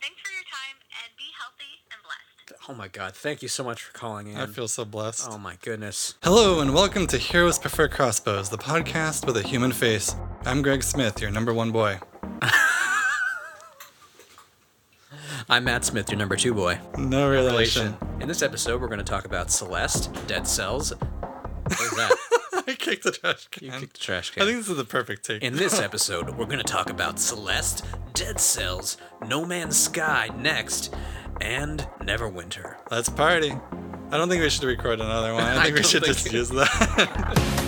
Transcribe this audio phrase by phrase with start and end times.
[0.00, 2.68] Thanks for your time and be healthy and blessed.
[2.68, 4.36] Oh my god, thank you so much for calling in.
[4.36, 5.28] I feel so blessed.
[5.30, 6.14] Oh my goodness.
[6.22, 10.14] Hello and welcome to Heroes Prefer Crossbows, the podcast with a human face.
[10.44, 11.98] I'm Greg Smith, your number one boy.
[15.48, 16.78] I'm Matt Smith, your number two boy.
[16.96, 17.96] No relation.
[18.20, 20.92] In this episode, we're going to talk about Celeste, Dead Cells.
[20.92, 22.17] What is that?
[22.80, 23.80] I kicked the trash you can.
[23.80, 24.42] kicked the trash can.
[24.42, 25.42] I think this is the perfect take.
[25.42, 27.84] In this episode, we're going to talk about Celeste,
[28.14, 28.96] Dead Cells,
[29.26, 30.94] No Man's Sky next,
[31.40, 32.76] and Neverwinter.
[32.90, 33.52] Let's party.
[34.10, 35.42] I don't think we should record another one.
[35.42, 37.64] I I think we should think- just use that.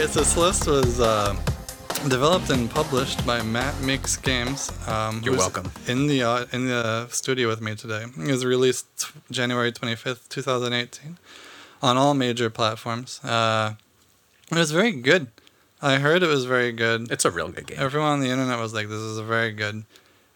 [0.00, 1.34] right, so Celeste was uh,
[2.08, 4.70] developed and published by Matt Makes Games.
[4.86, 5.72] Um, You're welcome.
[5.86, 8.04] In the uh, in the studio with me today.
[8.18, 11.16] It was released t- January twenty fifth, two thousand eighteen,
[11.82, 13.24] on all major platforms.
[13.24, 13.74] Uh,
[14.50, 15.28] it was very good.
[15.80, 17.10] I heard it was very good.
[17.10, 17.78] It's a real good game.
[17.80, 19.84] Everyone on the internet was like, "This is a very good,"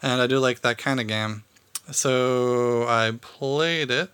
[0.03, 1.45] and I do like that kind of game.
[1.91, 4.09] So I played it.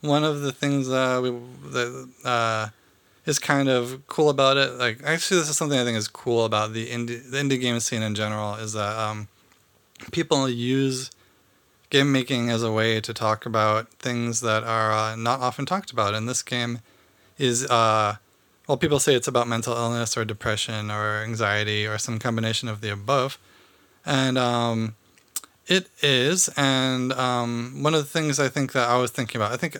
[0.00, 1.30] One of the things uh, we
[1.70, 2.68] that uh,
[3.26, 6.44] is kind of cool about it, like actually, this is something I think is cool
[6.44, 9.28] about the indie the indie game scene in general, is that um,
[10.12, 11.10] people use
[11.90, 15.90] game making as a way to talk about things that are uh, not often talked
[15.90, 16.14] about.
[16.14, 16.80] And this game
[17.36, 18.16] is uh,
[18.70, 22.80] well, people say it's about mental illness or depression or anxiety or some combination of
[22.80, 23.36] the above.
[24.06, 24.94] And um,
[25.66, 26.48] it is.
[26.56, 29.78] And um, one of the things I think that I was thinking about, I think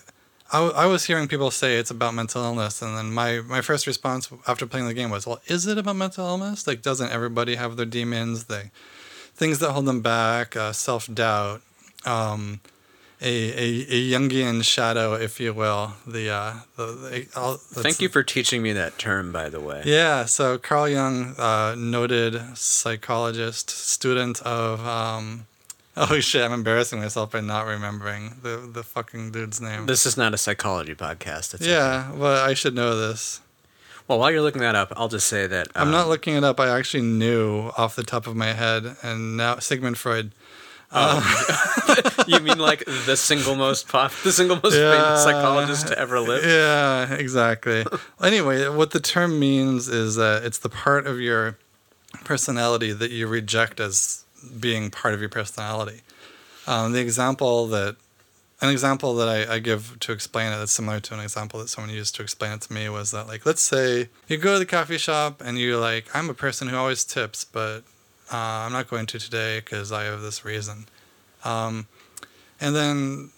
[0.53, 2.83] I, w- I was hearing people say it's about mental illness.
[2.83, 5.97] And then my, my first response after playing the game was, well, is it about
[5.97, 6.67] mental illness?
[6.67, 8.45] Like, doesn't everybody have their demons?
[8.45, 8.71] They,
[9.35, 11.63] things that hold them back, uh, self doubt,
[12.05, 12.61] um,
[13.23, 15.93] a, a, a Jungian shadow, if you will.
[16.07, 19.83] The, uh, the, the I'll- Thank you for teaching me that term, by the way.
[19.85, 24.85] yeah, so Carl Jung, uh, noted psychologist, student of.
[24.87, 25.47] Um,
[25.97, 26.43] oh shit!
[26.43, 29.87] I'm embarrassing myself by not remembering the the fucking dude's name.
[29.87, 31.55] This is not a psychology podcast.
[31.55, 33.41] It's yeah, well, I should know this.
[34.09, 36.43] Well, while you're looking that up, I'll just say that I'm um, not looking it
[36.43, 36.59] up.
[36.59, 40.33] I actually knew off the top of my head, and now Sigmund Freud.
[42.27, 44.91] you mean like the single most pop, the single most Yeah.
[44.93, 46.45] famous psychologist to ever live?
[46.45, 47.85] Yeah, exactly.
[48.23, 51.57] anyway, what the term means is that it's the part of your
[52.25, 54.25] personality that you reject as
[54.59, 56.01] being part of your personality.
[56.67, 57.97] Um, the example that
[58.63, 61.69] an example that I, I give to explain it that's similar to an example that
[61.69, 64.59] someone used to explain it to me was that like let's say you go to
[64.59, 67.79] the coffee shop and you're like I'm a person who always tips but
[68.33, 70.87] uh, I'm not going to today because I have this reason
[71.45, 71.87] um,
[72.61, 73.31] and then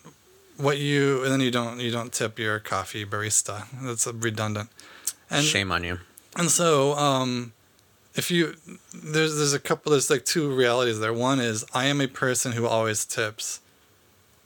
[0.57, 4.71] what you and then you don't you don't tip your coffee barista that's redundant
[5.31, 5.99] and Shame on you.
[6.37, 7.53] and so, um,
[8.15, 8.55] if you
[8.95, 11.13] there's there's a couple there's like two realities there.
[11.13, 13.61] One is I am a person who always tips,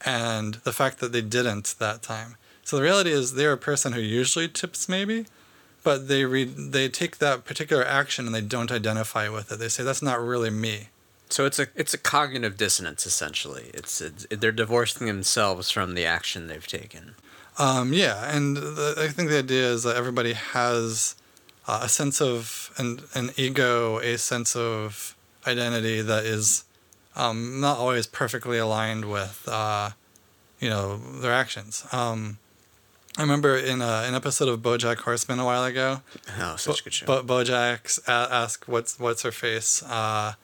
[0.05, 2.37] and the fact that they didn't that time.
[2.63, 5.27] So the reality is they're a person who usually tips maybe,
[5.83, 9.59] but they read they take that particular action and they don't identify with it.
[9.59, 10.89] They say that's not really me.
[11.29, 13.71] So it's a it's a cognitive dissonance essentially.
[13.75, 17.15] It's, it's they're divorcing themselves from the action they've taken.
[17.59, 21.17] Um, yeah, and the, I think the idea is that everybody has
[21.67, 25.17] uh, a sense of an, an ego, a sense of
[25.47, 26.65] identity that is
[27.17, 29.91] um, not always perfectly aligned with, uh,
[30.61, 31.85] you know, their actions.
[31.93, 32.39] Um,
[33.19, 36.03] I remember in a, an episode of BoJack Horseman a while ago,
[36.39, 37.07] Oh, such a good show.
[37.07, 39.83] Bo- Bojack's a- asked what's what's her face.
[39.83, 40.35] Uh,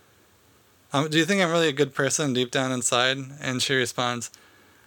[0.94, 3.18] um, do you think I'm really a good person deep down inside?
[3.40, 4.30] And she responds,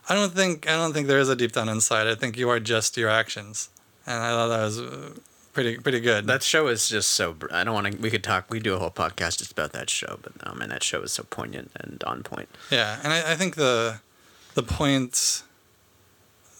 [0.09, 2.07] I don't think I don't think there is a deep down inside.
[2.07, 3.69] I think you are just your actions.
[4.07, 5.09] And I thought that was uh,
[5.55, 6.27] pretty pretty good.
[6.27, 7.35] that show is just so.
[7.51, 7.97] I don't want to.
[7.97, 8.45] We could talk.
[8.51, 11.11] We do a whole podcast just about that show, but oh man, that show is
[11.13, 12.49] so poignant and on point.
[12.69, 14.01] yeah, and I, I think the
[14.53, 15.41] the point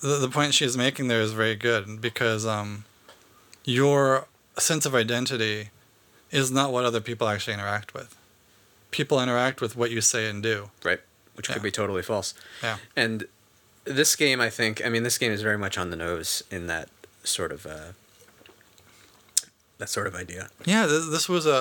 [0.02, 2.86] the, the point she's making there is very good because um,
[3.64, 4.28] your
[4.58, 5.70] sense of identity
[6.32, 8.16] is not what other people actually interact with.
[8.92, 10.70] People interact with what you say and do.
[10.84, 11.00] Right.
[11.36, 11.54] Which Yeah.
[11.54, 12.34] could be totally false.
[12.64, 12.78] Yeah.
[12.96, 13.28] And
[13.84, 16.68] this game, I think, I mean, this game is very much on the nose in
[16.68, 16.90] that
[17.24, 17.92] sort of uh,
[19.78, 20.50] that sort of idea.
[20.66, 21.52] Yeah, this, this was a,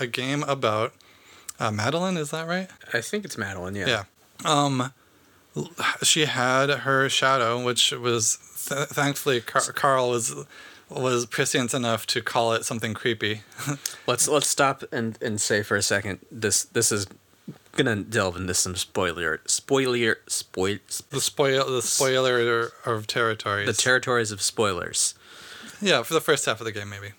[0.00, 0.92] a, a game about
[1.60, 2.68] uh, Madeline, is that right?
[2.92, 3.74] I think it's Madeline.
[3.76, 3.86] Yeah.
[3.88, 4.04] Yeah.
[4.44, 4.92] Um,
[6.02, 8.38] she had her shadow, which was
[8.68, 10.34] th- thankfully Car- Carl was
[10.88, 13.42] was prescient enough to call it something creepy.
[14.06, 16.18] Let's let's stop and, and say for a second.
[16.30, 17.06] This this is
[17.76, 20.78] gonna delve into some spoiler, spoiler, spoil,
[21.10, 23.66] The spoil the spoiler of territories.
[23.66, 25.14] the territories of spoilers.
[25.80, 27.12] yeah, for the first half of the game, maybe.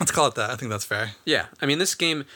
[0.00, 0.50] Let's call it that.
[0.50, 1.12] I think that's fair.
[1.24, 2.26] Yeah, I mean, this game,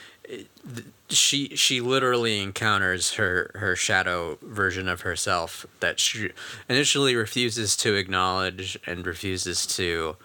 [1.09, 6.31] she she literally encounters her her shadow version of herself that she
[6.67, 10.15] initially refuses to acknowledge and refuses to,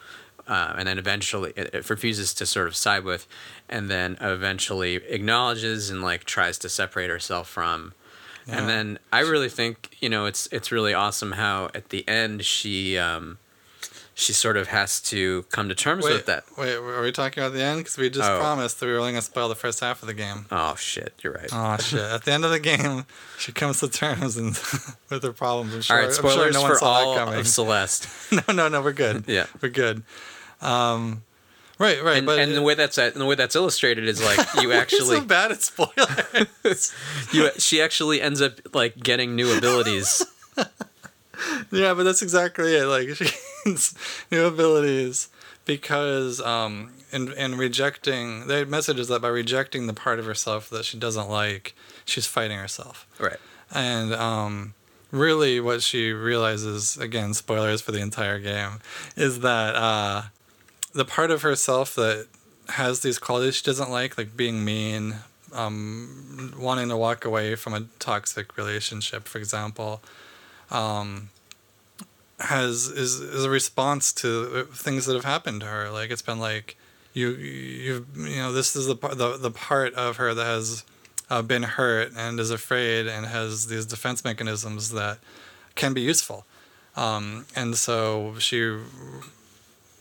[0.49, 3.27] uh, and then eventually it refuses to sort of side with,
[3.69, 7.93] and then eventually acknowledges and like tries to separate herself from.
[8.47, 8.61] Yeah.
[8.61, 12.47] And then I really think you know it's it's really awesome how at the end
[12.47, 13.39] she um,
[14.19, 16.45] she sort of has to come to terms Wait, with that.
[16.57, 17.81] wait, are we talking about the end?
[17.81, 18.39] Because we just Oh.
[18.39, 20.47] promised that we were only going to spoil the first half of the game.
[20.51, 21.51] Oh shit, you're right.
[21.53, 22.01] Oh shit!
[22.01, 23.05] At the end of the game,
[23.39, 24.49] she comes to terms and
[25.11, 25.75] with her problems.
[25.75, 25.97] I'm sure.
[25.97, 27.39] All right, spoilers sure no one for saw all coming.
[27.41, 28.09] of Celeste.
[28.33, 28.81] no, no, no.
[28.81, 29.25] We're good.
[29.27, 29.47] Yeah.
[29.61, 30.03] we're good.
[30.63, 31.23] Um,
[31.79, 32.17] right, right.
[32.17, 35.19] And, but and the way that's and the way that's illustrated is like you actually
[35.19, 36.95] so bad at spoilers.
[37.33, 40.25] you she actually ends up like getting new abilities.
[41.71, 42.87] Yeah, but that's exactly it.
[42.87, 43.09] Like
[43.65, 43.95] she's
[44.31, 45.29] new abilities
[45.65, 50.71] because um, in in rejecting the message is that by rejecting the part of herself
[50.71, 51.75] that she doesn't like,
[52.05, 53.07] she's fighting herself.
[53.19, 53.39] right.
[53.75, 54.75] And um,
[55.11, 58.81] really, what she realizes, again, spoilers for the entire game,
[59.17, 60.23] is that uh,
[60.93, 62.29] the part of herself that
[62.69, 65.17] has these qualities she doesn't like, like being mean,
[65.53, 70.03] um, wanting to walk away from a toxic relationship, for example,
[70.71, 71.31] um,
[72.41, 75.91] has is is a response to things that have happened to her.
[75.91, 76.77] Like it's been like
[77.15, 80.85] you you you know this is the the the part of her that has
[81.31, 85.19] uh, been hurt and is afraid and has these defense mechanisms that
[85.75, 86.45] can be useful.
[86.97, 88.77] Um, and so she,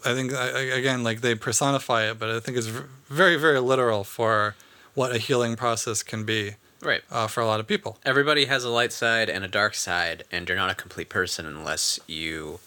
[0.05, 4.55] I think again, like they personify it, but I think it's very, very literal for
[4.93, 7.01] what a healing process can be Right.
[7.11, 7.97] uh, for a lot of people.
[8.05, 11.45] Everybody has a light side and a dark side, and you're not a complete person
[11.45, 12.59] unless you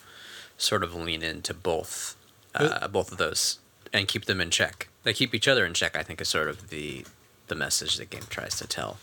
[0.56, 2.16] sort of lean into both,
[2.54, 3.58] uh, both of those,
[3.92, 4.88] and keep them in check.
[5.04, 5.96] They keep each other in check.
[5.96, 7.04] I think is sort of the
[7.46, 8.98] the message the game tries to tell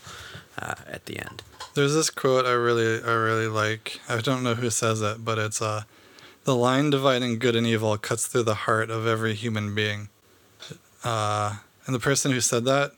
[0.60, 1.42] uh, at the end.
[1.74, 4.00] There's this quote I really, I really like.
[4.08, 5.82] I don't know who says it, but it's uh,
[6.44, 10.08] the line dividing good and evil cuts through the heart of every human being.
[11.04, 12.92] Uh, and the person who said that,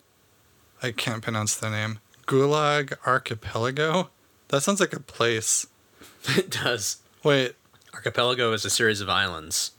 [0.83, 1.99] I can't pronounce their name.
[2.29, 4.11] Gulag Archipelago.
[4.49, 5.67] That sounds like a place.
[6.37, 6.99] it does.
[7.25, 7.55] Wait,
[7.95, 9.73] Archipelago is a series of islands.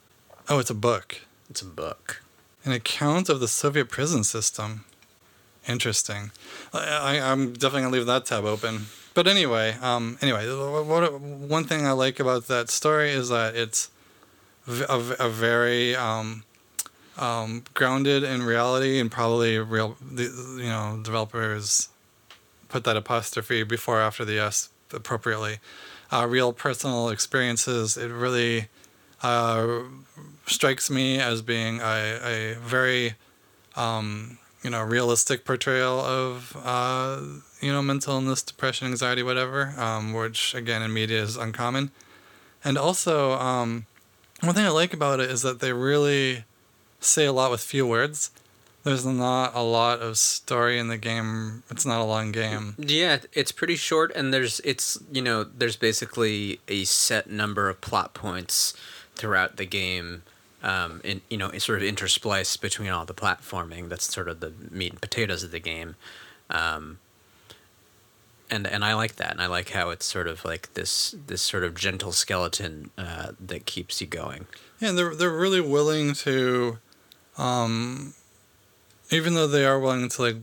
[0.50, 1.22] oh, it's a book.
[1.48, 2.24] It's a book.
[2.66, 4.86] An account of the Soviet prison system.
[5.68, 6.32] Interesting.
[6.74, 8.88] I, I'm definitely gonna leave that tab open.
[9.14, 13.56] But anyway, um, anyway, what, what, one thing I like about that story is that
[13.56, 13.92] it's
[14.68, 16.44] a very um,
[17.16, 19.98] um, grounded in reality and probably real.
[20.02, 20.24] The,
[20.58, 21.90] you know, developers
[22.70, 25.60] put that apostrophe before after the s appropriately.
[26.12, 27.96] Uh, real personal experiences.
[27.98, 28.68] It really
[29.22, 29.82] uh,
[30.48, 33.16] strikes me as being a, a very
[33.76, 37.22] um, you know realistic portrayal of uh,
[37.62, 41.92] you know mental illness, depression, anxiety, whatever, um, which again in media is uncommon.
[42.64, 43.86] And also, um,
[44.42, 46.44] one thing I like about it is that they really
[47.00, 48.32] say a lot with few words.
[48.84, 51.64] There's not a lot of story in the game.
[51.70, 52.76] It's not a long game.
[52.78, 57.82] Yeah, it's pretty short, and there's it's you know there's basically a set number of
[57.82, 58.74] plot points
[59.16, 60.24] throughout the game,
[60.64, 63.90] um, in you know it's sort of interspliced between all the platforming.
[63.90, 65.96] That's sort of the meat and potatoes of the game,
[66.50, 67.00] um,
[68.50, 71.42] and and I like that, and I like how it's sort of like this this
[71.42, 74.48] sort of gentle skeleton uh, that keeps you going.
[74.80, 76.78] Yeah, they're they're really willing to,
[77.38, 78.14] um,
[79.12, 80.36] even though they are willing to like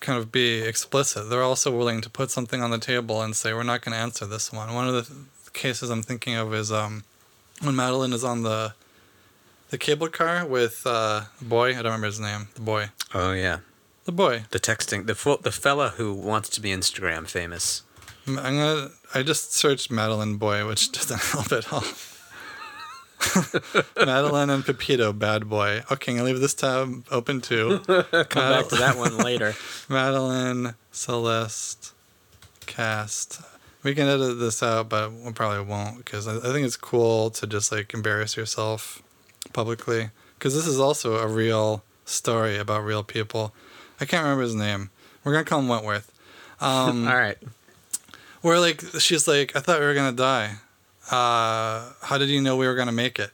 [0.00, 3.52] kind of be explicit, they're also willing to put something on the table and say
[3.52, 4.74] we're not going to answer this one.
[4.74, 7.04] One of the th- cases I'm thinking of is um,
[7.60, 8.74] when Madeline is on the
[9.70, 11.70] the cable car with uh, the boy.
[11.70, 12.48] I don't remember his name.
[12.54, 12.90] The boy.
[13.14, 13.60] Oh yeah,
[14.04, 14.44] The boy.
[14.50, 17.82] the texting the fo- the fella who wants to be Instagram famous.
[18.26, 18.90] I'm gonna.
[19.14, 21.84] I just searched Madeline boy, which doesn't help at all.
[23.96, 25.82] Madeline and Pepito, bad boy.
[25.90, 27.78] Okay, I'm gonna leave this tab open too.
[27.86, 29.54] Come back to that one later.
[29.88, 31.92] Madeline, Celeste,
[32.66, 33.40] cast.
[33.82, 37.30] We can edit this out, but we probably won't because I, I think it's cool
[37.30, 39.02] to just like embarrass yourself
[39.52, 43.54] publicly because this is also a real story about real people.
[44.00, 44.90] I can't remember his name.
[45.24, 46.10] We're gonna call him Wentworth.
[46.60, 47.38] Um, All right.
[48.40, 50.56] where like she's like, I thought we were gonna die.
[51.12, 53.30] Uh, how did you know we were gonna make it?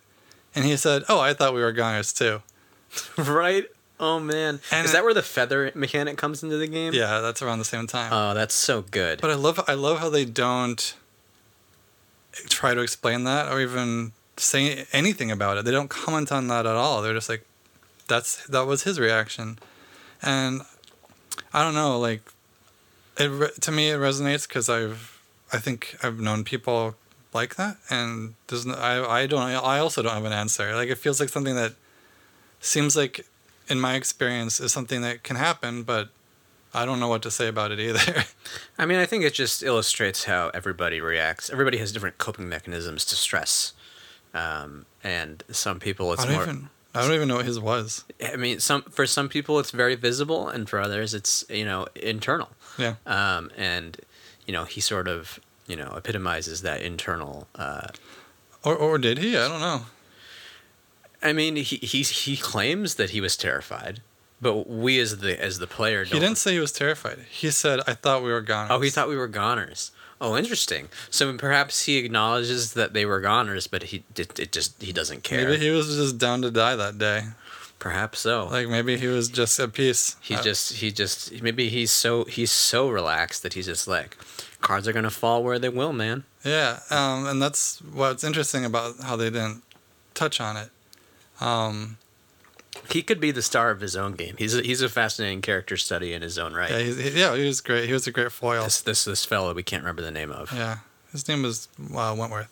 [0.54, 2.42] And he said, Oh, I thought we were goners too.
[3.30, 3.66] right?
[4.00, 6.92] Oh man, And is that where the feather mechanic comes into the game?
[6.92, 8.12] Yeah, that's around the same time.
[8.12, 9.20] Oh, that's so good.
[9.20, 10.94] But I love I love how they don't
[12.48, 15.64] try to explain that or even say anything about it.
[15.64, 17.02] They don't comment on that at all.
[17.02, 17.44] They're just like,
[18.06, 19.58] "That's that was his reaction,"
[20.22, 20.62] and
[21.52, 21.98] I don't know.
[21.98, 22.22] Like,
[23.16, 25.20] it to me it resonates because I've
[25.52, 26.94] I think I've known people
[27.34, 30.74] like that, and there's no, I I don't I also don't have an answer.
[30.74, 31.74] Like it feels like something that
[32.60, 33.26] seems like
[33.68, 36.08] in my experience is something that can happen, but
[36.74, 38.24] I don't know what to say about it either.
[38.78, 41.50] I mean, I think it just illustrates how everybody reacts.
[41.50, 43.72] Everybody has different coping mechanisms to stress,
[44.34, 46.42] um, and some people it's I more.
[46.42, 48.04] even I don't even know what his was.
[48.24, 51.86] I mean, some for some people it's very visible, and for others it's you know
[51.94, 52.50] internal.
[52.78, 52.94] Yeah.
[53.06, 53.98] Um, and
[54.46, 57.46] you know he sort of you know epitomizes that internal.
[57.54, 57.88] Uh,
[58.64, 59.36] Or or did he?
[59.38, 59.82] I don't know.
[61.22, 64.00] I mean, he he he claims that he was terrified,
[64.40, 66.14] but we as the as the player don't.
[66.14, 67.18] He didn't say he was terrified.
[67.30, 69.90] He said, "I thought we were goners." Oh, he thought we were goners.
[70.20, 70.88] Oh, interesting.
[71.10, 75.22] So perhaps he acknowledges that they were goners, but he it, it just he doesn't
[75.22, 75.48] care.
[75.48, 77.20] maybe he was just down to die that day.
[77.78, 78.46] Perhaps so.
[78.50, 80.16] Like maybe he was just at peace.
[80.20, 84.16] he Uh, just he just maybe he's so he's so relaxed that he's just like
[84.60, 86.24] cards are gonna fall where they will, man.
[86.44, 86.80] yeah.
[86.90, 89.62] Um, and that's what's interesting about how they didn't
[90.14, 90.70] touch on it.
[91.40, 91.98] Um,
[92.90, 94.34] He could be the star of his own game.
[94.38, 96.70] He's a, he's a fascinating character study in his own right.
[96.70, 97.86] yeah, he, he- yeah, he was great.
[97.86, 98.64] He was a great foil.
[98.64, 100.52] This this this fellow we can't remember the name of.
[100.52, 100.78] Yeah,
[101.12, 102.48] his name was uh, Wentworth.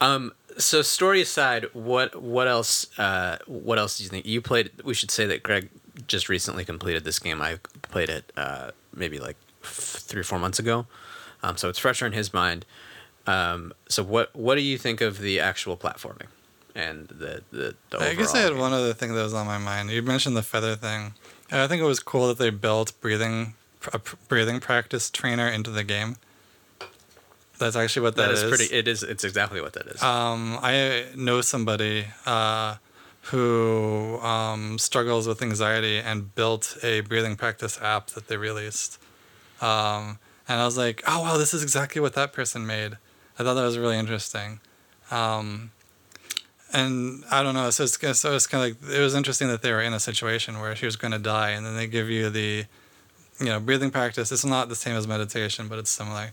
[0.00, 0.32] Um.
[0.58, 2.86] So story aside, what what else?
[2.98, 4.70] Uh, what else do you think you played?
[4.84, 5.70] We should say that Greg
[6.06, 7.40] just recently completed this game.
[7.40, 9.68] I played it uh, maybe like f-
[10.02, 10.86] three or four months ago,
[11.42, 12.66] um, so it's fresher in his mind.
[13.26, 16.26] Um, so what what do you think of the actual platforming
[16.74, 17.76] and the the?
[17.90, 18.58] the I guess I had game?
[18.58, 19.90] one other thing that was on my mind.
[19.90, 21.14] You mentioned the feather thing.
[21.52, 23.54] I think it was cool that they built breathing
[23.92, 26.16] a breathing practice trainer into the game.
[27.58, 28.48] That's actually what that is, is.
[28.48, 28.74] pretty.
[28.74, 29.02] It is.
[29.02, 30.02] It's exactly what that is.
[30.02, 32.76] Um, I know somebody uh,
[33.22, 38.98] who um, struggles with anxiety and built a breathing practice app that they released.
[39.60, 42.96] Um, and I was like, oh, wow, this is exactly what that person made.
[43.38, 44.60] I thought that was really interesting.
[45.10, 45.72] Um,
[46.72, 49.62] and I don't know, so it's, so it's kind of like, it was interesting that
[49.62, 52.08] they were in a situation where she was going to die, and then they give
[52.10, 52.64] you the,
[53.40, 54.32] you know, breathing practice.
[54.32, 56.32] It's not the same as meditation, but it's similar.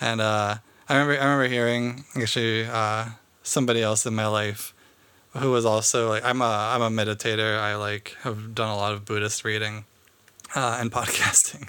[0.00, 0.56] And uh,
[0.88, 3.06] I remember I remember hearing actually uh,
[3.42, 4.74] somebody else in my life
[5.36, 7.58] who was also like I'm a I'm a meditator.
[7.58, 9.84] I like have done a lot of Buddhist reading
[10.54, 11.68] uh, and podcasting,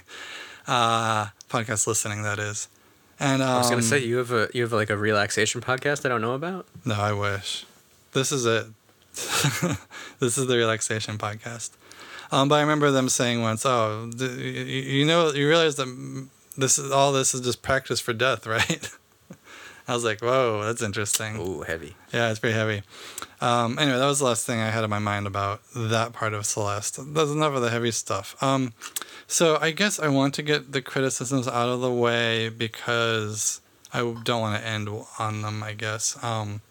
[0.66, 2.22] uh, podcast listening.
[2.22, 2.68] That is.
[3.18, 6.04] And um, I was gonna say you have a you have like a relaxation podcast
[6.04, 6.66] I don't know about.
[6.84, 7.64] no, I wish.
[8.12, 8.66] This is it.
[10.20, 11.70] this is the relaxation podcast.
[12.30, 15.86] Um, but I remember them saying once, "Oh, you, know, you realize that
[16.56, 18.90] this is all this is just practice for death, right?"
[19.88, 21.94] I was like, "Whoa, that's interesting." Ooh, heavy.
[22.12, 22.82] Yeah, it's pretty heavy.
[23.40, 26.32] Um, anyway, that was the last thing I had in my mind about that part
[26.32, 27.14] of Celeste.
[27.14, 28.40] That's enough of the heavy stuff.
[28.42, 28.72] Um,
[29.26, 33.60] so I guess I want to get the criticisms out of the way because
[33.92, 35.62] I don't want to end on them.
[35.62, 36.22] I guess.
[36.24, 36.62] Um,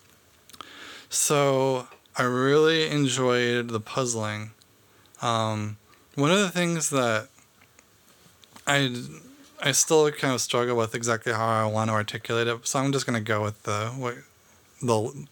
[1.09, 1.87] so
[2.17, 4.51] I really enjoyed the puzzling.
[5.21, 5.77] Um,
[6.15, 7.29] one of the things that
[8.67, 8.93] I
[9.61, 12.91] I still kind of struggle with exactly how I want to articulate it, so I'm
[12.91, 14.15] just gonna go with the what
[14.81, 15.27] the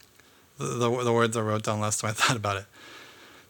[0.58, 2.66] the, the words I wrote down last time I thought about it.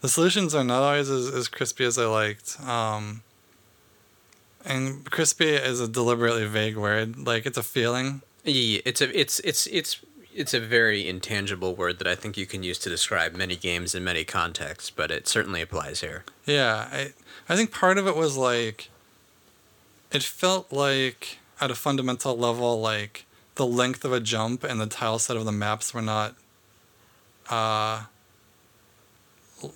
[0.00, 2.60] The solutions are not always as, as crispy as I liked.
[2.60, 3.22] Um,
[4.64, 7.26] and crispy is a deliberately vague word.
[7.26, 8.22] Like it's a feeling.
[8.44, 10.00] Yeah, it's a it's it's it's
[10.34, 13.94] it's a very intangible word that I think you can use to describe many games
[13.94, 16.24] in many contexts, but it certainly applies here.
[16.44, 17.12] Yeah, I
[17.48, 18.90] I think part of it was like
[20.14, 24.86] it felt like at a fundamental level like the length of a jump and the
[24.86, 26.34] tile set of the maps were not
[27.50, 28.04] uh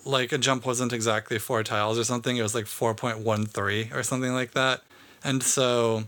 [0.05, 2.37] like a jump wasn't exactly four tiles or something.
[2.37, 4.81] It was like 4.13 or something like that.
[5.23, 6.03] And so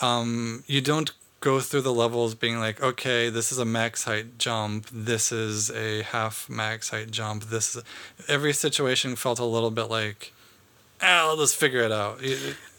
[0.00, 4.38] um you don't go through the levels being like okay this is a max height
[4.38, 4.86] jump.
[4.92, 7.44] This is a half max height jump.
[7.44, 7.82] This is
[8.28, 10.32] every situation felt a little bit like
[11.02, 12.20] ah, just figure it out.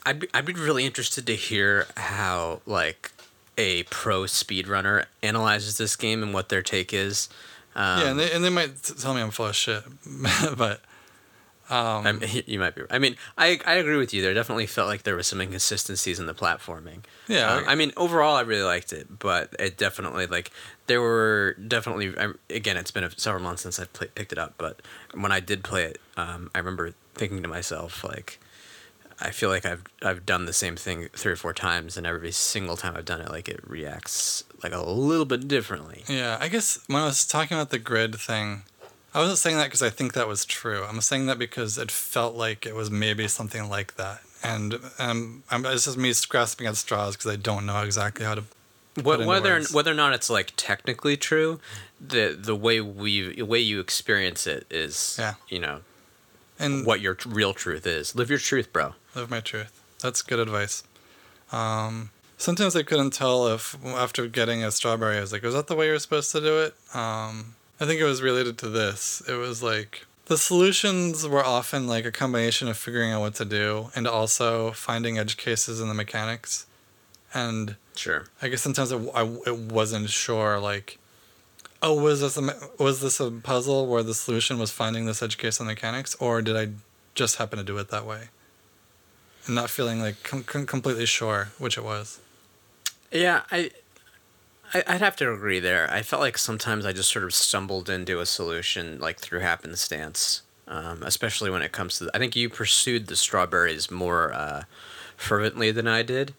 [0.06, 3.12] I'd be, I'd be really interested to hear how like
[3.58, 7.30] a pro speedrunner analyzes this game and what their take is.
[7.76, 9.84] Um, yeah, and they, and they might t- tell me I'm full of shit,
[10.58, 10.82] but
[11.70, 12.82] Um, I mean, you might be.
[12.90, 14.22] I mean, I I agree with you.
[14.22, 17.04] There definitely felt like there was some inconsistencies in the platforming.
[17.30, 20.52] Yeah, Um, I mean, overall, I really liked it, but it definitely like
[20.88, 22.14] there were definitely.
[22.18, 24.82] I, again, it's been a, several months since I picked it up, but
[25.14, 28.40] when I did play it, um, I remember thinking to myself like.
[29.22, 32.32] I feel like I've I've done the same thing three or four times, and every
[32.32, 36.04] single time I've done it, like it reacts like a little bit differently.
[36.08, 38.64] Yeah, I guess when I was talking about the grid thing,
[39.14, 40.84] I wasn't saying that because I think that was true.
[40.84, 44.22] I'm saying that because it felt like it was maybe something like that.
[44.44, 48.36] And um, I'm, it's just me grasping at straws because I don't know exactly how
[48.36, 48.44] to.
[49.04, 49.74] What, whether words.
[49.74, 51.60] whether or not it's like technically true,
[52.00, 55.36] the the way we the way you experience it is Yeah.
[55.48, 55.82] you know
[56.62, 58.16] And what your real truth is.
[58.16, 58.94] Live your truth, bro.
[59.16, 59.82] live my truth.
[60.02, 60.84] That's good advice.
[61.52, 65.68] Um, sometimes I couldn't tell if after getting a strawberry, I was like, was that
[65.68, 66.76] the way you're supposed to do it?
[66.96, 69.22] Um, I think it was related to this.
[69.28, 73.46] It was like the solutions were often like a combination of figuring out what to
[73.46, 76.66] do and also finding edge cases in the mechanics.
[77.34, 78.26] And Sure.
[78.42, 80.98] I guess sometimes I it wasn't sure like,
[81.82, 85.38] oh, was this a was this a puzzle where the solution was finding this edge
[85.38, 86.70] case the mechanics, or did I
[87.16, 88.30] just happen to do it that way?
[89.46, 92.20] And not feeling like com- com- completely sure which it was.
[93.12, 93.72] Yeah, I,
[94.74, 95.92] I I'd have to agree there.
[95.92, 100.44] I felt like sometimes I just sort of stumbled into a solution like through happenstance.
[100.68, 104.64] Um, especially when it comes to, I think you pursued the strawberries more uh,
[105.18, 106.34] fervently than I did.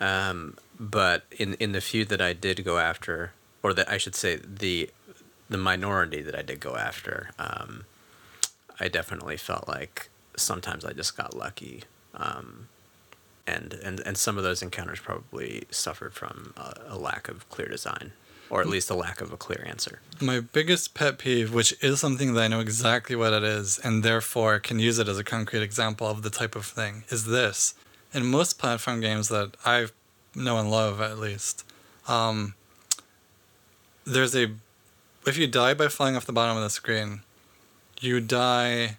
[0.00, 3.32] Um, but in in the few that I did go after,
[3.66, 4.90] or that I should say the
[5.50, 7.84] the minority that I did go after, um,
[8.78, 11.82] I definitely felt like sometimes I just got lucky.
[12.14, 12.68] Um,
[13.44, 17.68] and, and, and some of those encounters probably suffered from a, a lack of clear
[17.68, 18.12] design,
[18.50, 20.00] or at least a lack of a clear answer.
[20.20, 24.02] My biggest pet peeve, which is something that I know exactly what it is, and
[24.02, 27.74] therefore can use it as a concrete example of the type of thing, is this.
[28.12, 29.86] In most platform games that I
[30.34, 31.64] know and love, at least,
[32.08, 32.54] um,
[34.06, 34.52] there's a.
[35.26, 37.22] If you die by flying off the bottom of the screen,
[38.00, 38.98] you die.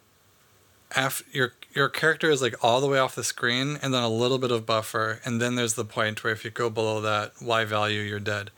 [0.96, 4.10] After your your character is like all the way off the screen, and then a
[4.10, 7.34] little bit of buffer, and then there's the point where if you go below that
[7.42, 8.52] Y value, you're dead.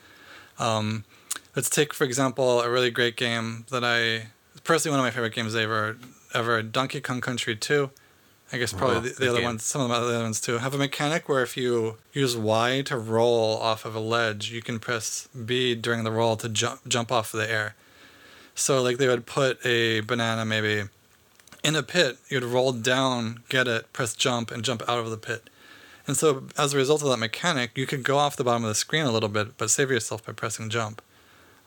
[0.57, 1.05] Um,
[1.55, 4.27] let's take for example a really great game that I
[4.63, 5.97] personally one of my favorite games ever
[6.33, 7.89] ever Donkey Kong Country 2
[8.51, 9.45] I guess probably Oh, the, the other game.
[9.45, 12.81] ones some of the other ones too have a mechanic where if you use Y
[12.85, 16.87] to roll off of a ledge you can press B during the roll to jump
[16.87, 17.75] jump off of the air
[18.55, 20.83] so like they would put a banana maybe
[21.63, 25.17] in a pit you'd roll down get it press jump and jump out of the
[25.17, 25.49] pit
[26.07, 28.69] and so, as a result of that mechanic, you could go off the bottom of
[28.69, 31.03] the screen a little bit, but save yourself by pressing jump.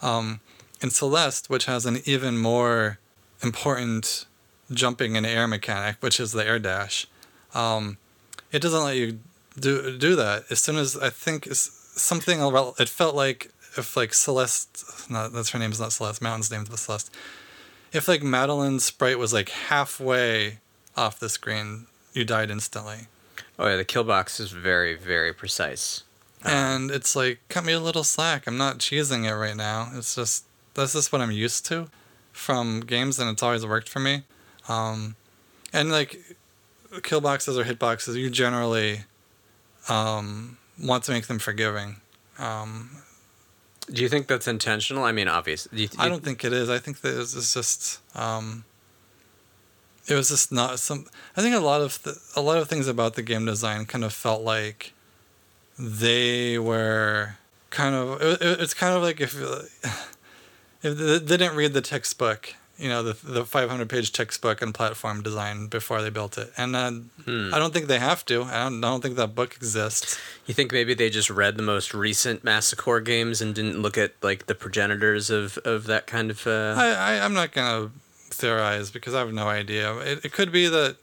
[0.00, 0.40] Um,
[0.80, 2.98] in Celeste, which has an even more
[3.40, 4.26] important
[4.74, 7.06] jumping in air mechanic, which is the air dash,
[7.54, 7.96] um,
[8.50, 9.18] it doesn't let you
[9.58, 10.44] do do that.
[10.50, 12.40] As soon as I think something,
[12.78, 16.80] it felt like if like Celeste, not that's her name's not Celeste, Mountain's name was
[16.80, 17.10] Celeste.
[17.92, 20.58] If like Madeline's sprite was like halfway
[20.96, 23.06] off the screen, you died instantly.
[23.58, 26.02] Oh yeah, the kill box is very very precise.
[26.44, 30.16] and it's like cut me a little slack i'm not cheesing it right now it's
[30.16, 31.86] just that's just what i'm used to
[32.32, 34.22] from games and it's always worked for me
[34.68, 35.16] um,
[35.72, 36.20] and like
[37.02, 39.00] kill boxes or hit boxes you generally
[39.88, 41.96] um, want to make them forgiving
[42.38, 42.90] um,
[43.90, 45.04] Do you think that's intentional?
[45.04, 45.68] I mean, obvious.
[45.72, 48.64] Do you, i don't think it is i think that it's just um,
[50.08, 52.86] it was just not some i think a lot of the, a lot of things
[52.88, 54.92] about the game design kind of felt like
[55.78, 57.36] they were
[57.70, 59.34] kind of it, it- it's kind of like if
[60.82, 65.22] if they didn't read the textbook you know the the 500 page textbook on platform
[65.22, 66.52] design before they built it.
[66.56, 66.90] And uh,
[67.24, 67.54] Hmm.
[67.54, 68.42] i don't think they have to.
[68.42, 70.18] I don't, I don't think that book exists.
[70.46, 74.12] You think maybe they just read the most recent Massacre games and didn't look at
[74.22, 76.46] like the progenitors of, of that kind of.
[76.46, 76.74] Uh...
[76.76, 77.90] I, I i'm not gonna
[78.30, 79.96] theorize because i have no idea.
[79.98, 80.96] It, it could be that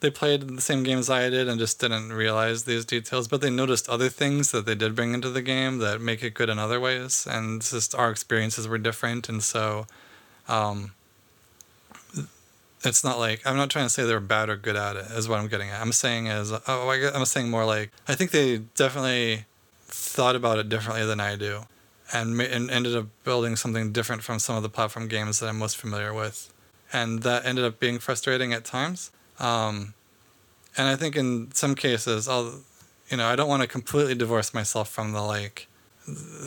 [0.00, 3.40] they played the same game as I did and just didn't realize these details, but
[3.40, 6.48] they noticed other things that they did bring into the game that make it good
[6.48, 9.86] in other ways, and just our experiences were different, and so,
[10.48, 10.92] um,
[12.84, 15.06] it's not like I'm not trying to say they're bad or good at it.
[15.10, 15.80] Is what I'm getting at.
[15.80, 19.44] I'm saying is, oh, I I'm saying more like I think they definitely
[19.86, 21.62] thought about it differently than I do,
[22.12, 25.58] and and ended up building something different from some of the platform games that I'm
[25.58, 26.52] most familiar with,
[26.92, 29.10] and that ended up being frustrating at times.
[29.38, 29.94] Um,
[30.76, 32.60] and I think in some cases, I'll,
[33.10, 35.66] you know, I don't want to completely divorce myself from the like.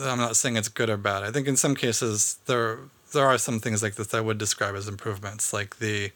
[0.00, 1.22] I'm not saying it's good or bad.
[1.22, 2.80] I think in some cases there
[3.12, 6.12] there are some things like this I would describe as improvements, like the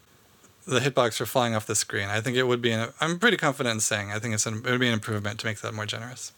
[0.67, 2.09] the hitbox for flying off the screen.
[2.09, 2.71] I think it would be.
[2.71, 5.39] An, I'm pretty confident in saying I think it's an, it would be an improvement
[5.39, 6.33] to make that more generous.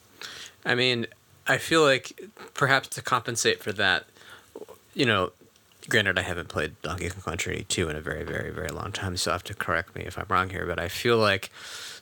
[0.64, 1.08] I mean,
[1.48, 4.06] I feel like perhaps to compensate for that,
[4.94, 5.32] you know,
[5.90, 9.18] granted I haven't played Donkey Kong Country 2 in a very, very, very long time,
[9.18, 11.50] so you have to correct me if I'm wrong here, but I feel like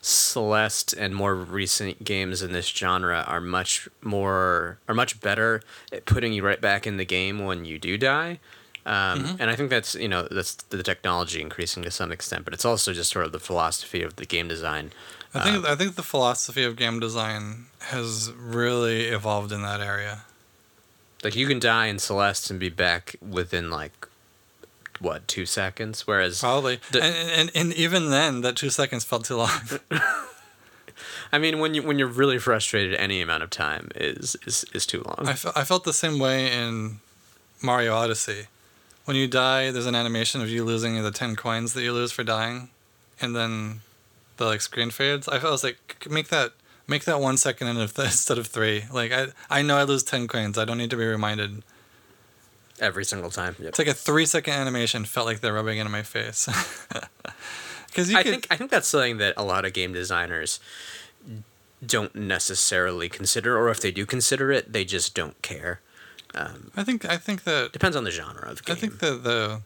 [0.01, 5.61] Celeste and more recent games in this genre are much more are much better
[5.91, 8.39] at putting you right back in the game when you do die.
[8.87, 12.53] Um, And I think that's you know that's the technology increasing to some extent, but
[12.53, 14.91] it's also just sort of the philosophy of the game design.
[15.33, 20.23] I think I think the philosophy of game design has really evolved in that area.
[21.23, 24.07] Like you can die in Celeste and be back within like
[24.99, 29.25] what two seconds, whereas Probably, The- and, and and even then, that two seconds felt
[29.25, 29.59] too long.
[31.31, 34.85] I mean when you when you're really frustrated, any amount of time is is, is
[34.85, 35.27] too long.
[35.27, 36.99] I, fe- I felt the same way in
[37.61, 38.47] Mario Odyssey.
[39.07, 42.11] When you die, there's an animation of you losing the ten coins that you lose
[42.11, 42.69] for dying,
[43.21, 43.79] and then
[44.35, 45.29] the like screen fades.
[45.29, 46.51] I was like, make that
[46.87, 47.67] make that one second
[47.97, 48.83] instead of three.
[48.91, 50.57] Like I I know I lose ten coins.
[50.57, 51.63] I don't need to be reminded.
[52.79, 53.55] Every single time.
[53.57, 53.69] Yep.
[53.69, 56.47] It's like a three second animation felt like they're rubbing into my face.
[57.87, 60.59] Because I could, think I think that's something that a lot of game designers
[61.83, 65.79] don't necessarily consider, or if they do consider it, they just don't care.
[66.35, 68.75] Um, I think I think that depends on the genre of game.
[68.75, 69.61] I think that the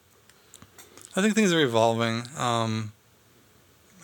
[1.15, 2.23] I think things are evolving.
[2.37, 2.93] Um,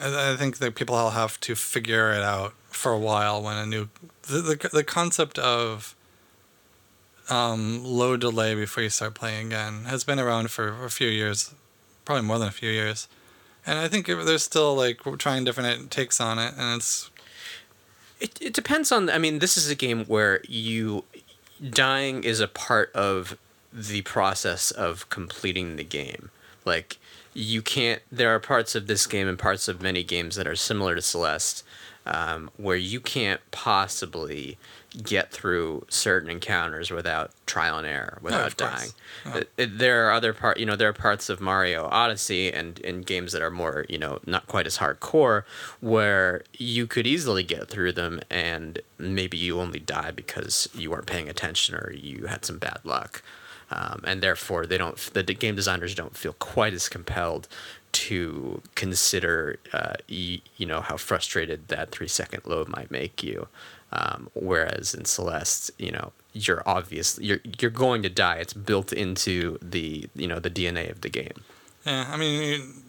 [0.02, 3.56] I, I think that people will have to figure it out for a while when
[3.58, 3.90] a new
[4.24, 5.96] the the, the concept of
[7.30, 11.54] um, low delay before you start playing again has been around for a few years,
[12.06, 13.08] probably more than a few years,
[13.66, 17.10] and I think it- there's still like we're trying different takes on it, and it's
[18.20, 19.10] It, it depends on.
[19.10, 21.04] I mean, this is a game where you
[21.58, 23.38] dying is a part of
[23.74, 26.30] the process of completing the game.
[26.66, 26.98] Like
[27.34, 28.02] you can't.
[28.12, 31.02] There are parts of this game and parts of many games that are similar to
[31.02, 31.64] Celeste,
[32.08, 34.58] um, where you can't possibly
[35.04, 38.94] get through certain encounters without trial and error, without course.
[39.26, 39.38] dying.
[39.42, 42.80] It- it- there are other part, you know, there are parts of Mario Odyssey and
[42.80, 45.44] in games that are more, you know, not quite as hardcore,
[45.82, 51.06] where you could easily get through them, and maybe you only die because you weren't
[51.06, 53.22] paying attention or you had some bad luck,
[53.70, 57.48] um, and therefore they don't, the game designers don't feel quite as compelled
[57.98, 63.48] to consider, uh, you, you know, how frustrated that three second load might make you.
[63.92, 68.36] Um, whereas in Celeste, you know, you're obviously you're you're going to die.
[68.36, 71.44] It's built into the you know the DNA of the game.
[71.86, 72.84] Yeah, I mean,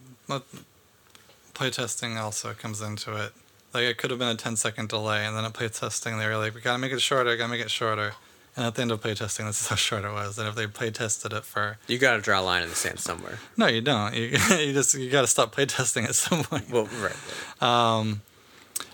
[1.53, 3.31] playtesting also comes into it.
[3.73, 6.37] Like it could have been a 10 second delay, and then at playtesting they were
[6.37, 8.13] like, "We gotta make it shorter, gotta make it shorter."
[8.55, 10.37] And at the end of playtesting, this is how short it was.
[10.37, 12.99] And if they playtested it for, You got to draw a line in the sand
[12.99, 13.39] somewhere.
[13.55, 14.13] no, you don't.
[14.15, 16.69] You, you just you gotta stop playtesting at some point.
[16.69, 17.15] Well, right.
[17.61, 18.21] Um,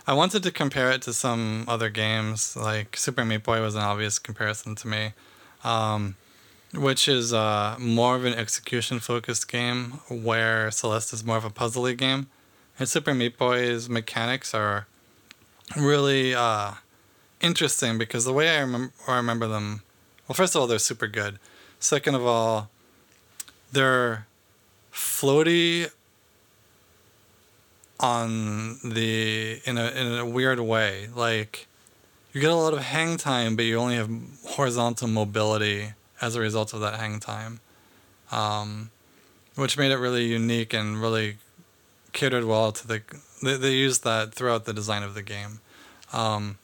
[0.07, 3.81] I wanted to compare it to some other games, like Super Meat Boy was an
[3.81, 5.13] obvious comparison to me,
[5.63, 6.15] um,
[6.75, 11.49] which is uh, more of an execution focused game, where Celeste is more of a
[11.49, 12.27] puzzly game.
[12.77, 14.85] And Super Meat Boy's mechanics are
[15.75, 16.73] really uh,
[17.41, 19.81] interesting because the way I, remem- I remember them,
[20.27, 21.39] well, first of all, they're super good.
[21.79, 22.69] Second of all,
[23.71, 24.27] they're
[24.93, 25.91] floaty
[27.99, 31.07] on the in a in a weird way.
[31.13, 31.67] Like
[32.33, 34.09] you get a lot of hang time, but you only have
[34.45, 37.59] horizontal mobility as a result of that hang time,
[38.31, 38.89] um,
[39.55, 41.37] which made it really unique and really
[42.13, 43.01] catered well to the.
[43.43, 45.59] They, they used that throughout the design of the game.
[46.13, 46.57] Um,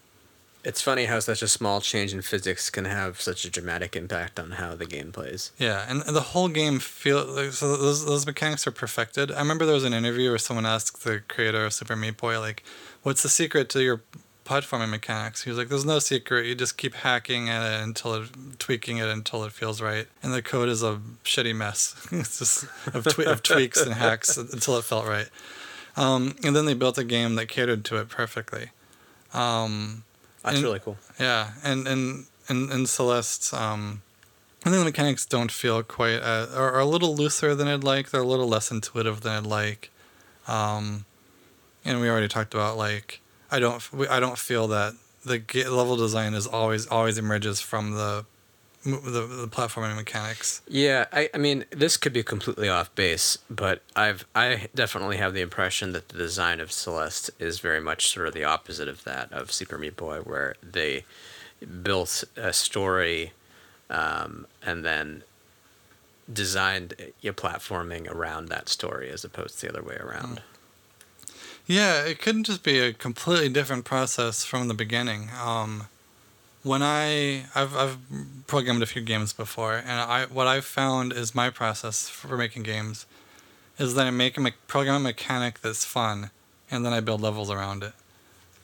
[0.63, 4.39] It's funny how such a small change in physics can have such a dramatic impact
[4.39, 5.51] on how the game plays.
[5.57, 9.31] Yeah, and, the whole game feel like, so those those mechanics are perfected.
[9.31, 12.39] I remember there was an interview where someone asked the creator of Super Meat Boy
[12.39, 12.63] like,
[13.01, 14.01] "What's the secret to your
[14.45, 16.45] platforming mechanics?" He was like, "There's no secret.
[16.45, 20.31] You just keep hacking at it until it, tweaking it until it feels right." And
[20.31, 21.95] the code is a shitty mess.
[22.11, 25.29] it's just of, twe- of tweaks and hacks until it felt right.
[25.97, 28.69] Um, and then they built a game that catered to it perfectly.
[29.33, 30.03] Um,
[30.43, 30.97] That's And- really cool.
[31.19, 34.01] yeah, and and and, and Celeste, um,
[34.65, 37.83] I think the mechanics don't feel quite uh, are, are a little looser than I'd
[37.83, 38.09] like.
[38.09, 39.89] They're a little less intuitive than I'd like.
[40.47, 41.05] Um,
[41.85, 44.93] and we already talked about like I don't we- I don't feel that
[45.25, 48.25] the level design is always always emerges from the
[48.83, 50.61] the, the platforming mechanics.
[50.67, 55.33] Yeah, I, I mean, this could be completely off base, but I've I definitely have
[55.33, 59.03] the impression that the design of Celeste is very much sort of the opposite of
[59.03, 61.05] that of Super Meat Boy, where they
[61.83, 63.33] built a story,
[63.89, 65.23] um, and then
[66.31, 70.41] designed your platforming around that story as opposed to the other way around.
[71.67, 75.29] Yeah, it couldn't just be a completely different process from the beginning.
[75.41, 75.87] Um,
[76.63, 77.97] when I I've I've
[78.47, 82.63] programmed a few games before, and I what I've found is my process for making
[82.63, 83.05] games
[83.77, 86.29] is that I make a me- program a mechanic that's fun,
[86.69, 87.93] and then I build levels around it.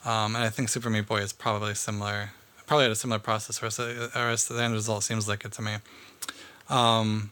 [0.05, 2.31] Um, and I think Super Meat Boy is probably similar.
[2.67, 5.61] Probably had a similar process, or so- or the end result seems like it to
[5.61, 5.75] me.
[6.69, 7.31] Um,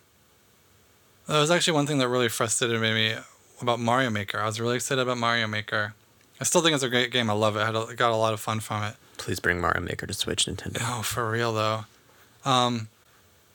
[1.28, 3.15] that was actually one thing that really frustrated me
[3.62, 4.39] about Mario Maker.
[4.39, 5.93] I was really excited about Mario Maker.
[6.39, 7.30] I still think it's a great game.
[7.30, 7.60] I love it.
[7.60, 8.95] I had a, got a lot of fun from it.
[9.17, 10.78] Please bring Mario Maker to Switch, Nintendo.
[10.82, 11.86] Oh, for real though.
[12.43, 12.89] Um,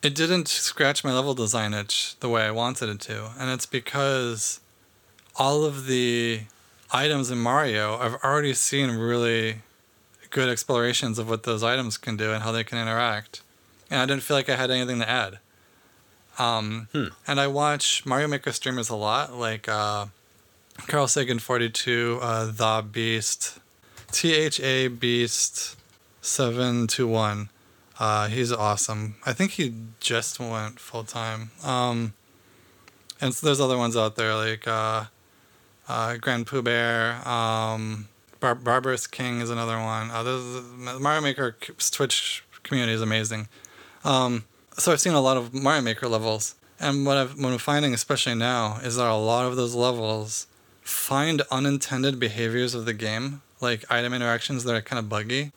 [0.02, 3.66] it didn't scratch my level design itch the way I wanted it to, and it's
[3.66, 4.60] because
[5.36, 6.40] all of the
[6.92, 9.60] items in Mario I've already seen really
[10.30, 13.42] good explorations of what those items can do and how they can interact,
[13.90, 15.38] and I didn't feel like I had anything to add.
[16.38, 17.08] Um, Hmm.
[17.28, 20.06] And I watch Mario Maker streamers a lot, like uh,
[20.88, 23.58] Carl Sagan 42, uh, The Beast,
[24.12, 25.76] T H A Beast
[26.20, 27.48] 721.
[27.98, 29.16] Uh, he's awesome.
[29.26, 31.50] I think he just went full time.
[31.62, 32.14] Um,
[33.20, 35.04] and so there's other ones out there like uh,
[35.88, 37.26] uh, Grand Pooh Bear.
[37.28, 38.08] Um,
[38.40, 40.10] Bar- Barbarous King is another one.
[40.10, 41.56] Uh, Mario Maker
[41.90, 43.48] Twitch community is amazing.
[44.04, 44.44] Um,
[44.78, 47.92] so I've seen a lot of Mario Maker levels, and what, I've, what I'm finding,
[47.92, 50.46] especially now, is that a lot of those levels
[50.80, 55.52] find unintended behaviors of the game, like item interactions that are kind of buggy,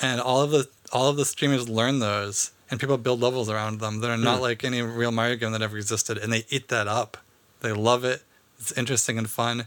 [0.00, 3.80] and all of the all of the streamers learn those, and people build levels around
[3.80, 4.42] them that are not Hmm.
[4.42, 7.16] like any real Mario game that ever existed, and they eat that up.
[7.60, 8.22] They love it.
[8.60, 9.66] It's interesting and fun,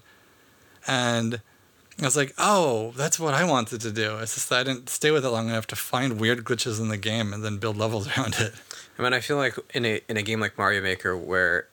[0.88, 1.42] and
[2.00, 4.18] I was like, oh, that's what I wanted to do.
[4.20, 6.90] It's just that I didn't stay with it long enough to find weird glitches in
[6.90, 8.54] the game and then build levels around it.
[8.98, 11.68] I mean, I feel like in a in a game like Mario Maker, where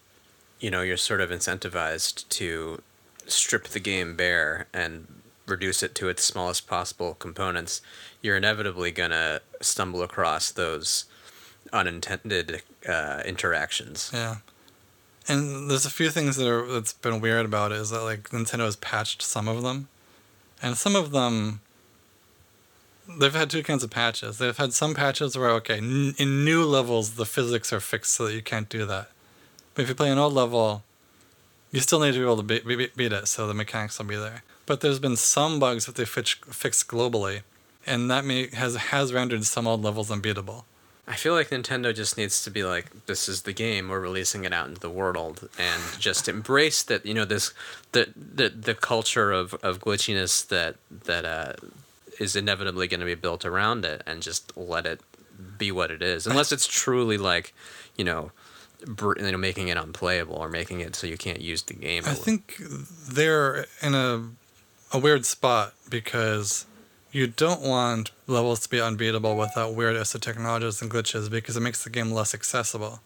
[0.61, 2.81] you know you're sort of incentivized to
[3.27, 5.07] strip the game bare and
[5.47, 7.81] reduce it to its smallest possible components,
[8.23, 11.05] you're inevitably gonna stumble across those
[11.73, 14.11] unintended uh, interactions.
[14.13, 14.37] Yeah.
[15.27, 18.31] And there's a few things that are that's been weird about it is that like
[18.31, 19.89] Nintendo has patched some of them,
[20.63, 21.61] and some of them.
[23.19, 24.39] They've had two kinds of patches.
[24.39, 28.27] They've had some patches where okay, n- in new levels the physics are fixed so
[28.27, 29.11] that you can't do that,
[29.75, 30.83] but if you play an old level,
[31.71, 34.07] you still need to be able to be- be- beat it, so the mechanics will
[34.07, 34.43] be there.
[34.67, 37.43] But there's been some bugs that they fix- fixed globally,
[37.87, 40.65] and that may, has has rendered some old levels unbeatable.
[41.07, 43.91] I feel like Nintendo just needs to be like, this is the game.
[43.91, 47.05] We're releasing it out into the world, and just embrace that.
[47.05, 47.53] You know, this
[47.93, 51.53] the the the culture of of glitchiness that that uh,
[52.19, 55.01] is inevitably going to be built around it, and just let it
[55.59, 56.27] be what it is.
[56.27, 57.53] Unless it's truly like,
[57.97, 58.33] you know,
[58.87, 62.05] br- you know, making it unplayable or making it so you can't use the game.
[62.07, 62.57] I think
[63.11, 64.25] they're in a
[64.95, 66.67] a weird spot because
[67.11, 71.61] you don't want levels to be unbeatable without weird esoteric technologies and glitches because it
[71.61, 73.01] makes the game less accessible.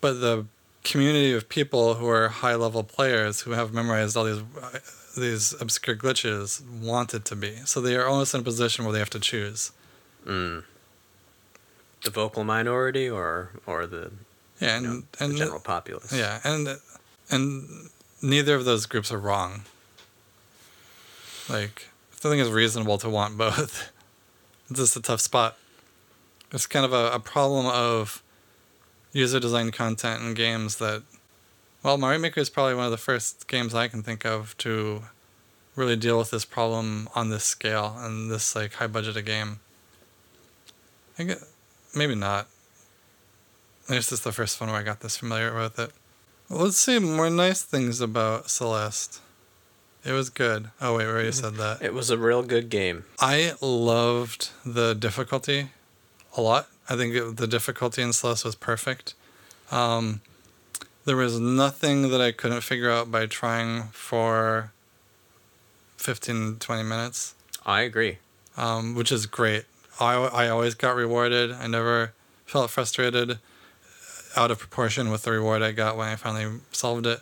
[0.00, 0.46] But the
[0.82, 4.78] community of people who are high level players who have memorized all these uh,
[5.16, 7.56] these obscure glitches want it to be.
[7.64, 9.72] So they are almost in a position where they have to choose.
[10.26, 10.64] Mm.
[12.04, 14.10] the vocal minority or or the,
[14.60, 16.12] Yeah, you and the and general populace.
[16.12, 16.78] Yeah, and
[17.30, 17.90] and
[18.22, 19.62] neither of those groups are wrong.
[21.50, 23.90] Like, I think it's reasonable to want both.
[24.70, 25.56] it's just a tough spot.
[26.52, 28.22] It's kind of a, a problem of
[29.12, 31.02] user designed content in games that,
[31.82, 35.02] well, Mario Maker is probably one of the first games I can think of to
[35.74, 39.58] really deal with this problem on this scale and this like high budgeted game.
[41.18, 41.38] I get,
[41.96, 42.46] maybe not.
[43.88, 45.90] This is the first one where I got this familiar with it.
[46.48, 49.20] Let's see more nice things about Celeste.
[50.04, 50.70] It was good.
[50.80, 51.82] Oh wait, we already said that.
[51.82, 53.04] It was a real good game.
[53.18, 55.68] I loved the difficulty
[56.36, 56.68] a lot.
[56.88, 59.14] I think it, the difficulty in Celeste was perfect.
[59.70, 60.20] Um,
[61.04, 64.72] there was nothing that I couldn't figure out by trying for
[65.98, 67.34] 15, 20 minutes,
[67.66, 68.18] I agree.
[68.56, 69.64] um, which is great.
[70.00, 71.52] I, I always got rewarded.
[71.52, 72.12] I never
[72.46, 73.38] felt frustrated
[74.36, 77.20] out of proportion with the reward I got when I finally solved it.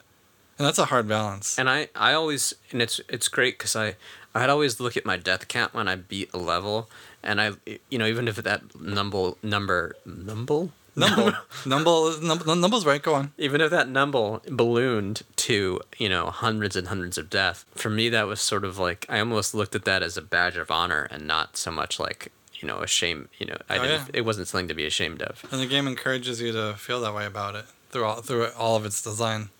[0.58, 1.58] And that's a hard balance.
[1.58, 3.94] And I, I always and it's it's great because I
[4.34, 6.90] I'd always look at my death count when I beat a level,
[7.22, 7.52] and I
[7.90, 11.32] you know even if that number number number Numble.
[11.64, 12.10] Numble.
[12.20, 12.56] Numble.
[12.56, 13.00] Numble's right.
[13.00, 13.32] Go on.
[13.38, 18.08] even if that number ballooned to you know hundreds and hundreds of death for me
[18.08, 21.06] that was sort of like I almost looked at that as a badge of honor
[21.12, 24.10] and not so much like you know a shame you know I Oh, didn't yeah.
[24.14, 25.44] it wasn't something to be ashamed of.
[25.52, 27.66] And the game encourages you to feel that way about it.
[27.90, 29.50] through all, through all of its design.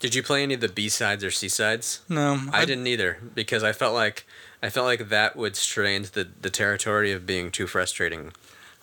[0.00, 2.00] Did you play any of the B sides or C sides?
[2.08, 4.26] No, I didn't either because I felt like
[4.62, 8.32] I felt like that would stray into the, the territory of being too frustrating.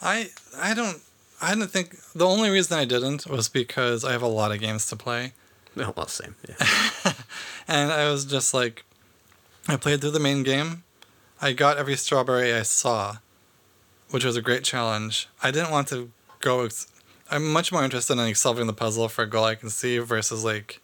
[0.01, 1.01] I I don't
[1.41, 4.59] I didn't think the only reason I didn't was because I have a lot of
[4.59, 5.33] games to play,
[5.75, 6.35] No, well, same.
[6.47, 6.55] Yeah.
[7.67, 8.83] and I was just like,
[9.67, 10.83] I played through the main game,
[11.41, 13.17] I got every strawberry I saw,
[14.09, 15.29] which was a great challenge.
[15.43, 16.65] I didn't want to go.
[16.65, 16.87] Ex-
[17.29, 19.99] I'm much more interested in like, solving the puzzle for a goal I can see
[19.99, 20.79] versus like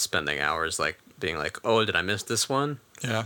[0.00, 2.78] Spending hours like being like, oh, did I miss this one?
[3.02, 3.24] yeah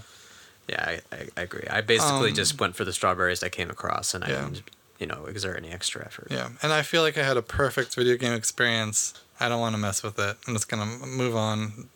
[0.68, 1.66] Yeah, I, I, I agree.
[1.70, 4.44] I basically Um, just went for the strawberries I came across, and I Yeah.
[4.44, 4.62] didn't,
[4.98, 6.28] you know, exert any extra effort.
[6.30, 6.50] yeah.
[6.62, 9.12] And I feel like I had a perfect video game experience.
[9.40, 10.37] I don't want to mess with it.
[10.46, 11.88] I'm just gonna move on,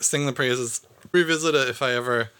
[0.00, 0.80] sing the praises,
[1.12, 2.30] revisit it if I ever,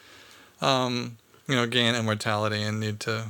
[0.60, 1.16] um,
[1.46, 3.26] you know, gain immortality and need to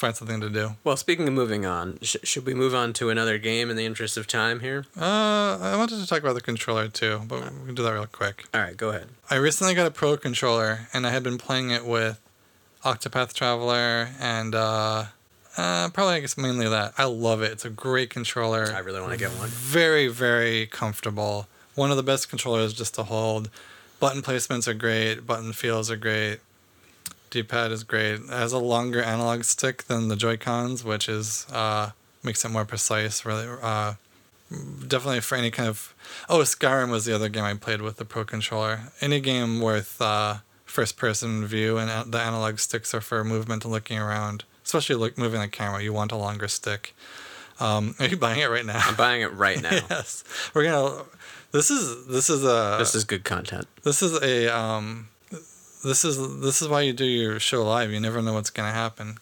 [0.00, 0.70] find something to do.
[0.82, 3.84] Well, speaking of moving on, sh- should we move on to another game in the
[3.84, 4.86] interest of time here?
[4.98, 8.06] Uh, I wanted to talk about the controller too, but we can do that real
[8.06, 8.46] quick.
[8.54, 9.08] All right, go ahead.
[9.28, 12.18] I recently got a pro controller, and I had been playing it with
[12.84, 15.04] Octopath Traveler and uh,
[15.56, 16.94] uh, probably I guess mainly that.
[16.96, 17.52] I love it.
[17.52, 18.72] It's a great controller.
[18.74, 19.48] I really want to get one.
[19.48, 21.46] Very very comfortable.
[21.74, 23.50] One of the best controllers just to hold.
[24.00, 25.26] Button placements are great.
[25.26, 26.40] Button feels are great.
[27.30, 28.14] D-pad is great.
[28.14, 31.90] It has a longer analog stick than the Joy Cons, which is uh,
[32.22, 33.24] makes it more precise.
[33.24, 33.94] Really, uh,
[34.86, 35.94] definitely for any kind of.
[36.28, 38.80] Oh, Skyrim was the other game I played with the Pro controller.
[39.00, 43.98] Any game with uh, first-person view and the analog sticks are for movement and looking
[43.98, 45.82] around, especially look, moving the camera.
[45.82, 46.94] You want a longer stick.
[47.60, 48.80] Um, are you buying it right now?
[48.82, 49.70] I'm buying it right now.
[49.90, 51.04] yes, we're gonna.
[51.52, 53.66] This is this is a This is good content.
[53.82, 55.08] this is a um,
[55.82, 57.90] this is this is why you do your show live.
[57.90, 59.18] You never know what's gonna happen.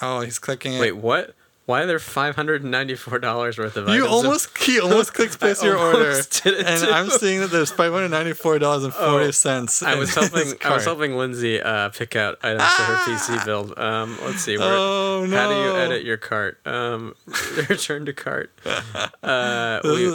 [0.00, 0.80] Oh, he's clicking it.
[0.80, 1.34] Wait, what?
[1.72, 3.96] Why are there five hundred and ninety-four dollars worth of items?
[3.96, 6.54] you almost he almost clicked place your order, and too.
[6.92, 9.82] I'm seeing that there's five hundred ninety four dollars and forty cents.
[9.82, 10.52] I was helping.
[10.64, 13.78] I was helping Lindsay uh, pick out items for her PC build.
[13.78, 14.58] Um, let's see.
[14.58, 16.60] Where, Oh How do you edit your cart?
[16.66, 17.14] Um,
[17.70, 18.52] return to cart.
[19.22, 20.06] Uh, we,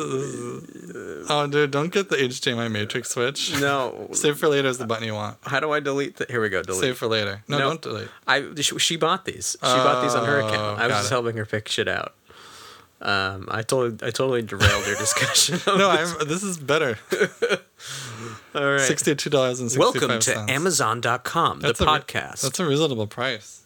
[1.30, 3.60] oh, dude, don't get the HDMI matrix switch.
[3.60, 4.10] no.
[4.12, 5.38] Save for later is the button you want.
[5.42, 6.28] How do I delete the?
[6.30, 6.62] Here we go.
[6.62, 6.82] Delete.
[6.82, 7.42] Save for later.
[7.48, 7.70] No, No.
[7.70, 8.10] don't delete.
[8.28, 9.56] I she, she bought these.
[9.60, 10.80] She bought these on her Oh, account.
[10.80, 11.14] I was just it.
[11.16, 12.14] helping her pick shit out.
[13.00, 15.60] Um, I totally I totally derailed your discussion.
[15.68, 16.98] No, I'm, this is better.
[18.56, 18.82] All right.
[18.82, 20.52] Sixty-two dollars and Welcome sixty-five to cents.
[20.52, 22.42] Amazon.com, the a podcast.
[22.42, 23.62] That's a reasonable price.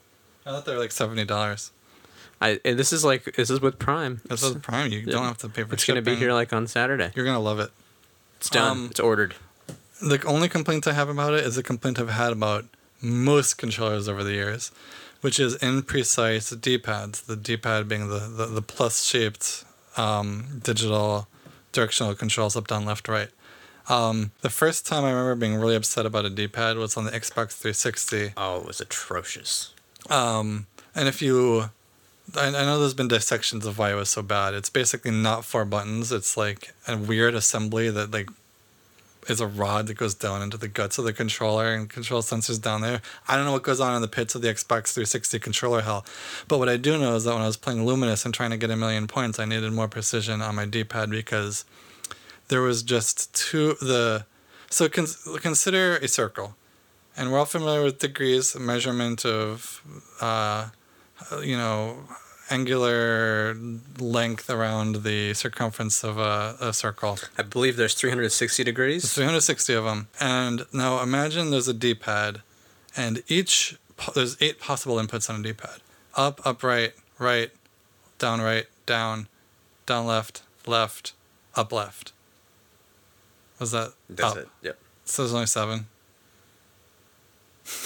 [0.46, 1.72] I thought they were like seventy dollars.
[2.42, 4.20] I and this is like this is with Prime.
[4.26, 4.92] That's with Prime.
[4.92, 7.12] You don't have to pay for It's gonna be here like on Saturday.
[7.16, 7.72] You're gonna love it.
[8.38, 8.72] It's done.
[8.72, 9.36] Um, it's ordered.
[10.02, 12.66] The only complaint I have about it is a complaint I've had about
[13.02, 14.72] most controllers over the years,
[15.22, 17.22] which is imprecise D-pads.
[17.22, 19.64] The D-pad being the, the, the plus-shaped
[19.98, 21.28] um, digital
[21.72, 23.30] directional controls up, down, left, right.
[23.90, 27.12] Um, the first time I remember being really upset about a D-pad was on the
[27.12, 28.34] Xbox 360.
[28.38, 29.74] Oh, it was atrocious.
[30.10, 31.70] Um, and if you,
[32.36, 34.54] I, I know there's been dissections of why it was so bad.
[34.54, 36.12] It's basically not four buttons.
[36.12, 38.30] It's like a weird assembly that like
[39.28, 42.62] is a rod that goes down into the guts of the controller and control sensors
[42.62, 43.02] down there.
[43.28, 46.06] I don't know what goes on in the pits of the Xbox 360 controller hell,
[46.48, 48.58] but what I do know is that when I was playing Lumines and trying to
[48.58, 51.66] get a million points, I needed more precision on my D-pad because
[52.48, 54.26] there was just two the
[54.70, 56.56] so cons- consider a circle
[57.16, 59.82] and we're all familiar with degrees measurement of
[60.22, 60.70] uh,
[61.44, 61.98] you know
[62.52, 63.56] angular
[64.00, 69.14] length around the circumference of a, a circle I believe there's 360 there's degrees.
[69.14, 72.42] 360 of them and now imagine there's a d-pad
[72.96, 73.78] and each
[74.16, 75.80] there's eight possible inputs on a d-pad
[76.16, 77.52] up up right right
[78.20, 79.28] down right down
[79.86, 81.14] down left left
[81.56, 82.12] up left
[83.60, 84.38] was that That's up?
[84.38, 84.48] it.
[84.64, 84.80] Yep.
[85.06, 85.86] so there's only seven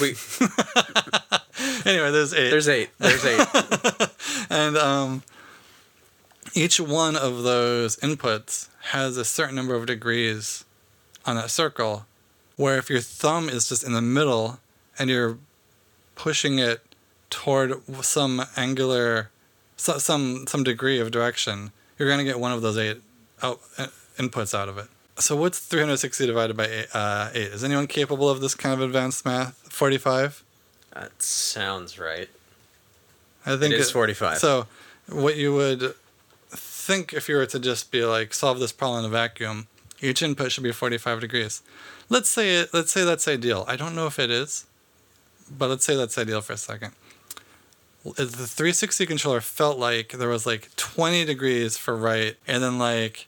[0.01, 0.15] We,
[1.89, 2.50] anyway there's eight.
[2.50, 2.89] There's eight.
[2.98, 3.48] There's eight.
[4.50, 5.24] and um,
[6.54, 10.65] each one of those inputs has a certain number of degrees
[11.26, 12.06] on that circle
[12.56, 14.60] where if your thumb is just in the middle
[14.98, 15.38] and you're
[16.15, 16.82] pushing it
[17.30, 19.30] toward some angular
[19.76, 23.02] so, some some degree of direction you're going to get one of those eight
[23.41, 24.88] out, uh, inputs out of it.
[25.17, 28.81] So what's 360 divided by eight, uh, 8 is anyone capable of this kind of
[28.81, 29.56] advanced math?
[29.69, 30.44] 45
[30.96, 32.29] that sounds right.
[33.46, 34.39] I think It is 45.
[34.39, 34.65] So,
[35.08, 35.93] what you would
[36.50, 39.67] think if you were to just be like solve this problem in a vacuum,
[40.02, 41.62] each input should be 45 degrees.
[42.10, 43.65] Let's say it, let's say that's ideal.
[43.67, 44.65] I don't know if it is,
[45.56, 46.93] but let's say that's ideal for a second.
[48.04, 53.27] the 360 controller felt like there was like 20 degrees for right and then like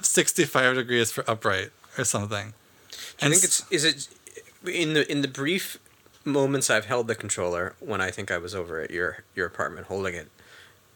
[0.00, 2.54] 65 degrees for upright or something.
[3.20, 4.08] I think it's is it
[4.66, 5.78] in the in the brief
[6.24, 9.86] moments I've held the controller when I think I was over at your your apartment
[9.86, 10.28] holding it.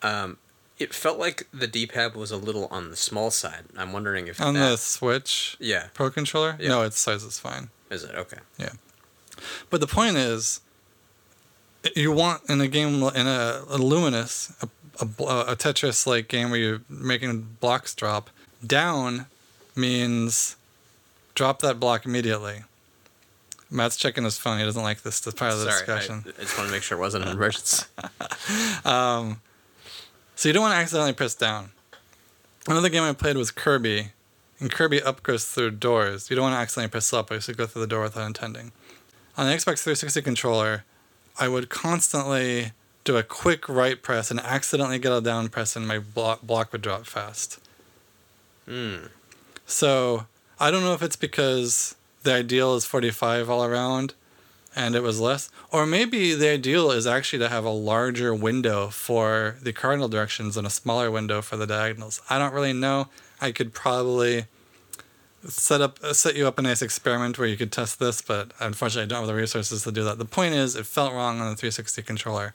[0.02, 0.38] Um,
[0.78, 3.64] it felt like the D-pad was a little on the small side.
[3.76, 6.56] I'm wondering if on that, the Switch yeah Pro controller.
[6.60, 6.68] Yeah.
[6.68, 7.70] No, its size is fine.
[7.90, 8.38] is it okay?
[8.58, 8.72] Yeah,
[9.70, 10.60] but the point is,
[11.96, 14.68] you want in a game in a, a Lumines, a,
[15.04, 18.30] a, a Tetris like game where you're making blocks drop,
[18.64, 19.26] down
[19.74, 20.56] means
[21.34, 22.64] drop that block immediately.
[23.70, 24.58] Matt's checking his phone.
[24.58, 26.24] He doesn't like this as part of the Sorry, I, discussion.
[26.38, 27.84] I just want to make sure it wasn't an emergency.
[28.84, 29.40] Um,
[30.34, 31.70] so you don't want to accidentally press down.
[32.66, 34.08] Another game I played was Kirby,
[34.60, 36.30] and Kirby up goes through doors.
[36.30, 38.26] You don't want to accidentally press up, or you should go through the door without
[38.26, 38.72] intending.
[39.36, 40.84] On the Xbox 360 controller,
[41.38, 42.72] I would constantly
[43.04, 46.72] do a quick right press and accidentally get a down press, and my block, block
[46.72, 47.58] would drop fast.
[48.66, 49.06] Hmm.
[49.64, 50.26] So
[50.60, 51.94] I don't know if it's because
[52.28, 54.12] the ideal is 45 all around
[54.76, 55.50] and it was less.
[55.72, 60.54] Or maybe the ideal is actually to have a larger window for the cardinal directions
[60.58, 62.20] and a smaller window for the diagonals.
[62.28, 63.08] I don't really know.
[63.40, 64.44] I could probably
[65.46, 69.04] set up set you up a nice experiment where you could test this, but unfortunately
[69.04, 70.18] I don't have the resources to do that.
[70.18, 72.52] The point is it felt wrong on the 360 controller.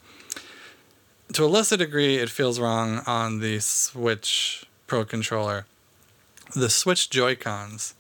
[1.34, 5.66] To a lesser degree, it feels wrong on the Switch Pro controller.
[6.54, 7.96] The Switch Joy-Cons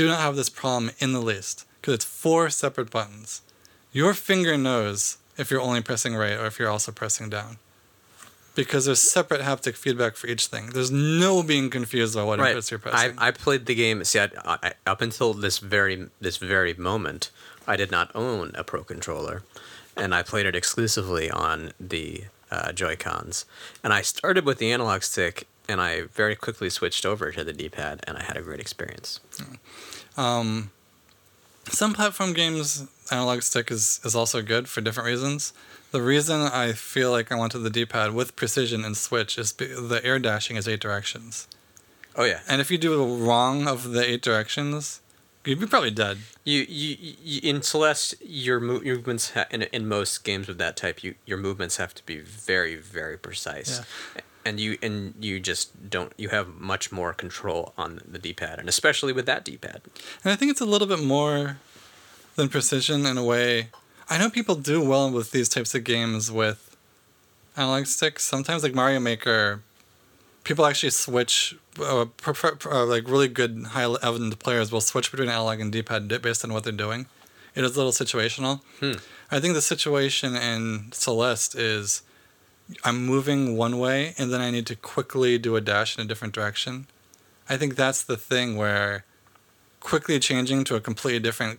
[0.00, 3.42] do not have this problem in the least because it's four separate buttons.
[3.92, 7.58] Your finger knows if you're only pressing right or if you're also pressing down.
[8.54, 10.70] Because there's separate haptic feedback for each thing.
[10.70, 12.56] There's no being confused about what right.
[12.56, 13.18] inputs you're I, pressing.
[13.18, 14.02] I played the game.
[14.04, 17.30] See, I, I, up until this very this very moment,
[17.66, 19.42] I did not own a Pro controller,
[19.96, 23.44] and I played it exclusively on the uh, Joy Cons.
[23.84, 27.52] And I started with the analog stick, and I very quickly switched over to the
[27.52, 29.20] D-pad, and I had a great experience.
[30.20, 30.70] Um,
[31.68, 35.52] some platform games, analog stick is, is also good for different reasons.
[35.92, 39.66] The reason I feel like I wanted the D-pad with precision and switch is be,
[39.66, 41.48] the air dashing is eight directions.
[42.16, 45.00] Oh yeah, And if you do the wrong of the eight directions,
[45.44, 46.18] you'd be probably dead.
[46.44, 50.76] you you, you in Celeste, your mo- movements ha- in in most games of that
[50.76, 53.80] type, you your movements have to be very very precise.
[54.42, 56.14] And you and you just don't.
[56.16, 59.82] You have much more control on the D-pad, and especially with that D-pad.
[60.24, 61.58] And I think it's a little bit more
[62.36, 63.68] than precision in a way.
[64.08, 66.74] I know people do well with these types of games with
[67.54, 68.24] analog sticks.
[68.24, 69.60] Sometimes, like Mario Maker,
[70.42, 71.54] people actually switch.
[71.78, 76.44] Uh, prefer, uh, like really good high-end players will switch between analog and D-pad based
[76.44, 77.06] on what they're doing.
[77.54, 78.62] It is a little situational.
[78.80, 78.92] Hmm.
[79.30, 82.02] I think the situation in Celeste is
[82.84, 86.06] I'm moving one way and then I need to quickly do a dash in a
[86.06, 86.86] different direction.
[87.48, 89.04] I think that's the thing where
[89.80, 91.58] quickly changing to a completely different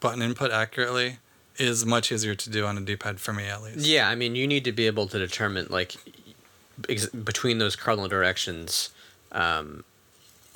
[0.00, 1.18] button input accurately
[1.56, 3.78] is much easier to do on a D-pad for me at least.
[3.78, 5.96] Yeah, I mean, you need to be able to determine like
[6.88, 8.90] ex- between those cardinal directions
[9.32, 9.84] um,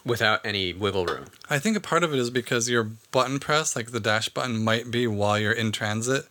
[0.05, 1.27] without any wiggle room.
[1.49, 4.63] I think a part of it is because your button press, like the dash button,
[4.63, 6.27] might be while you're in transit.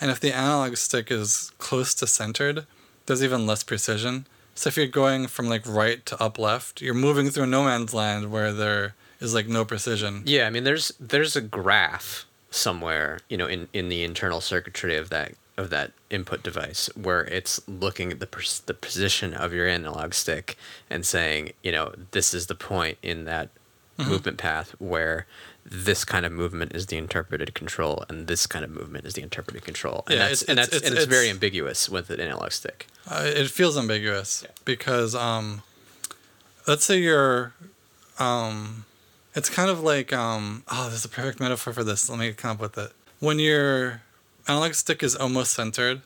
[0.00, 2.66] And if the analog stick is close to centered,
[3.06, 4.26] there's even less precision.
[4.54, 7.94] So if you're going from like right to up left, you're moving through no man's
[7.94, 10.22] land where there is like no precision.
[10.26, 14.96] Yeah, I mean, there's there's a graph somewhere, you know, in, in the internal circuitry
[14.96, 19.52] of that of that input device where it's looking at the pers- the position of
[19.52, 20.56] your analog stick
[20.88, 23.48] and saying, you know, this is the point in that
[23.98, 24.10] mm-hmm.
[24.10, 25.26] movement path where
[25.64, 29.22] this kind of movement is the interpreted control and this kind of movement is the
[29.22, 30.02] interpreted control.
[30.08, 32.86] And Yeah, that's it's- and that's it's- and it's, very ambiguous with an analog stick.
[33.08, 34.50] Uh, it feels ambiguous Yeah.
[34.64, 35.62] because um,
[36.66, 37.52] let's say you're,
[38.18, 38.84] um,
[39.34, 42.08] it's kind of like um, oh, there's a perfect metaphor for this.
[42.10, 42.92] Let me come up with it.
[43.20, 44.02] When your
[44.48, 46.02] analog stick is almost centered,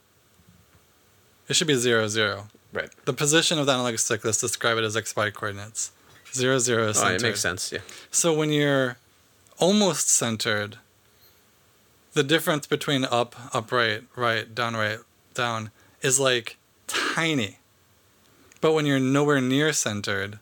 [1.49, 2.49] it should be zero zero.
[2.73, 2.91] Right.
[3.07, 5.93] The position of the analog stick, let's describe it as x y coordinates.
[6.35, 7.17] Zero zero is Oh, centered.
[7.17, 7.73] it makes sense.
[7.73, 7.79] Yeah.
[8.11, 8.99] So when you're
[9.59, 10.79] almost centered,
[12.15, 14.99] the difference between up, upright, right, down, right,
[15.35, 17.59] down is like tiny.
[18.61, 20.39] But when you're nowhere near centered,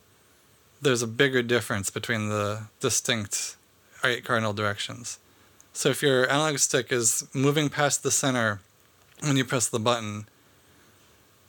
[0.80, 3.56] there's a bigger difference between the distinct
[4.24, 5.18] cardinal directions.
[5.72, 8.60] So if your analog stick is moving past the center
[9.20, 10.26] when you press the button,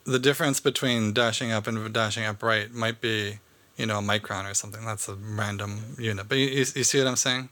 [0.04, 3.38] the difference between dashing up and dashing upright might be,
[3.76, 4.84] you know, a micron or something.
[4.84, 6.28] That's a random unit.
[6.28, 7.48] But you, you, you see what I'm saying?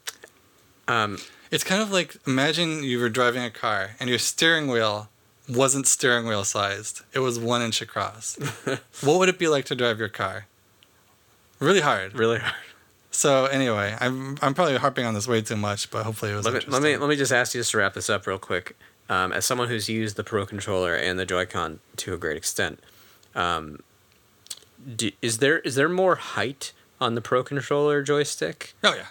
[0.88, 1.18] Um,
[1.50, 5.08] It's kind of like imagine you were driving a car and your steering wheel
[5.48, 7.02] wasn't steering wheel sized.
[7.12, 8.36] It was one inch across.
[9.02, 10.46] what would it be like to drive your car?
[11.60, 12.14] Really hard.
[12.14, 12.54] Really hard.
[13.10, 16.44] So anyway, I'm I'm probably harping on this way too much, but hopefully it was
[16.44, 18.38] Let me, let me let me just ask you just to wrap this up real
[18.38, 18.76] quick.
[19.08, 22.80] Um, as someone who's used the Pro controller and the Joy-Con to a great extent,
[23.34, 23.80] um,
[24.96, 28.74] do, is there is there more height on the Pro controller joystick?
[28.82, 29.06] oh yeah,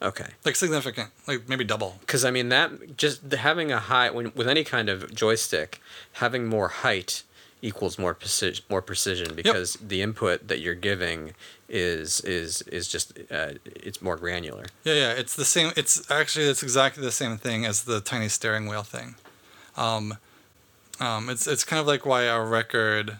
[0.00, 1.96] Okay, like significant, like maybe double.
[2.00, 5.80] because I mean that just having a high when, with any kind of joystick,
[6.12, 7.22] having more height
[7.60, 8.64] equals more precision.
[8.70, 11.32] More precision because the input that you're giving
[11.68, 14.66] is is is just uh, it's more granular.
[14.84, 15.72] Yeah, yeah, it's the same.
[15.76, 19.16] It's actually it's exactly the same thing as the tiny steering wheel thing.
[19.76, 20.18] Um,
[21.00, 23.18] um, it's it's kind of like why a record,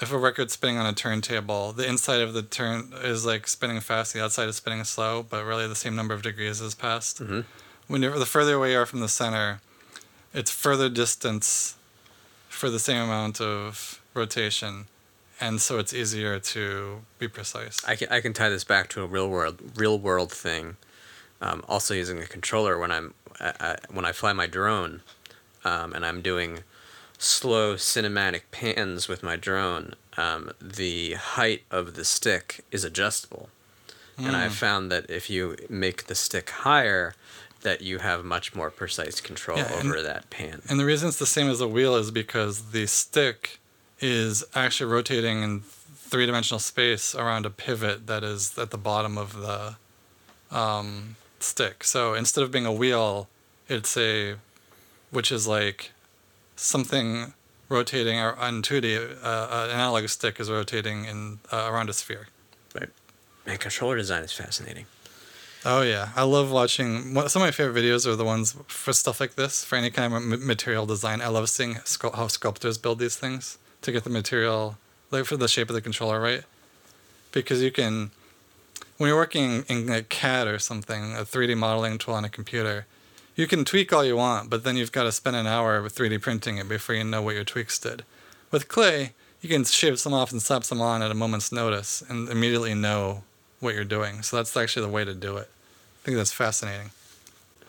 [0.00, 3.80] if a record's spinning on a turntable, the inside of the turn is like spinning
[3.80, 7.22] fast, the outside is spinning slow, but really the same number of degrees has passed.
[7.22, 7.44] Mhm.
[7.86, 9.60] When the further away you are from the center,
[10.34, 11.76] it's further distance
[12.48, 14.86] for the same amount of rotation,
[15.40, 17.84] and so it's easier to be precise.
[17.84, 20.76] I can I can tie this back to a real world real world thing.
[21.40, 25.02] Um, also using a controller when I'm I, I, when I fly my drone,
[25.64, 26.64] um, and I'm doing
[27.18, 29.94] slow cinematic pans with my drone.
[30.16, 33.50] Um, the height of the stick is adjustable,
[34.16, 37.14] and I've found that if you make the stick higher,
[37.62, 40.62] that you have much more precise control Yeah, and- over that pan.
[40.68, 43.58] And the reason it's the same as a wheel is because the stick
[44.00, 49.18] is actually rotating in three dimensional space around a pivot that is at the bottom
[49.18, 49.76] of the
[50.56, 51.82] um, stick.
[51.84, 53.28] So instead of being a wheel,
[53.68, 54.36] it's a,
[55.10, 55.90] which is like
[56.56, 57.34] something
[57.68, 59.22] rotating on 2D.
[59.22, 62.28] Uh, uh, an analog stick is rotating in uh, around a sphere.
[62.74, 62.88] Right.
[63.46, 64.86] Man, controller design is fascinating.
[65.64, 67.14] Oh yeah, I love watching.
[67.28, 70.14] Some of my favorite videos are the ones for stuff like this, for any kind
[70.14, 71.20] of material design.
[71.20, 71.78] I love seeing
[72.14, 74.78] how sculptors build these things to get the material,
[75.10, 76.44] like for the shape of the controller right,
[77.32, 78.12] because you can,
[78.96, 82.86] when you're working in like CAD or something, a 3D modeling tool on a computer,
[83.36, 85.94] you can tweak all you want, but then you've got to spend an hour with
[85.94, 88.02] 3D printing it before you know what your tweaks did.
[88.50, 89.12] With clay,
[89.42, 92.74] you can shave some off and slap some on at a moment's notice and immediately
[92.74, 93.22] know
[93.60, 94.22] what you're doing.
[94.22, 95.48] So that's actually the way to do it.
[95.48, 96.90] I think that's fascinating.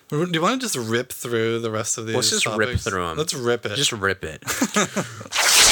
[0.10, 2.16] Do you want to just rip through the rest of these?
[2.16, 3.18] Let's just rip through them.
[3.18, 3.76] Let's rip it.
[3.76, 4.42] Just rip it.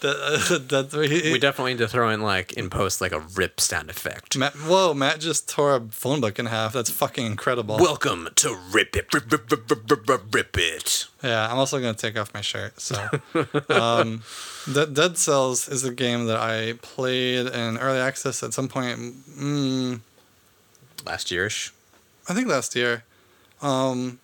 [0.00, 3.60] that, that's he, we definitely need to throw in like in post like a rip
[3.60, 4.36] sound effect.
[4.36, 6.72] Matt, whoa, Matt just tore a phone book in half.
[6.72, 7.78] That's fucking incredible.
[7.78, 11.06] Welcome to Rip It, Rip, rip, rip, rip, rip, rip, rip It.
[11.22, 12.80] Yeah, I'm also gonna take off my shirt.
[12.80, 13.08] So,
[13.68, 14.22] um,
[14.72, 18.98] Dead, Dead Cells is a game that I played in early access at some point.
[19.36, 20.00] Mm,
[21.04, 21.72] Last yearish.
[22.28, 23.04] I think last year.
[23.62, 24.18] Um,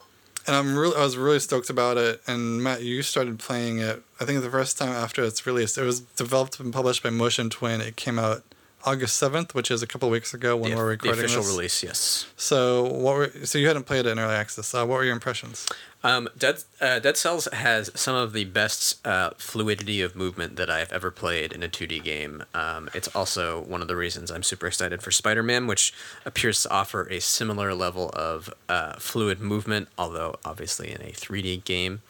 [0.46, 2.20] and I'm really, I was really stoked about it.
[2.26, 4.02] And Matt, you started playing it.
[4.20, 5.76] I think the first time after it's released.
[5.78, 7.80] It was developed and published by Motion Twin.
[7.80, 8.42] It came out
[8.84, 11.50] August seventh, which is a couple weeks ago when The, we're recording the official this.
[11.52, 12.26] release, yes.
[12.36, 14.72] So what were so you hadn't played it in early access?
[14.74, 15.66] Uh, what were your impressions?
[16.04, 20.68] Um, Dead uh, Dead Cells has some of the best uh, fluidity of movement that
[20.68, 22.44] I've ever played in a 2D game.
[22.54, 25.94] Um, it's also one of the reasons I'm super excited for Spider Man, which
[26.26, 31.64] appears to offer a similar level of uh, fluid movement, although obviously in a 3D
[31.64, 32.02] game.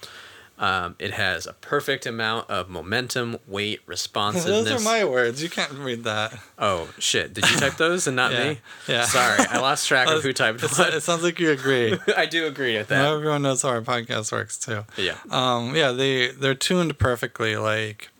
[0.56, 4.64] Um, it has a perfect amount of momentum, weight, responsiveness.
[4.68, 5.42] Those are my words.
[5.42, 6.38] You can't read that.
[6.58, 7.34] Oh shit!
[7.34, 8.58] Did you type those and not Yeah, me?
[8.86, 9.04] yeah.
[9.04, 10.94] Sorry, I lost track of who typed It's- what.
[10.94, 11.98] It sounds like you agree.
[12.16, 13.16] I do agree with Now that.
[13.16, 14.84] everyone knows how our podcast works too.
[14.96, 15.16] Yeah.
[15.28, 17.56] Um, yeah, they they're tuned perfectly.
[17.56, 18.10] Like,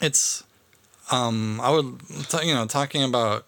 [0.00, 0.42] it's,
[1.12, 3.46] um, I would, t- you know, talking about,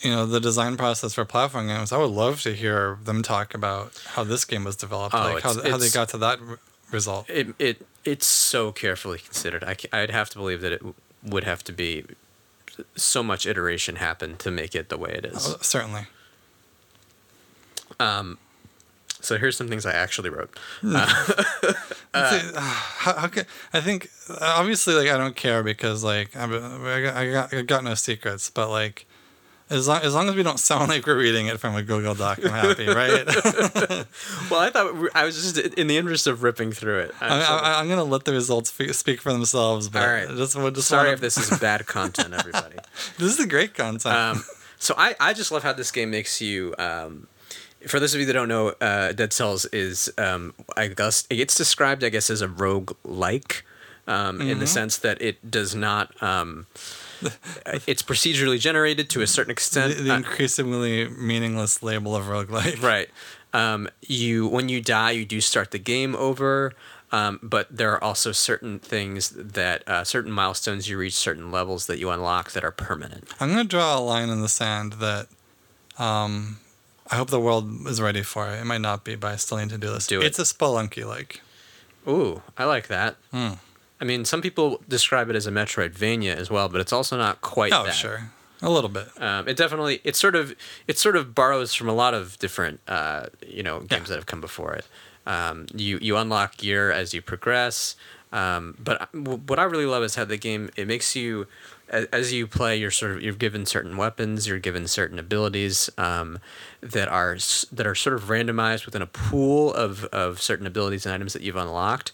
[0.00, 1.92] you know, the design process for platform games.
[1.92, 5.42] I would love to hear them talk about how this game was developed, Oh, like
[5.44, 6.40] how how they got to that
[6.92, 7.28] result.
[7.28, 9.64] It it it's so carefully considered.
[9.64, 10.82] I I'd have to believe that it
[11.22, 12.04] would have to be
[12.96, 15.46] so much iteration happened to make it the way it is.
[15.46, 16.06] Uh, certainly.
[17.98, 18.38] Um,
[19.20, 20.58] so here's some things I actually wrote.
[20.80, 20.96] Hmm.
[20.96, 21.06] Uh,
[22.30, 24.10] see, uh, how, how can, I think
[24.40, 27.94] obviously like I don't care because like I'm, I got, I got I got no
[27.94, 29.06] secrets, but like
[29.70, 32.14] as long as long as we don't sound like we're reading it from a Google
[32.14, 33.26] Doc, I'm happy, right?
[34.50, 37.14] Well, I thought I was just in the interest of ripping through it.
[37.20, 39.88] I'm I, so- I, I'm gonna let the results speak for themselves.
[39.88, 40.28] But All right.
[40.28, 42.76] just, just sorry wanna- if this is bad content, everybody.
[43.18, 44.06] this is great content.
[44.14, 44.44] Um,
[44.78, 46.74] so I, I just love how this game makes you.
[46.78, 47.28] Um,
[47.86, 51.36] for those of you that don't know, uh, Dead Cells is um, I guess it
[51.36, 53.64] gets described I guess as a rogue like,
[54.06, 56.20] um, in the sense that it does not.
[56.22, 56.66] Um,
[57.86, 59.96] it's procedurally generated to a certain extent.
[59.96, 62.82] the, the Uh, increasingly meaningless label of roguelike.
[62.82, 63.08] right.
[63.52, 66.72] Um, you when you die, you do start the game over.
[67.12, 71.86] Um, but there are also certain things that uh, certain milestones you reach, certain levels
[71.86, 73.24] that you unlock that are permanent.
[73.40, 75.26] I'm gonna draw a line in the sand that
[75.98, 76.58] um,
[77.10, 78.60] I hope the world is ready for it.
[78.60, 80.06] It might not be, but I still need to do this.
[80.06, 80.26] Do it.
[80.26, 81.40] It's a spelunky like.
[82.06, 83.16] Ooh, I like that.
[83.32, 83.54] Hmm.
[84.00, 87.40] I mean, some people describe it as a Metroidvania as well, but it's also not
[87.42, 87.94] quite Oh that.
[87.94, 88.30] sure,
[88.62, 89.08] a little bit.
[89.20, 90.54] Um, it definitely it sort of
[90.88, 94.08] it sort of borrows from a lot of different uh, you know games Yeah.
[94.08, 94.86] that have come before it.
[95.26, 97.94] Um, you you unlock gear as you progress,
[98.32, 101.46] um, but what I really love is how the game it makes you
[101.90, 106.38] as, you play you're sort of you're given certain weapons you're given certain abilities um,
[106.80, 107.36] that are
[107.72, 111.42] that are sort of randomized within a pool of, of certain abilities and items that
[111.42, 112.12] you've unlocked.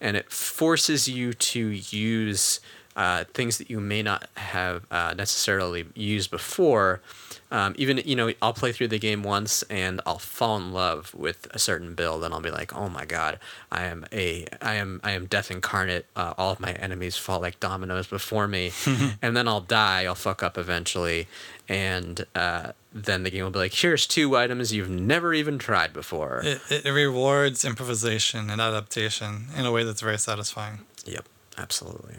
[0.00, 2.60] And it forces you to use
[2.96, 7.02] uh, things that you may not have uh, necessarily used before.
[7.50, 11.14] Um, even you know, I'll play through the game once and I'll fall in love
[11.14, 13.38] with a certain build, and I'll be like, "Oh my god,
[13.70, 16.06] I am a, I am, I am death incarnate.
[16.16, 18.72] Uh, all of my enemies fall like dominoes before me,
[19.22, 20.06] and then I'll die.
[20.06, 21.28] I'll fuck up eventually,
[21.68, 25.92] and uh, then the game will be like, "Here's two items you've never even tried
[25.92, 30.80] before." It, it rewards improvisation and adaptation in a way that's very satisfying.
[31.04, 31.26] Yep,
[31.58, 32.16] absolutely.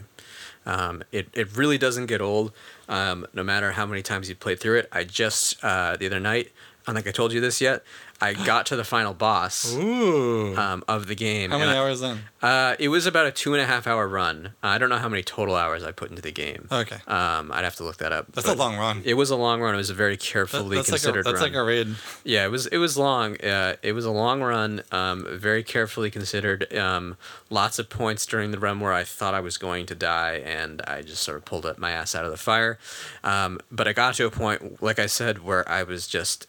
[0.68, 2.52] Um, it, it really doesn't get old,
[2.88, 4.88] um, no matter how many times you play through it.
[4.92, 6.52] I just, uh, the other night,
[6.86, 7.82] I don't think I told you this yet,
[8.20, 10.56] I got to the final boss Ooh.
[10.56, 11.50] um, of the game.
[11.52, 12.18] How many I- hours in?
[12.42, 14.52] Uh, it was about a two and a half hour run.
[14.62, 16.68] I don't know how many total hours I put into the game.
[16.70, 16.96] Okay.
[17.08, 18.30] Um, I'd have to look that up.
[18.32, 19.02] That's a long run.
[19.04, 19.74] It was a long run.
[19.74, 21.42] It was a very That- carefully that's like a, considered that's run.
[21.42, 21.94] like a raid.
[22.24, 23.36] Yeah, it was it was long.
[23.40, 26.72] Uh, it was a long run, um, very carefully considered.
[26.76, 27.16] Um,
[27.50, 30.82] lots of points during the run where I thought I was going to die, and
[30.82, 32.78] I just sort of pulled up my ass out of the fire.
[33.24, 36.46] Um, but I got to a point, like I said, where I was just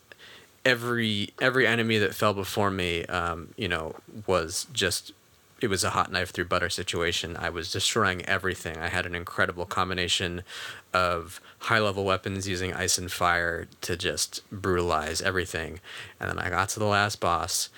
[0.65, 3.95] every every enemy that fell before me, um, you know,
[4.27, 5.13] was just
[5.61, 7.35] it was a hot knife through butter situation.
[7.37, 8.77] I was destroying everything.
[8.77, 10.43] I had an incredible combination
[10.93, 15.79] of high level weapons using ice and fire to just brutalize everything.
[16.19, 17.69] And then I got to the last boss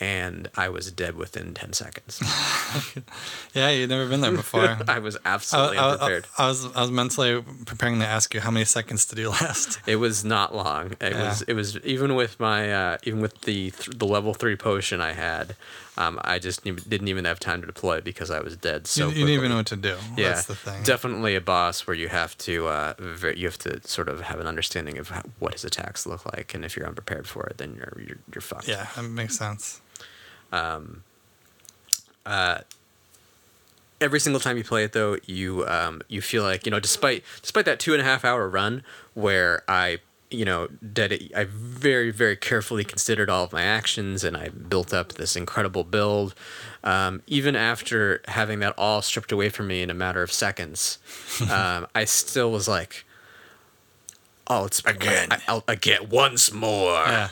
[0.00, 2.20] and I was dead within 10 seconds.
[3.54, 4.78] Yeah, you've never been there before.
[4.88, 6.26] I was I, absolutely I- I- unprepared.
[6.36, 9.80] I was I was mentally preparing to ask you how many seconds did you last?
[9.86, 10.92] It was not long.
[11.00, 11.28] It Yeah.
[11.28, 15.00] was it was even with my uh, even with the th- the level 3 potion
[15.00, 15.56] I had,
[15.96, 19.08] um, I just didn't even have time to deploy because I was dead so you,
[19.08, 19.96] you didn't even know what to do.
[20.16, 20.82] yeah, That's the thing.
[20.82, 24.38] definitely a boss where you have to uh, ver- you have to sort of have
[24.40, 27.56] an understanding of how, what his attacks look like, and if you're unprepared for it,
[27.58, 28.68] then you're you're, you're fucked.
[28.68, 29.80] yeah, that makes sense.
[34.00, 37.24] Every single time you play it, though, you um, you feel like you know, despite
[37.42, 38.84] despite that two and a half hour run
[39.14, 39.98] where I
[40.30, 44.94] you know did I very very carefully considered all of my actions and I built
[44.94, 46.34] up this incredible build.
[46.84, 50.98] Um, even after having that all stripped away from me in a matter of seconds,
[51.50, 53.04] um, I still was like,
[54.46, 55.28] "Oh, it's Again.
[55.32, 57.30] I, I'll, again once more." Yeah.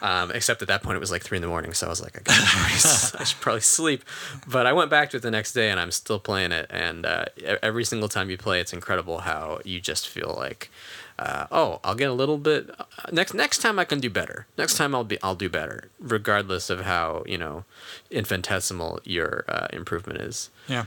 [0.00, 2.00] Um, except at that point it was like three in the morning, so I was
[2.00, 4.04] like, I, probably, I should probably sleep.
[4.46, 6.66] But I went back to it the next day, and I'm still playing it.
[6.70, 7.26] And uh,
[7.62, 10.70] every single time you play, it's incredible how you just feel like,
[11.18, 14.46] uh, oh, I'll get a little bit uh, next next time I can do better.
[14.56, 17.64] Next time I'll be I'll do better, regardless of how you know
[18.10, 20.48] infinitesimal your uh, improvement is.
[20.68, 20.84] Yeah,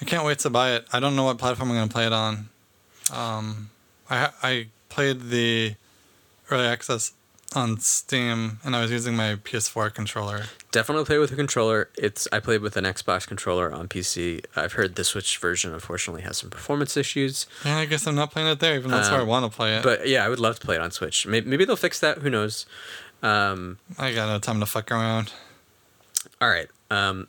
[0.00, 0.86] I can't wait to buy it.
[0.94, 2.48] I don't know what platform I'm gonna play it on.
[3.12, 3.68] Um,
[4.08, 5.74] I I played the
[6.50, 7.12] early access
[7.54, 10.44] on Steam, and I was using my PS4 controller.
[10.72, 11.88] Definitely play with a controller.
[11.96, 14.44] It's I played with an Xbox controller on PC.
[14.56, 17.46] I've heard the Switch version unfortunately has some performance issues.
[17.64, 19.50] Yeah, I guess I'm not playing it there, even though that's where I Um, want
[19.50, 19.82] to play it.
[19.82, 21.26] But yeah, I would love to play it on Switch.
[21.26, 22.18] Maybe, maybe they'll fix that.
[22.18, 22.66] Who knows?
[23.22, 25.32] Um, I got no time to fuck around.
[26.40, 26.68] all right.
[26.90, 27.28] Um,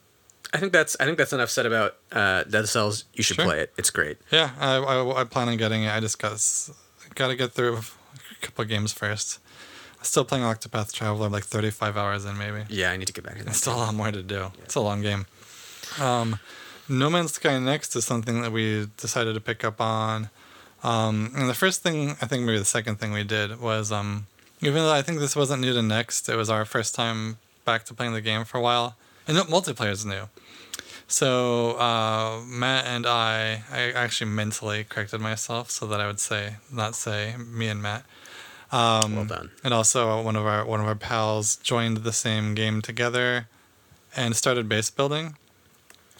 [0.53, 3.05] I think that's I think that's enough said about uh, Dead Cells.
[3.13, 3.45] You should Sure.
[3.45, 3.73] play it.
[3.77, 4.17] It's great.
[4.31, 5.91] Yeah, I, I, I plan on getting it.
[5.93, 6.41] I just got
[7.15, 7.81] got to get through a
[8.41, 9.39] couple of games first.
[10.07, 12.63] Still playing Octopath Traveler, like 35 hours in maybe.
[12.69, 13.45] Yeah, I need to get back to that.
[13.45, 14.51] There's still a lot more to do.
[14.63, 15.25] It's a long game.
[15.99, 16.39] Um,
[16.87, 20.29] no Man's Sky Next is something that we decided to pick up on.
[20.81, 24.27] Um, and the first thing, I think maybe the second thing we did was, um,
[24.61, 27.83] even though I think this wasn't new to Next, it was our first time back
[27.85, 28.95] to playing the game for a while.
[29.27, 30.29] And no, multiplayer is new.
[31.09, 36.55] So uh, Matt and I, I actually mentally corrected myself so that I would say,
[36.71, 38.05] not say me and Matt.
[38.71, 39.51] Um, Well done.
[39.63, 43.47] And also one of our one of our pals joined the same game together,
[44.15, 45.37] and started base building,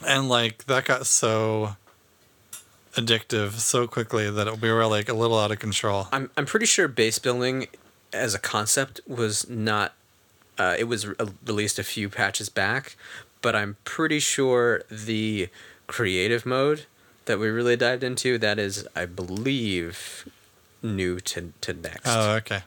[0.05, 1.75] and like that got so
[2.93, 6.07] addictive so quickly that we were like a little out of control.
[6.11, 7.67] I'm I'm pretty sure base building
[8.13, 9.93] as a concept was not.
[10.57, 12.95] Uh, it was re- released a few patches back,
[13.43, 15.49] but I'm pretty sure the
[15.85, 16.85] creative mode
[17.25, 20.27] that we really dived into that is, I believe,
[20.81, 22.05] new to to next.
[22.05, 22.61] Oh, okay.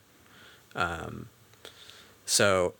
[2.31, 2.75] So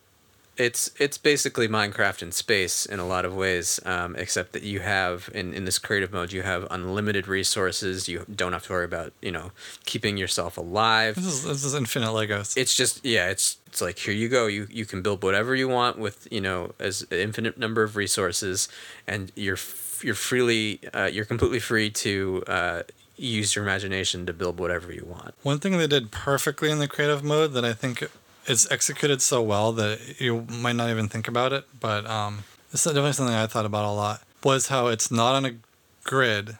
[0.55, 4.79] it's it's basically Minecraft in space in a lot of ways, um, except that you
[4.79, 8.07] have in, in this creative mode you have unlimited resources.
[8.07, 9.51] You don't have to worry about you know
[9.85, 11.15] keeping yourself alive.
[11.15, 12.55] This is this is infinite Legos.
[12.55, 14.47] It's just yeah, it's it's like here you go.
[14.47, 17.97] You you can build whatever you want with you know as an infinite number of
[17.97, 18.69] resources,
[19.05, 19.59] and you're
[20.01, 22.83] you're freely uh, you're completely free to uh,
[23.17, 25.33] use your imagination to build whatever you want.
[25.43, 28.09] One thing they did perfectly in the creative mode that I think
[28.47, 32.85] is executed so well that you might not even think about it, but um, this
[32.85, 35.55] is definitely something I thought about a lot, was how it's not on a
[36.03, 36.57] grid.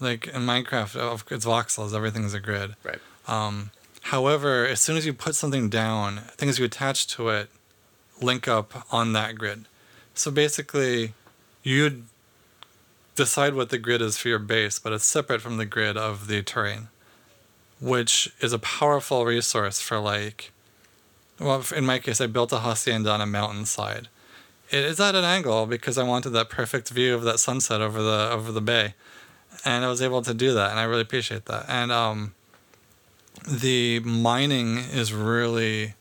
[0.00, 2.76] Like in Minecraft, of- it's voxels, everything's a grid.
[2.82, 2.98] Right.
[3.26, 3.70] Um,
[4.02, 7.48] however, as soon as you put something down, things you attach to it
[8.20, 9.64] link up on that grid.
[10.14, 11.14] So basically,
[11.62, 12.04] you
[13.14, 16.26] decide what the grid is for your base, but it's separate from the grid of
[16.26, 16.88] the terrain,
[17.80, 20.52] which is a powerful resource for like.
[21.38, 24.08] Well, in my case, I built a hacienda on a mountainside.
[24.70, 28.02] It is at an angle because I wanted that perfect view of that sunset over
[28.02, 28.94] the over the bay,
[29.64, 31.66] and I was able to do that, and I really appreciate that.
[31.68, 32.34] And um,
[33.46, 35.94] the mining is really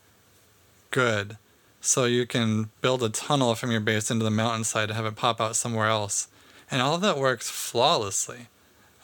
[0.91, 1.37] good.
[1.81, 5.17] So you can build a tunnel from your base into the mountainside to have it
[5.17, 6.27] pop out somewhere else.
[6.73, 8.47] And all of that works flawlessly.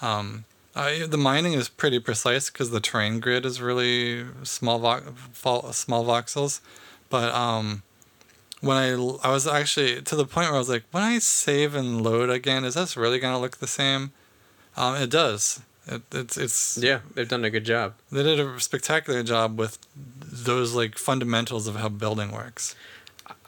[0.01, 0.45] Um,
[0.75, 6.03] I, the mining is pretty precise because the terrain grid is really small, vo- small
[6.03, 6.61] voxels.
[7.11, 7.83] But um,
[8.61, 8.95] when I
[9.29, 12.65] was actually to the point where I was like, when I save and load again,
[12.65, 14.13] is this really going to look the same?
[14.75, 15.61] Um, it does.
[15.85, 17.93] It, it's it's Yeah, they've done a good job.
[18.11, 22.75] they did a spectacular job with those like fundamentals of how building works.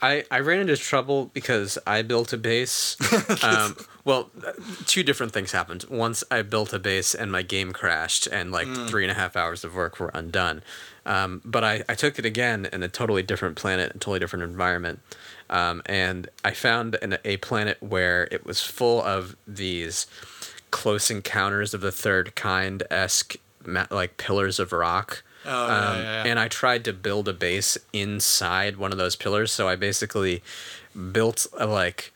[0.02, 2.98] I, I ran into trouble because I built a base.
[3.44, 4.52] um, well, uh,
[4.86, 5.86] two different things happened.
[5.90, 9.36] Once I built a base and my game crashed, and like three and a half
[9.36, 10.64] hours of work were undone.
[11.06, 14.44] Um, but I, I took it again in a totally different planet, a totally different
[14.44, 15.00] environment.
[15.50, 20.08] Um, and I found an, a planet where it was full of these
[20.70, 23.36] close encounters of the third kind esque
[23.90, 25.24] like pillars of rock.
[25.46, 26.24] Oh, yeah, Um, yeah, yeah.
[26.32, 29.52] And I tried to build a base inside one of those pillars.
[29.52, 30.42] So I basically
[31.12, 32.14] built a like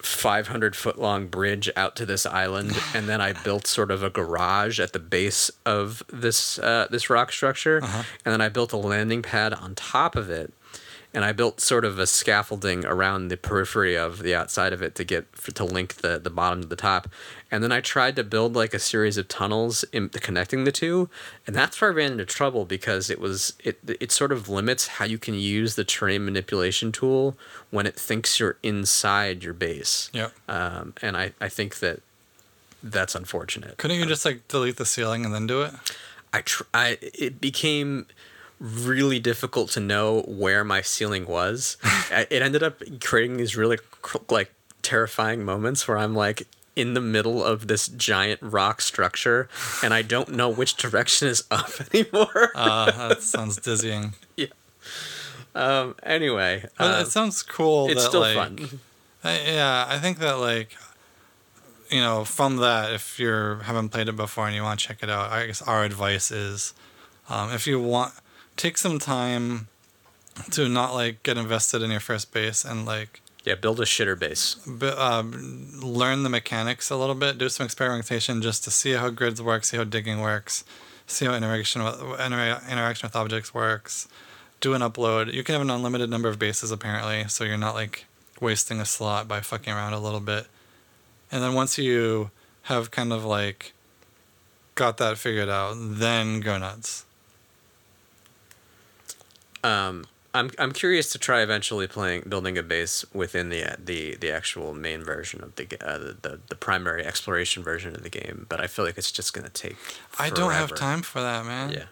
[0.00, 4.10] 500 foot long bridge out to this island, and then I built sort of a
[4.10, 8.02] garage at the base of this uh, this rock structure, Uh-huh.
[8.24, 10.52] and then I built a landing pad on top of it.
[11.14, 14.94] And I built sort of a scaffolding around the periphery of the outside of it
[14.96, 17.08] to get for, to link the, the bottom to the top,
[17.50, 21.08] and then I tried to build like a series of tunnels in, connecting the two,
[21.46, 24.86] and that's where I ran into trouble because it was it it sort of limits
[24.86, 27.36] how you can use the terrain manipulation tool
[27.70, 30.10] when it thinks you're inside your base.
[30.12, 30.32] Yep.
[30.46, 32.00] Um, and I, I think that
[32.82, 33.78] that's unfortunate.
[33.78, 35.72] Couldn't you just like delete the ceiling and then do it?
[36.32, 38.06] I tr- I it became
[38.60, 41.76] really difficult to know where my ceiling was.
[42.10, 43.78] It ended up creating these really
[44.30, 44.50] like
[44.82, 49.46] terrifying moments where I'm like in the middle of this giant rock structure
[49.82, 52.50] and I don't know which direction is up anymore.
[52.54, 54.14] Uh, that sounds dizzying.
[55.54, 57.90] um anyway, But um, it sounds cool.
[57.90, 58.80] it's that, still like, fun.
[59.24, 60.76] I, yeah, I think that like,
[61.90, 63.28] you know, from that, if you
[63.62, 66.30] haven't played it before and you want to check it out, I guess our advice
[66.30, 66.72] is,
[67.28, 68.14] um, if you want,
[68.58, 69.68] take some time
[70.50, 74.18] to not like get invested in your first base and like Yeah, build a shitter
[74.18, 74.54] base.
[74.66, 79.08] b- um, learn the mechanics a little bit, do some experimentation just to see how
[79.10, 80.64] grids work, see how digging works,
[81.06, 84.06] see how interaction with, inter- interaction with objects works.
[84.60, 85.32] Do an upload.
[85.32, 88.04] You can have an unlimited number of bases apparently, so you're not like
[88.40, 90.46] wasting a slot by fucking around a little bit.
[91.32, 92.30] And then once you
[92.62, 93.72] have kind of like
[94.74, 97.04] got that figured out, then go nuts.
[99.64, 100.04] Um,
[100.34, 104.74] I'm I'm curious to try eventually playing building a base within the the the actual
[104.74, 108.60] main version of the uh, the, the the primary exploration version of the game, but
[108.60, 109.76] I feel like it's just gonna take.
[110.18, 111.70] I don't have time for that, man.
[111.70, 111.84] Yeah.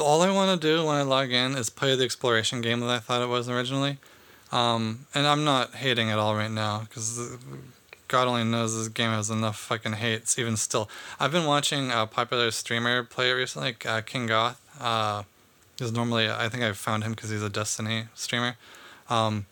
[0.00, 2.88] All I want to do when I log in is play the exploration game that
[2.88, 3.98] I thought it was originally.
[4.50, 7.36] Um, and I'm not hating at all right now because
[8.08, 10.88] God only knows this game has enough fucking hates even still.
[11.20, 14.60] I've been watching a popular streamer play it recently, uh, King Goth.
[14.80, 15.24] Uh,
[15.78, 18.56] he's normally, I think I found him because he's a Destiny streamer.
[19.08, 19.46] Um,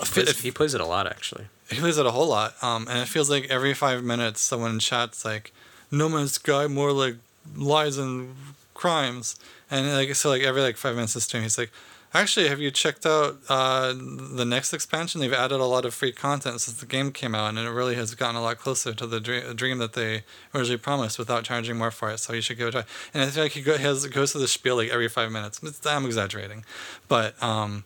[0.00, 1.46] He plays, he plays it a lot actually.
[1.70, 4.72] he plays it a whole lot, um, and it feels like every five minutes someone
[4.72, 5.52] in chat's like,
[5.90, 7.16] "No Man's Sky more like
[7.56, 8.34] lies and
[8.74, 9.36] crimes,"
[9.70, 11.70] and like so like every like five minutes of stream he's like,
[12.16, 15.20] Actually, have you checked out uh, the next expansion?
[15.20, 17.96] They've added a lot of free content since the game came out, and it really
[17.96, 20.22] has gotten a lot closer to the dream, dream that they
[20.54, 22.18] originally promised without charging more for it.
[22.18, 22.84] So you should give it a try.
[23.12, 25.60] And I feel like he go, has goes to the spiel like every five minutes.
[25.84, 26.64] I'm exaggerating,
[27.08, 27.82] but um,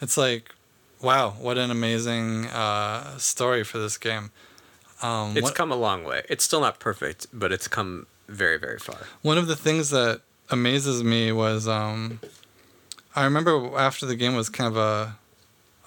[0.00, 0.54] it's like,
[1.02, 4.30] wow, what an amazing uh, story for this game.
[5.02, 6.22] Um, It's what- come a long way.
[6.30, 9.00] It's still not perfect, but it's come very, very far.
[9.20, 12.20] One of the things that amazes me was um,
[13.18, 15.16] I remember after the game was kind of a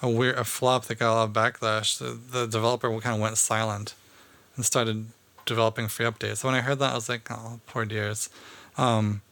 [0.02, 1.96] a weird a flop that got a lot of backlash.
[1.96, 3.94] The, the developer kind of went silent
[4.54, 5.06] and started
[5.46, 6.38] developing free updates.
[6.38, 8.28] So when I heard that, I was like, oh, poor dears.
[8.76, 9.22] Um,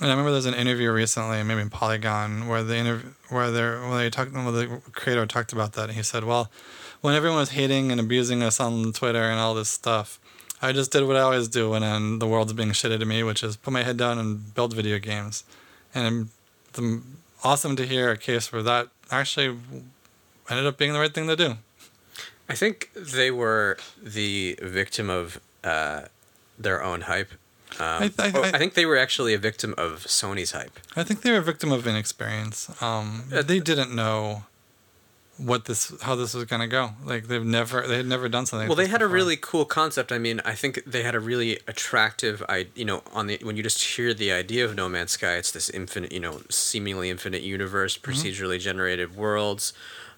[0.00, 3.60] and I remember there was an interview recently, maybe in Polygon, where the where they
[3.60, 6.48] where they talked, the creator talked about that, and he said, well,
[7.00, 10.20] when everyone was hating and abusing us on Twitter and all this stuff.
[10.62, 13.22] I just did what I always do when um, the world's being shitted at me,
[13.22, 15.44] which is put my head down and build video games.
[15.94, 16.30] And
[16.78, 19.56] um, awesome to hear a case where that actually
[20.50, 21.54] ended up being the right thing to do.
[22.48, 26.02] I think they were the victim of uh,
[26.58, 27.32] their own hype.
[27.78, 30.78] Um, I- I- oh, I- think they were actually a victim of Sony's hype.
[30.94, 32.70] I think they were a victim of inexperience.
[32.82, 34.44] Um, they didn't know
[35.38, 36.90] what this, how this was gonna go.
[37.04, 38.68] Like they've never, they had never done something.
[38.68, 40.12] Well, like they had a really cool concept.
[40.12, 43.56] I mean, I think they had a really attractive, I you know, on the when
[43.56, 47.10] you just hear the idea of No Man's Sky, it's this infinite, you know, seemingly
[47.10, 49.72] infinite universe, procedurally generated worlds.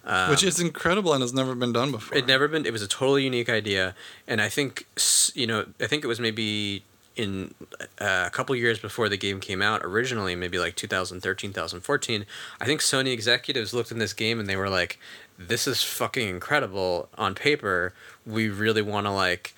[0.05, 2.17] Um, which is incredible and has never been done before.
[2.17, 2.65] It never been.
[2.65, 3.95] It was a totally unique idea,
[4.27, 4.87] and I think
[5.35, 5.67] you know.
[5.81, 6.83] I think it was maybe
[7.19, 7.53] in
[8.01, 12.25] uh, a couple years before the game came out originally, maybe like 2013, 2014.
[12.61, 14.99] I think Sony executives looked in this game and they were like,
[15.37, 17.93] "This is fucking incredible on paper.
[18.25, 19.55] We really want to like,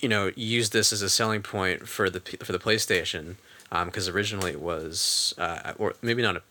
[0.00, 3.36] you know, use this as a selling point for the for the PlayStation."
[3.70, 6.42] Because originally it was, uh, or maybe not a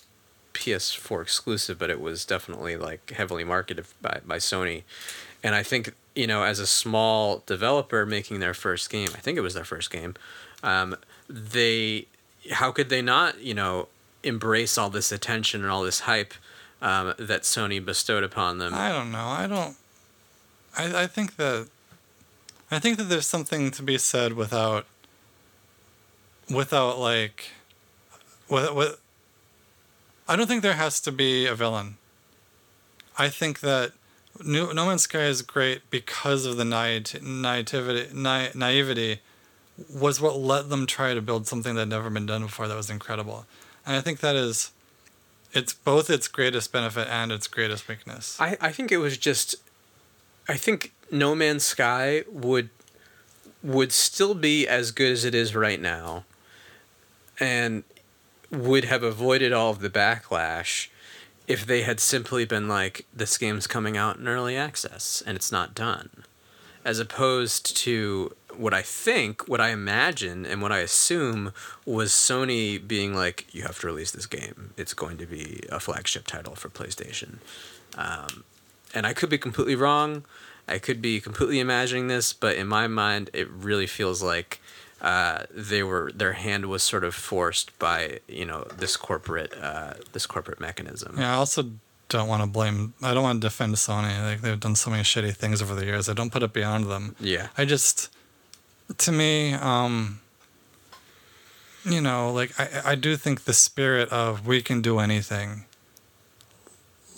[0.53, 4.83] PS4 exclusive, but it was definitely like heavily marketed by, by Sony.
[5.45, 9.37] And I think, you know, as a small developer making their first game, I think
[9.37, 10.15] it was their first game,
[10.63, 10.95] um,
[11.29, 12.07] they,
[12.49, 13.87] how could they not, you know,
[14.23, 16.33] embrace all this attention and all this hype
[16.81, 18.73] um, that Sony bestowed upon them?
[18.73, 19.27] I don't know.
[19.27, 19.75] I don't.
[20.75, 21.67] I I think that.
[22.71, 24.87] I think that there's something to be said without.
[26.49, 27.51] Without like.
[28.49, 28.99] With with.
[30.27, 31.97] I don't think there has to be a villain.
[33.15, 33.91] I think that
[34.43, 39.21] No, no Man's Sky is great because of the naive, naivety, na- naivety
[39.93, 42.75] was what let them try to build something that had never been done before that
[42.75, 43.45] was incredible.
[43.85, 44.71] And I think that is
[45.53, 48.39] it's both its greatest benefit and its greatest weakness.
[48.39, 49.55] I, I think it was just
[50.47, 52.69] I think No Man's Sky would
[53.63, 56.25] would still be as good as it is right now
[57.39, 57.83] and
[58.51, 60.87] would have avoided all of the backlash
[61.47, 65.51] if they had simply been like this game's coming out in early access and it's
[65.51, 66.23] not done
[66.85, 71.51] as opposed to what I think, what I imagine, and what I assume
[71.83, 74.73] was Sony being like, "You have to release this game.
[74.77, 77.39] It's going to be a flagship title for PlayStation."
[77.97, 78.43] Um,
[78.93, 80.23] and I could be completely wrong.
[80.67, 84.61] I could be completely imagining this, but in my mind, it really feels like
[85.05, 89.93] uh, they were their hand was sort of forced by you know this corporate uh,
[90.13, 91.15] this corporate mechanism.
[91.19, 91.69] Yeah, I also
[92.09, 92.95] don't want to blame.
[93.03, 94.19] I don't want to defend Sony.
[94.19, 96.09] Like they've done so many shitty things over the years.
[96.09, 97.15] I don't put it beyond them.
[97.19, 97.49] Yeah.
[97.55, 98.11] I just,
[98.97, 100.21] to me, um,
[101.83, 105.65] you know, like I, I do think the spirit of we can do anything.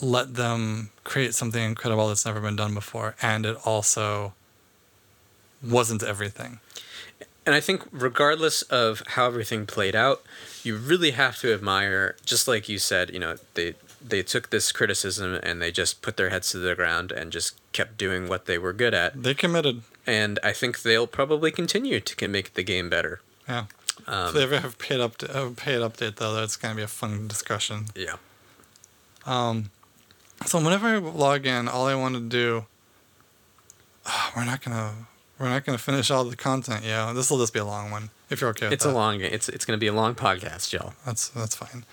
[0.02, 4.34] Let them create something incredible that's never been done before, and it also
[5.64, 6.60] wasn't everything.
[7.48, 10.22] And I think, regardless of how everything played out,
[10.64, 13.76] you really have to admire, just like you said, you know, they
[14.06, 17.58] they took this criticism and they just put their heads to the ground and just
[17.72, 19.24] kept doing what they were good at.
[19.24, 19.84] They committed.
[20.06, 23.22] And I think they'll probably continue to make the game better.
[23.48, 23.68] Yeah.
[24.06, 26.88] Um, if they ever have paid up a paid update though, that's gonna be a
[26.88, 27.86] fun discussion.
[27.96, 28.18] yeah.
[29.26, 29.72] Um,
[30.46, 32.66] so whenever I log in, all I want to do.
[34.36, 35.08] We're not gonna
[35.40, 36.84] we're not gonna finish all the content.
[36.86, 38.10] Yeah, this will just be a long one.
[38.30, 38.92] If you're okay with It's that.
[38.92, 39.22] a long.
[39.22, 40.94] It's it's going to be a long podcast, Joe.
[41.06, 41.86] That's that's fine.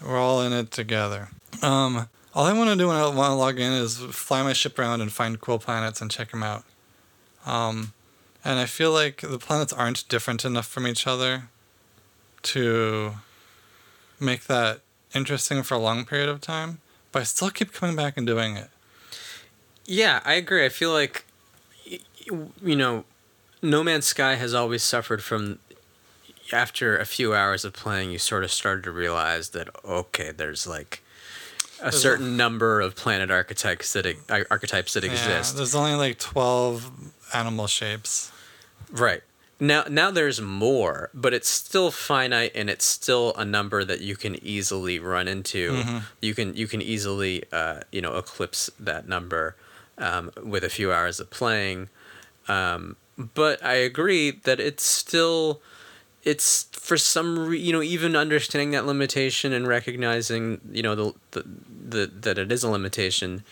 [0.00, 1.28] We're all in it together.
[1.60, 4.52] Um, all I want to do when I want to log in is fly my
[4.52, 6.64] ship around and find cool planets and check them out.
[7.44, 7.92] Um,
[8.44, 11.44] and I feel like the planets aren't different enough from each other
[12.42, 13.14] to
[14.20, 14.80] make that
[15.14, 16.78] interesting for a long period of time.
[17.10, 18.70] But I still keep coming back and doing it.
[19.84, 20.64] Yeah, I agree.
[20.64, 21.24] I feel like,
[22.62, 23.04] you know,
[23.62, 25.58] No Man's Sky has always suffered from.
[26.52, 30.66] After a few hours of playing, you sort of started to realize that okay, there's
[30.66, 31.02] like,
[31.80, 34.04] a certain number of planet archetypes that
[34.50, 35.56] archetypes that Yeah, exist.
[35.56, 36.90] there's only like 12
[37.32, 38.30] animal shapes.
[38.90, 39.22] Right.
[39.60, 44.16] Now now there's more, but it's still finite and it's still a number that you
[44.16, 45.72] can easily run into.
[45.72, 45.98] Mm-hmm.
[46.20, 49.56] You can you can easily uh, you know eclipse that number
[49.96, 51.88] um, with a few hours of playing.
[52.48, 55.60] Um, but I agree that it's still
[56.24, 61.14] it's for some re- you know even understanding that limitation and recognizing you know the,
[61.32, 61.44] the,
[61.88, 63.42] the that it is a limitation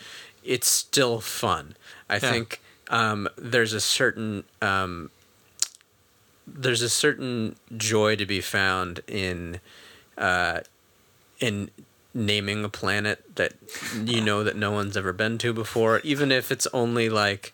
[0.43, 1.75] it's still fun
[2.09, 2.31] i Yeah.
[2.31, 5.09] think um, there's a certain um,
[6.47, 9.59] there's a certain joy to be found in
[10.17, 10.61] uh,
[11.39, 11.69] in
[12.13, 13.53] naming a planet that
[14.05, 17.53] you know that no one's ever been to before even if it's only like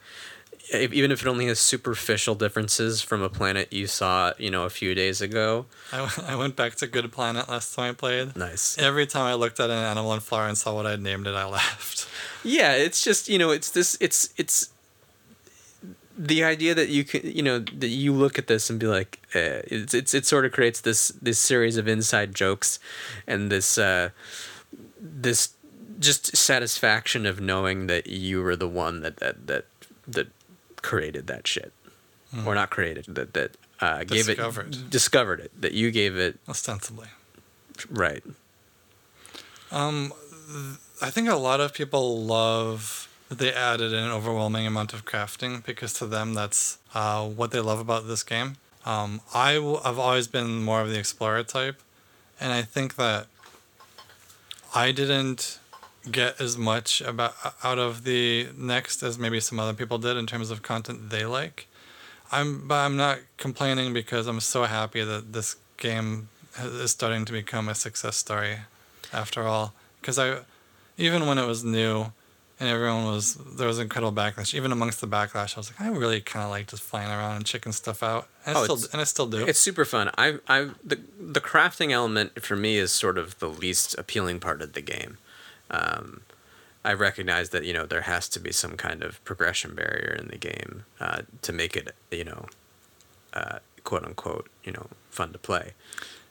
[0.71, 4.63] if, even if it only has superficial differences from a planet you saw, you know,
[4.63, 5.65] a few days ago.
[5.91, 8.35] I, w- I went back to Good Planet last time I played.
[8.35, 8.77] Nice.
[8.77, 11.35] Every time I looked at an animal and flower and saw what I'd named it,
[11.35, 12.07] I laughed.
[12.43, 14.69] Yeah, it's just you know, it's this, it's it's
[16.17, 19.19] the idea that you can, you know, that you look at this and be like,
[19.35, 22.79] uh, it's it's it sort of creates this this series of inside jokes,
[23.27, 24.09] and this uh,
[24.99, 25.49] this
[25.99, 29.65] just satisfaction of knowing that you were the one that that that
[30.07, 30.27] that
[30.91, 31.71] created that shit,
[32.45, 34.37] or not created that that uh, gave it
[34.89, 37.09] discovered it that you gave it Ostensibly.
[38.05, 38.23] right.
[39.71, 40.13] Um,
[41.01, 45.53] I think a lot of people love that they added an overwhelming amount of crafting
[45.65, 48.55] because to them that's uh, what they love about this game.
[48.85, 51.81] Um, I w- I've always been more of the explorer type,
[52.39, 53.27] and I think that
[54.73, 55.59] I didn't
[56.11, 60.25] get as much about out of the next as maybe some other people did in
[60.27, 61.67] terms of content they like.
[62.31, 66.29] I'm but I'm not complaining because I'm so happy that this game
[66.59, 68.57] is starting to become a success story
[69.13, 70.39] after all because I
[70.97, 72.11] even when it was new
[72.59, 75.87] and everyone was there was incredible backlash even amongst the backlash I was like I
[75.89, 78.63] really kind of like just flying around and checking stuff out and oh, I Oh,
[78.65, 80.09] still it's- and I still do It's super fun.
[80.17, 84.61] I I the the crafting element for me is sort of the least appealing part
[84.61, 85.17] of the game.
[85.69, 86.21] Um,
[86.85, 90.27] I recognize that you know there has to be some kind of progression barrier in
[90.29, 92.45] the game uh, to make it you know,
[93.33, 95.73] uh, quote unquote you know fun to play.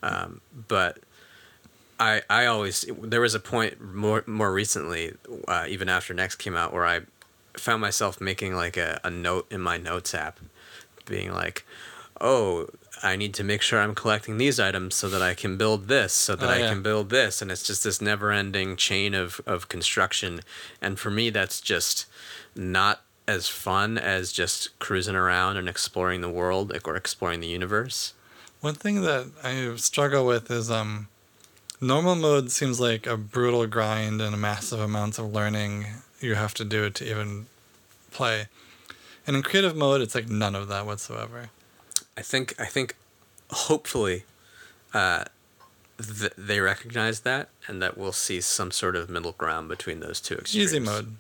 [0.02, 0.98] Um, but
[1.98, 5.14] I I always there was a point more more recently
[5.48, 7.00] uh, even after Next came out where I
[7.56, 10.38] found myself making like a, a note in my notes app
[11.06, 11.64] being like
[12.20, 12.68] oh
[13.02, 16.12] I need to make sure I'm collecting these items so that I can build this
[16.12, 16.68] so that Oh, I yeah.
[16.70, 20.40] can build this and it's just this never ending chain of, of construction
[20.80, 22.06] and for me that's just
[22.54, 27.48] not as fun as just cruising around and exploring the world like, or exploring the
[27.48, 28.14] universe
[28.60, 31.08] One thing that I struggle with is um,
[31.80, 35.86] normal mode seems like a brutal grind and a massive amounts of learning
[36.20, 37.46] you have to do to even
[38.10, 38.46] play.
[39.26, 41.50] And in creative mode, it's like none of that whatsoever.
[42.16, 42.96] I think I think
[43.50, 44.24] hopefully
[44.94, 45.24] uh,
[45.98, 50.20] th- they recognize that and that we'll see some sort of middle ground between those
[50.20, 50.64] two extremes.
[50.72, 51.16] Easy mode.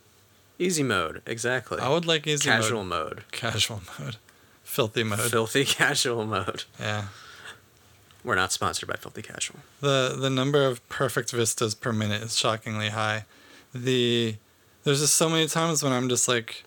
[0.58, 1.78] Easy mode, exactly.
[1.78, 2.62] I would like easy mode.
[2.62, 3.14] Casual mode.
[3.16, 3.24] mode.
[3.32, 4.16] Casual mode.
[4.64, 5.20] Filthy mode.
[5.30, 6.64] Filthy casual mode.
[6.80, 7.06] yeah.
[8.24, 9.60] We're not sponsored by Filthy Casual.
[9.80, 13.24] The the number of perfect vistas per minute is shockingly high.
[13.72, 14.34] The
[14.82, 16.64] there's just so many times when I'm just like,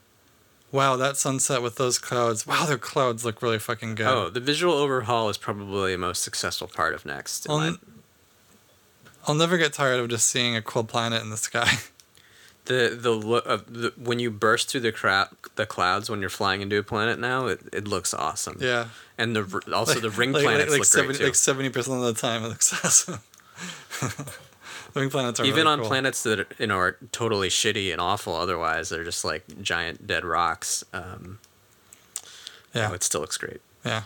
[0.72, 2.46] wow, that sunset with those clouds.
[2.46, 4.08] Wow, their clouds look really fucking good.
[4.08, 7.50] Oh, the visual overhaul is probably the most successful part of Next.
[7.50, 7.78] I'll, my-
[9.28, 11.72] I'll never get tired of just seeing a cool planet in the sky.
[12.66, 16.30] the the look of the, when you burst through the crowd the clouds when you're
[16.30, 18.58] flying into a planet now, it, it looks awesome.
[18.60, 18.88] yeah.
[19.18, 21.24] And the also the ring like, planets like, look like great too.
[21.26, 23.20] Like seventy percent of the time, it looks awesome.
[24.94, 25.88] Planets are Even really on cool.
[25.88, 30.26] planets that you know are totally shitty and awful otherwise, they're just like giant dead
[30.26, 30.84] rocks.
[30.94, 31.40] Um,
[32.74, 33.62] you Yeah, know, it still looks great.
[33.86, 34.04] yeah.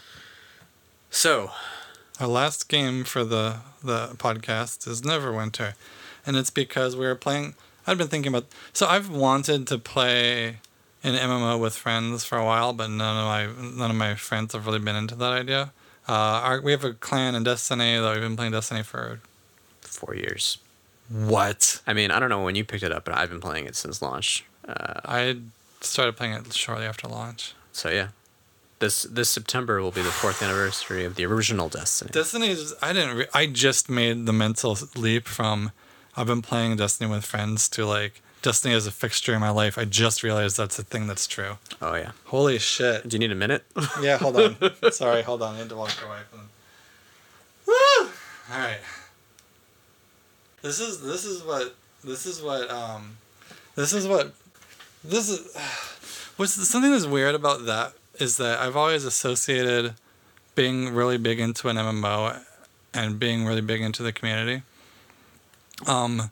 [1.09, 1.51] So,
[2.19, 5.73] Our last game for the the podcast is Neverwinter,
[6.25, 7.55] and it's because we were playing.
[7.85, 8.45] I've been thinking about.
[8.71, 10.57] So I've wanted to play
[11.03, 14.53] an MMO with friends for a while, but none of my none of my friends
[14.53, 15.71] have really been into that idea.
[16.07, 19.19] Uh, our, we have a clan in Destiny that we've been playing Destiny for.
[19.81, 20.57] four years.
[21.13, 21.81] What?
[21.85, 23.75] I mean, I don't know when you picked it up, but I've been playing it
[23.75, 24.45] since launch.
[24.67, 25.37] Uh, I
[25.81, 27.53] started playing it shortly after launch.
[27.71, 28.07] so yeah,
[28.79, 32.09] this this September will be the fourth anniversary of the original Destiny.
[32.11, 32.73] Destiny is.
[32.81, 33.15] I didn't.
[33.17, 35.71] Re- I just made the mental leap from.
[36.17, 39.77] I've been playing Destiny with friends to like Destiny as a fixture in my life.
[39.77, 41.57] I just realized that's a thing that's true.
[41.81, 42.11] oh yeah.
[42.25, 43.07] Holy shit!
[43.07, 43.63] Do you need a minute?
[44.01, 44.55] Yeah, hold on.
[44.91, 45.55] Sorry, hold on.
[45.55, 46.49] I need to walk away from.
[47.67, 48.09] Woo!
[48.51, 48.79] All right.
[50.63, 53.17] This is this is what This is what um,
[53.75, 54.33] this is what
[55.03, 55.55] this is.
[56.35, 59.93] What's something that's weird about that is that I've always associated
[60.55, 62.41] being really big into an MMO
[62.91, 64.63] and being really big into the community.
[65.85, 66.31] Um,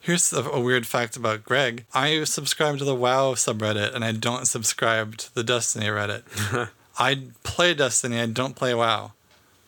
[0.00, 1.86] here's a, a weird fact about Greg.
[1.94, 6.68] I subscribe to the WoW subreddit and I don't subscribe to the Destiny Reddit.
[6.98, 8.20] I play Destiny.
[8.20, 9.12] I don't play WoW.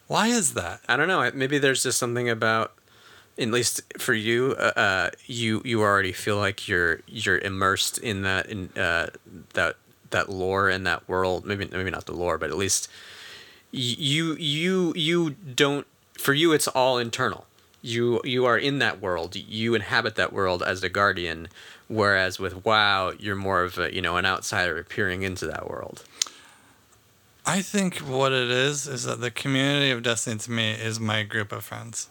[0.07, 0.80] Why is that?
[0.86, 1.30] I don't know.
[1.32, 2.74] Maybe there's just something about,
[3.39, 8.22] at least for you, uh, uh, you you already feel like you're you're immersed in
[8.22, 9.11] that in uh,
[9.55, 9.76] that
[10.11, 11.45] that lore and that world.
[11.45, 12.89] Maybe maybe not the lore, but at least
[13.72, 15.87] you you you don't.
[16.14, 17.47] For you, it's all internal.
[17.82, 19.35] You you are in that world.
[19.37, 21.49] You inhabit that world as a guardian.
[21.87, 26.05] Whereas with WoW, you're more of a you know an outsider appearing into that world.
[27.47, 31.24] I think what it is is that the community of Destiny to me is my
[31.24, 32.09] group of friends.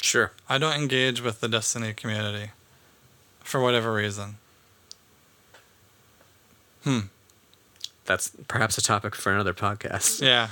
[0.00, 0.32] Sure.
[0.48, 2.50] I don't engage with the Destiny community
[3.40, 4.36] for whatever reason.
[6.84, 7.00] Hmm.
[8.04, 10.22] That's perhaps a topic for another podcast.
[10.22, 10.48] Yeah.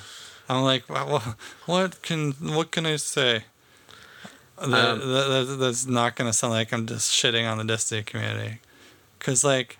[0.48, 1.36] I'm like, well,
[1.66, 3.44] what can what can I say?
[4.58, 8.02] That, Um, that, that- that's not gonna sound like I'm just shitting on the Destiny
[8.02, 8.58] community,
[9.18, 9.78] because like,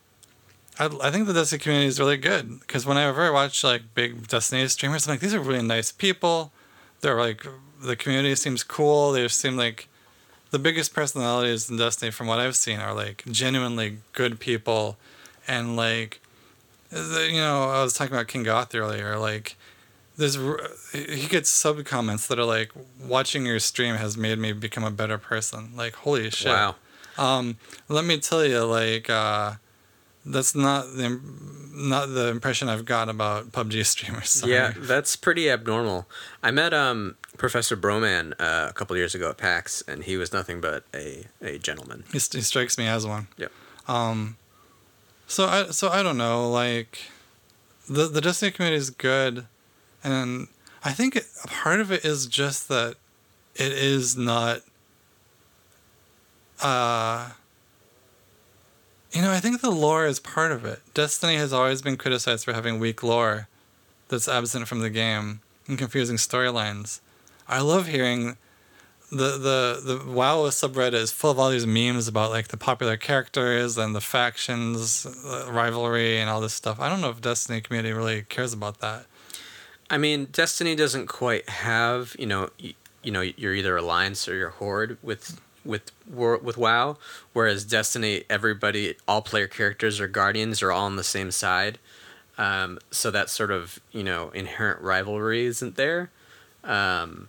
[0.78, 2.60] I, I think the Destiny community is really good.
[2.60, 6.52] Because whenever I watch like big Destiny streamers, I'm like, these are really nice people.
[7.00, 7.44] They're like,
[7.84, 9.12] the community seems cool.
[9.12, 9.88] They seem like
[10.50, 14.96] the biggest personalities in Destiny, from what I've seen, are like genuinely good people,
[15.46, 16.20] and like,
[16.92, 19.18] you know, I was talking about King Goth earlier.
[19.18, 19.56] Like,
[20.16, 20.38] there's
[20.92, 22.70] he gets sub comments that are like,
[23.04, 25.72] watching your stream has made me become a better person.
[25.76, 26.52] Like, holy shit.
[26.52, 26.76] Wow.
[27.18, 27.58] Um,
[27.88, 29.54] let me tell you, like, uh,
[30.24, 31.20] that's not the
[31.74, 34.30] not the impression I've got about PUBG streamers.
[34.30, 34.52] Sorry.
[34.52, 36.06] Yeah, that's pretty abnormal.
[36.42, 40.32] I met um Professor Broman uh, a couple years ago at PAX, and he was
[40.32, 42.04] nothing but a, a gentleman.
[42.12, 43.26] he, st- he strikes me as one.
[43.36, 43.52] Yep.
[43.88, 44.36] Um,
[45.26, 46.98] so I so I don't know, like,
[47.88, 49.46] the the Destiny community is good,
[50.02, 50.48] and
[50.84, 52.96] I think it, a part of it is just that
[53.54, 54.62] it is not.
[56.62, 57.30] Uh,
[59.12, 60.80] you know, I think the lore is part of it.
[60.94, 63.48] Destiny has always been criticized for having weak lore
[64.08, 67.00] that's absent from the game and confusing storylines.
[67.48, 68.36] I love hearing
[69.10, 72.96] the the the WoW subreddit is full of all these memes about like the popular
[72.96, 75.06] characters and the factions,
[75.48, 76.80] rivalry, and all this stuff.
[76.80, 79.06] I don't know if Destiny community really cares about that.
[79.90, 84.34] I mean, Destiny doesn't quite have you know y- you know you're either alliance or
[84.34, 86.96] you're horde with with with WoW,
[87.32, 91.78] whereas Destiny everybody all player characters or guardians are all on the same side.
[92.36, 96.10] Um, so that sort of you know inherent rivalry isn't there.
[96.64, 97.28] Um,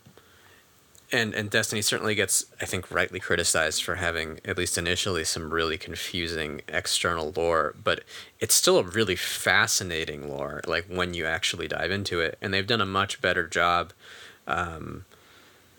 [1.12, 5.54] and and Destiny certainly gets, I think, rightly criticized for having at least initially some
[5.54, 8.04] really confusing external lore, but
[8.40, 10.62] it's still a really fascinating lore.
[10.66, 13.94] Like when you actually dive into it, and they've done a much better job
[14.48, 15.06] um,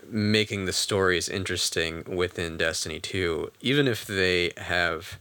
[0.09, 5.19] making the stories interesting within Destiny Two, even if they have.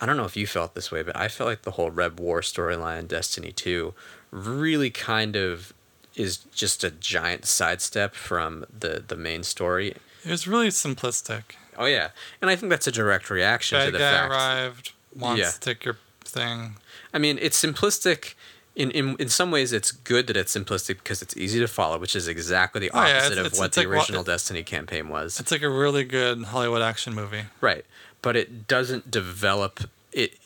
[0.00, 2.18] I don't know if you felt this way, but I felt like the whole Red
[2.18, 3.94] War storyline in Destiny 2
[4.32, 5.72] really kind of
[6.14, 9.94] is just a giant sidestep from the, the main story.
[10.24, 11.42] It was really simplistic.
[11.76, 12.10] Oh yeah,
[12.40, 14.30] and I think that's a direct reaction to Bad the guy fact.
[14.30, 15.50] arrived, wants Yeah.
[15.50, 16.76] to take your thing.
[17.14, 18.34] I mean, it's simplistic.
[18.74, 21.98] In, in in some ways, it's good that it's simplistic because it's easy to follow,
[21.98, 24.22] which is exactly the Oh, yeah, opposite it's- of it's- what it's the like original
[24.22, 25.40] Destiny campaign was.
[25.40, 27.44] It's like a really good Hollywood action movie.
[27.60, 27.84] Right,
[28.22, 29.80] but it doesn't develop
[30.12, 30.38] it.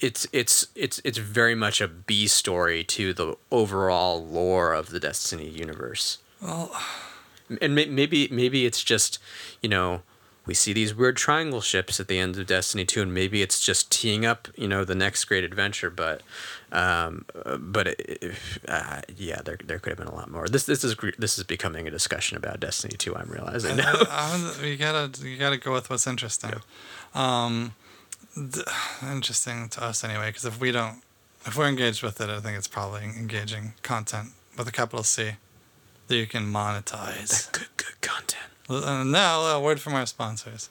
[0.00, 5.00] It's it's it's it's very much a B story to the overall lore of the
[5.00, 6.18] Destiny universe.
[6.40, 6.74] Well,
[7.60, 9.18] and may- maybe maybe it's just
[9.62, 10.02] you know
[10.46, 13.60] we see these weird triangle ships at the end of Destiny 2 and maybe it's
[13.64, 16.22] just teeing up you know the next great adventure but
[16.72, 17.26] um
[17.58, 18.32] but it,
[18.66, 21.44] uh, yeah there there could have been a lot more this this is this is
[21.44, 25.58] becoming a discussion about Destiny 2 I'm realizing now I, I, you gotta you gotta
[25.58, 26.54] go with what's interesting.
[27.14, 27.72] Um, th-
[28.36, 31.02] interesting to us anyway, because if we don't,
[31.46, 35.32] if we're engaged with it, I think it's probably engaging content with a capital C
[36.08, 37.50] that you can monetize.
[37.52, 40.68] good good content And now a word from our sponsors.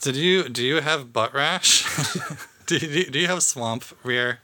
[0.00, 1.84] Did you do you have butt rash?
[2.66, 4.40] do you, do you have swamp rear?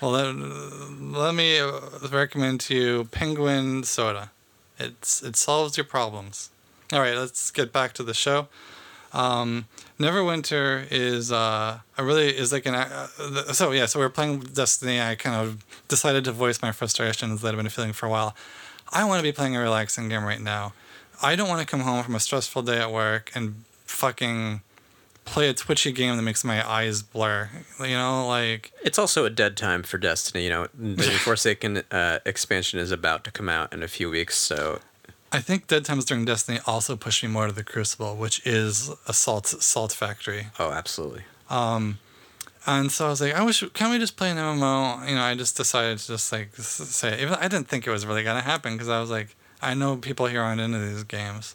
[0.00, 1.80] Well, then, uh, let me uh,
[2.12, 4.30] recommend to you Penguin Soda.
[4.78, 6.50] It's it solves your problems.
[6.92, 8.48] All right, let's get back to the show.
[9.16, 9.64] Um,
[9.98, 13.06] Neverwinter is uh, a really is like an uh,
[13.54, 13.86] so yeah.
[13.86, 15.00] So we were playing Destiny.
[15.00, 18.36] I kind of decided to voice my frustrations that I've been feeling for a while.
[18.92, 20.74] I want to be playing a relaxing game right now.
[21.22, 24.60] I don't want to come home from a stressful day at work and fucking
[25.24, 27.48] play a twitchy game that makes my eyes blur.
[27.80, 30.44] You know, like It's also a dead time for Destiny.
[30.44, 34.36] You know, the Forsaken uh, expansion is about to come out in a few weeks,
[34.36, 34.80] so
[35.32, 38.90] I think Dead Times during Destiny also pushed me more to the Crucible, which is
[39.08, 40.46] a salt salt factory.
[40.58, 41.22] oh, absolutely.
[42.68, 45.08] And so I was like, I wish, can we just play an MMO?
[45.08, 47.20] You know, I just decided to just like say, it.
[47.20, 49.96] even I didn't think it was really gonna happen because I was like, I know
[49.96, 51.54] people here aren't into these games,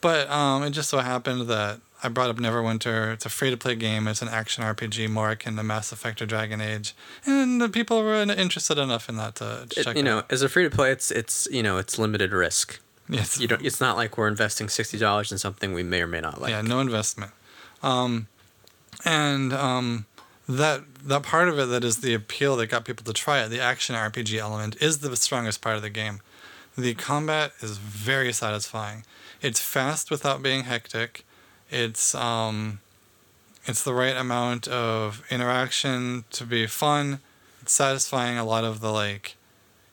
[0.00, 3.12] but um, it just so happened that I brought up Neverwinter.
[3.12, 4.08] It's a free to play game.
[4.08, 6.94] It's an action RPG, more akin to Mass Effect or Dragon Age,
[7.26, 9.88] and the people were interested enough in that to check.
[9.88, 10.32] It- you it know, out.
[10.32, 12.80] as a free to play, it's it's you know it's limited risk.
[13.08, 13.64] Yes, You don't.
[13.64, 16.50] It's not like we're investing sixty dollars in something we may or may not like.
[16.50, 17.32] yeah, no investment.
[17.82, 18.26] Um,
[19.04, 20.06] and um,
[20.48, 23.48] that that part of it that is the appeal that got people to try it,
[23.48, 26.20] the action RPG element, is the strongest part of the game.
[26.76, 29.04] The combat is very satisfying.
[29.40, 31.24] It's fast without being hectic.
[31.70, 32.80] It's um,
[33.66, 37.20] it's the right amount of interaction to be fun.
[37.60, 38.38] It's satisfying.
[38.38, 39.36] A lot of the like,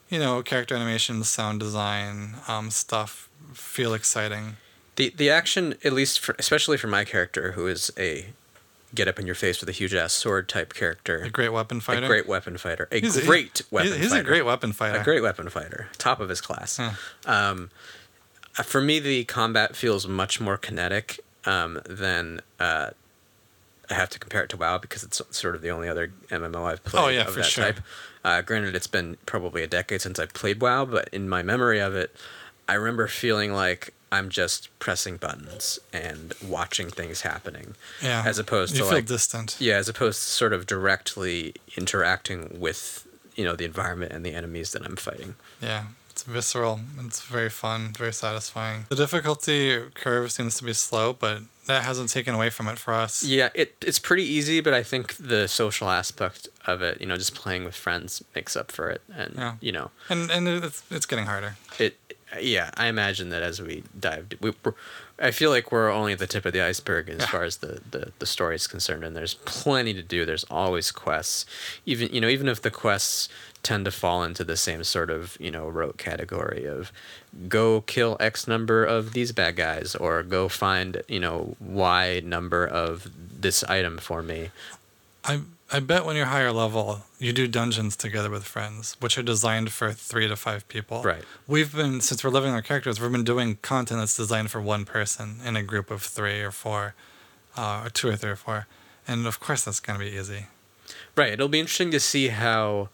[0.10, 4.58] you know, character animation, sound design, um, stuff feel exciting.
[4.96, 8.28] The the action, at least for, especially for my character, who is a
[8.94, 11.82] get up in your face with a huge ass sword type character, A great weapon
[11.82, 12.06] fighter.
[12.06, 13.92] a great weapon fighter, a He's great he- weapon.
[14.00, 14.22] He's, fighter.
[14.22, 15.00] a great weapon fighter.
[15.00, 16.80] a great weapon fighter, top of his class.
[17.26, 17.72] Um,
[18.58, 22.42] uh, for me, the combat feels much more kinetic um, than.
[22.60, 22.92] Uh,
[23.90, 26.66] I have to compare it to WoW because it's sort of the only other MMO
[26.66, 27.66] I've played Oh, yeah, of for that sure.
[27.66, 27.80] type.
[28.26, 31.80] Uh, granted, it's been probably a decade since I played WoW, but in my memory
[31.80, 32.14] of it,
[32.68, 38.24] I remember feeling like I'm just pressing buttons and watching things happening, Yeah.
[38.26, 39.56] as opposed you to feel like distant.
[39.60, 44.34] yeah, as opposed to sort of directly interacting with you know the environment and the
[44.34, 45.36] enemies that I'm fighting.
[45.62, 45.84] Yeah.
[46.10, 46.80] It's visceral.
[47.06, 48.86] It's very fun, very satisfying.
[48.88, 52.94] The difficulty curve seems to be slow, but that hasn't taken away from it for
[52.94, 53.24] us.
[53.24, 57.18] Yeah, it it's pretty easy, but I think the social aspect of it, you know,
[57.18, 59.56] just playing with friends makes up for it, and Yeah.
[59.62, 61.56] you know, And and it's it's getting harder.
[61.80, 61.98] it.
[62.42, 64.52] Yeah, I imagine that as we dive, we,
[65.20, 67.28] I feel like we're only at the tip of the iceberg as Yeah.
[67.28, 70.26] far as the, the the story is concerned, and there's plenty to do.
[70.26, 71.46] There's always quests,
[71.86, 73.30] even you know, even if the quests
[73.66, 76.92] tend to fall into the same sort of you know rote category of
[77.50, 82.66] go kill X number of these bad guys, or go find you know Y number
[82.66, 83.10] of
[83.42, 84.52] this item for me.
[85.26, 89.24] I I bet when you're higher level, you do dungeons together with friends, which are
[89.24, 91.02] designed for three to five people.
[91.02, 91.24] Right.
[91.48, 94.86] We've been since we're living our characters, we've been doing content that's designed for one
[94.86, 96.94] person in a group of three or four,
[97.58, 98.68] uh, or two or three or four,
[99.08, 100.46] and of course that's gonna be easy.
[101.16, 101.34] Right.
[101.34, 102.90] It'll be interesting to see how.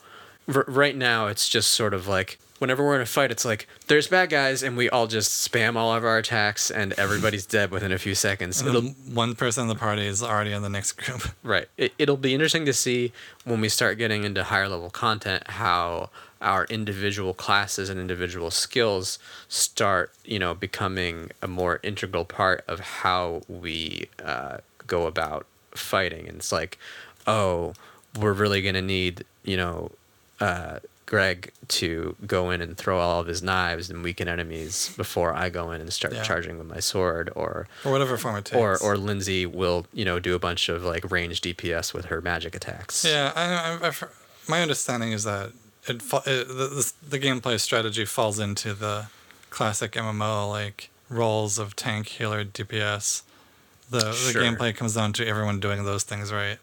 [0.56, 3.68] R- right now, it's just sort of like whenever we're in a fight, it's like
[3.88, 7.72] there's bad guys, and we all just spam all of our attacks, and everybody's dead
[7.72, 8.64] within a few seconds.
[9.12, 11.24] One person in the party is already in the next group.
[11.44, 11.68] right.
[11.78, 13.12] It, it'll be interesting to see
[13.46, 19.20] when we start getting into higher level content how our individual classes and individual skills
[19.48, 24.58] start, you know, becoming a more integral part of how we uh,
[24.88, 25.46] go about
[25.76, 26.28] fighting.
[26.28, 26.78] And it's like,
[27.26, 27.74] oh,
[28.20, 29.92] we're really gonna need, you know,
[30.42, 35.34] uh, Greg to go in and throw all of his knives and weaken enemies before
[35.34, 36.24] I go in and start Yeah.
[36.24, 38.58] charging with my sword, or or whatever form it takes.
[38.58, 42.22] or or Lindsay will you know do a bunch of like ranged DPS with her
[42.22, 43.04] magic attacks.
[43.06, 43.44] yeah, I,
[43.84, 44.04] I, I've,
[44.48, 45.52] my understanding is that
[45.88, 49.08] it, it the, the the gameplay strategy falls into the
[49.50, 53.24] classic MMO like roles of tank, healer, DPS.
[53.90, 54.42] The the Sure.
[54.44, 56.58] gameplay comes down to everyone doing those things right.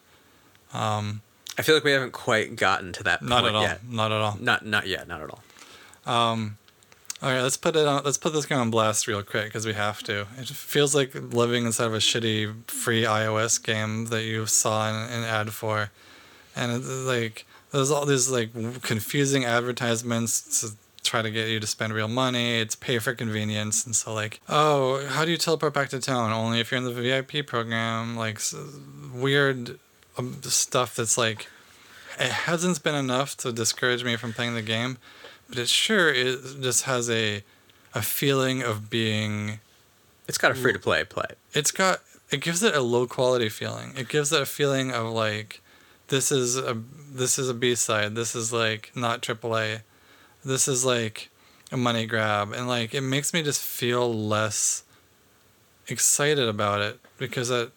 [0.73, 1.21] Um,
[1.59, 3.63] I feel like we haven't quite gotten to that not point at all.
[3.63, 3.81] yet.
[3.89, 4.37] Not at all.
[4.41, 5.09] Not not yet.
[5.09, 5.43] Not at all.
[6.07, 6.57] Um,
[7.21, 8.05] all right, let's put it on.
[8.05, 10.29] Let's put this game on blast real quick because we have to.
[10.39, 15.11] It feels like living inside of a shitty free iOS game that you saw an,
[15.11, 15.91] an ad for,
[16.55, 18.53] and it's like there's all these like
[18.83, 22.61] confusing advertisements to try to get you to spend real money.
[22.61, 26.33] It's pay for convenience, and so like, oh, how do you teleport back to town?
[26.33, 28.17] Only if you're in the VIP program.
[28.17, 28.41] Like
[29.13, 29.81] weird
[30.43, 31.49] stuff that's like
[32.19, 34.99] it hasn't been enough to discourage me from playing the game,
[35.49, 37.43] but it sure is, just has a
[37.95, 39.61] a feeling of being.
[40.27, 41.27] It's got a free to play play.
[41.55, 42.01] It's got
[42.31, 43.93] it gives it a low quality feeling.
[43.97, 45.61] It gives it a feeling of like
[46.09, 46.77] this is a
[47.11, 48.15] this is a B side.
[48.15, 49.83] This is like not AAA.
[50.45, 51.31] This is like
[51.71, 54.83] a money grab, and like it makes me just feel less
[55.87, 57.73] excited about it because it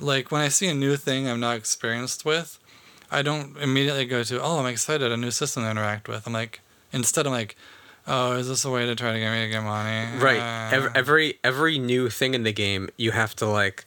[0.00, 2.58] like when I see a new thing I'm not experienced with,
[3.10, 6.26] I don't immediately go to, oh, I'm excited, a new system to interact with.
[6.26, 6.60] I'm like,
[6.92, 7.56] instead, I'm like,
[8.06, 10.06] oh, is this a way to try to get me to get money?
[10.18, 10.38] Right.
[10.40, 13.84] Uh, Every, every every new thing in the game, you have to like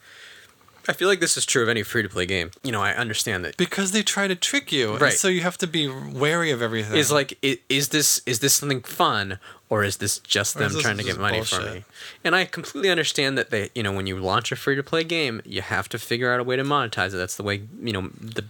[0.88, 2.52] I feel like this is true of any free to play game.
[2.64, 3.58] You know, I understand that.
[3.58, 5.14] because they try to trick you, Right.
[5.14, 6.98] so you have to be wary of everything.
[6.98, 7.38] Is like,
[7.70, 9.40] is this is this something fun,
[9.70, 11.76] or is this just them this trying to get money from bullshit?
[11.76, 11.84] me?
[12.24, 15.04] And I completely understand that they, you know, when you launch a free to play
[15.04, 17.18] game, you have to figure out a way to monetize it.
[17.18, 18.44] That's the way you know the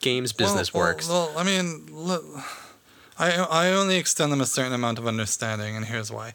[0.00, 1.08] game's business well, well, works.
[1.08, 2.24] Well, I mean, look,
[3.18, 6.34] I I only extend them a certain amount of understanding, and here's why: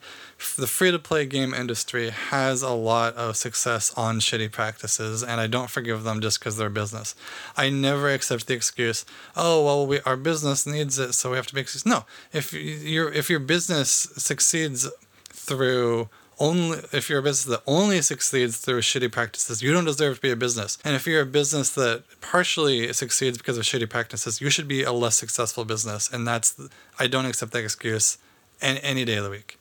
[0.57, 5.39] the free to play game industry has a lot of success on shitty practices, and
[5.39, 7.13] I don't forgive them just because they're business.
[7.55, 9.05] I never accept the excuse,
[9.35, 12.53] "Oh well, we our business needs it, so we have to make excuse." No, if
[12.53, 14.89] y- your if your business succeeds
[15.29, 16.09] through
[16.41, 20.21] only if you're a business that only succeeds through shitty practices, you don't deserve to
[20.21, 20.79] be a business.
[20.83, 24.83] And if you're a business that partially succeeds because of shitty practices, you should be
[24.83, 26.11] a less successful business.
[26.11, 26.59] And that's
[26.97, 28.17] I don't accept that excuse
[28.61, 29.59] any, any day of the week.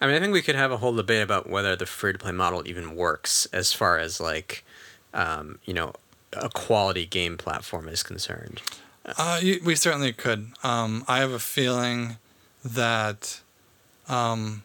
[0.00, 2.18] I mean, I think we could have a whole debate about whether the free to
[2.18, 4.64] play model even works as far as like,
[5.14, 5.94] um, you know,
[6.34, 8.60] a quality game platform is concerned.
[9.16, 10.52] Uh, you, we certainly could.
[10.62, 12.18] Um, I have a feeling
[12.64, 13.40] that
[14.08, 14.64] um,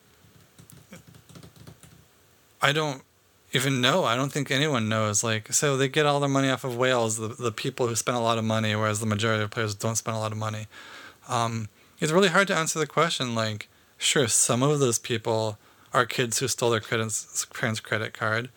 [2.64, 3.04] I don't
[3.52, 4.06] even know.
[4.06, 5.22] I don't think anyone knows.
[5.22, 8.18] Like, so they get all their money off of whales, the, the people who spend
[8.18, 10.68] a lot of money, whereas the majority of players don't spend a lot of money.
[11.28, 11.68] Um,
[12.00, 13.36] it's really hard to answer the question.
[13.36, 13.68] Like,
[13.98, 15.58] sure, some of those people
[15.94, 18.50] are kids who stole their credits, parents' credit card.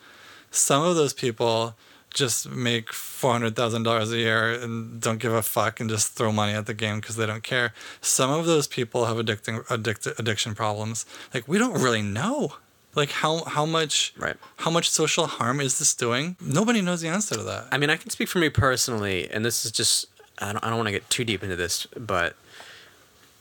[0.51, 1.75] Some of those people
[2.13, 6.13] just make four hundred thousand dollars a year and don't give a fuck and just
[6.13, 7.73] throw money at the game because they don't care.
[7.99, 11.05] Some of those people have addicting addict, addiction problems.
[11.33, 12.53] Like we don't really know.
[12.97, 14.35] Like how how much Right.
[14.57, 16.35] how much social harm is this doing?
[16.41, 17.67] Nobody knows the answer to that.
[17.71, 20.07] I mean, I can speak for me personally, and this is just,
[20.39, 22.35] I don't, I don't want to get too deep into this, but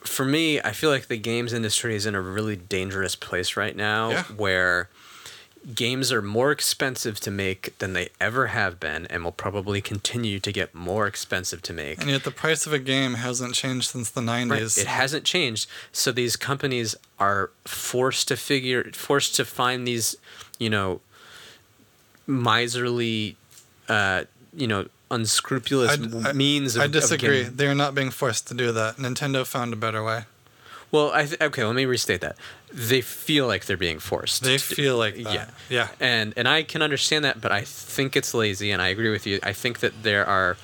[0.00, 3.74] for me, I feel like the games industry is in a really dangerous place right
[3.74, 4.22] now Yeah.
[4.24, 4.88] where
[5.74, 10.38] games are more expensive to make than they ever have been and will probably continue
[10.38, 12.00] to get more expensive to make.
[12.00, 14.44] And yet the price of a game hasn't changed since the Right.
[14.44, 14.78] nineties.
[14.78, 15.68] It hasn't changed.
[15.92, 20.16] So these companies are forced to figure, forced to find these,
[20.58, 21.00] you know,
[22.26, 23.36] miserly,
[23.88, 24.24] uh,
[24.54, 27.42] you know, unscrupulous I- I- means of I disagree.
[27.42, 28.96] They're not being forced to do that.
[28.96, 30.24] Nintendo found a better way.
[30.92, 31.64] well, I th- okay.
[31.64, 32.36] Let me restate that.
[32.76, 34.42] They feel like they're being forced.
[34.42, 35.34] They feel like that.
[35.34, 35.48] Yeah.
[35.70, 35.88] Yeah.
[35.98, 39.26] and and I can understand that, but I think it's lazy, and I agree with
[39.26, 39.40] you.
[39.42, 40.58] I think that there are.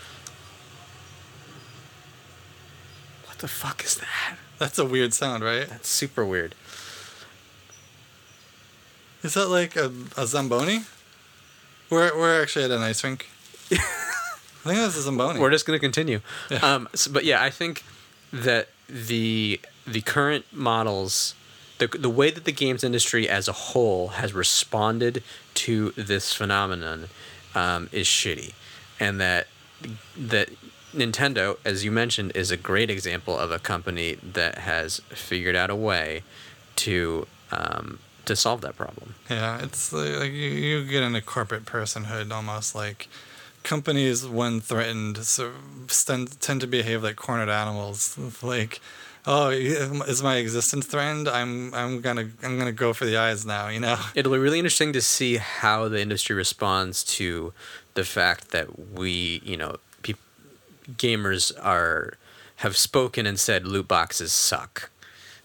[3.26, 4.36] What the fuck is that?
[4.58, 5.66] That's a weird sound, right?
[5.66, 6.54] That's super weird.
[9.22, 10.82] Is that like a, a Zamboni?
[11.90, 13.28] We're, we're actually at an ice rink.
[13.72, 13.76] I
[14.64, 15.40] think that's a Zamboni.
[15.40, 16.20] We're just going to continue.
[16.50, 16.58] Yeah.
[16.58, 17.84] Um, so, but yeah, I think
[18.32, 21.34] that the the current models,
[21.86, 25.22] the the way that the games industry as a whole has responded
[25.54, 27.08] to this phenomenon,
[27.54, 28.52] um, is shitty,
[29.00, 29.48] and that
[30.16, 30.50] that
[30.94, 35.70] Nintendo, as you mentioned, is a great example of a company that has figured out
[35.70, 36.22] a way
[36.76, 39.14] to um, to solve that problem.
[39.28, 43.08] Yeah, it's like, like you, you get into corporate personhood almost like
[43.62, 45.52] companies when threatened so
[45.88, 48.18] tend, tend to behave like cornered animals.
[48.42, 48.80] Like,
[49.26, 51.28] oh, is my existence threatened?
[51.28, 53.68] I'm I'm gonna I'm gonna go for the eyes now.
[53.68, 53.98] You know.
[54.14, 57.52] It'll be really interesting to see how the industry responds to
[57.94, 60.18] the fact that we, you know, peop
[60.90, 62.14] gamers are
[62.56, 64.90] have spoken and said loot boxes suck,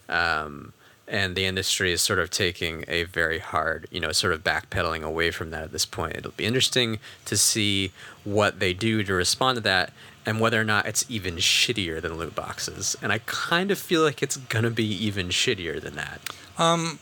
[0.08, 0.72] um,
[1.06, 5.02] and the industry is sort of taking a very hard, you know, sort of backpedaling
[5.02, 6.16] away from that at this point.
[6.16, 7.92] It'll be interesting to see
[8.24, 9.92] what they do to respond to that.
[10.28, 12.94] And whether or not it's even shittier than loot boxes.
[13.00, 16.20] And I kind of feel like it's gonna be even shittier than that.
[16.58, 16.98] Um,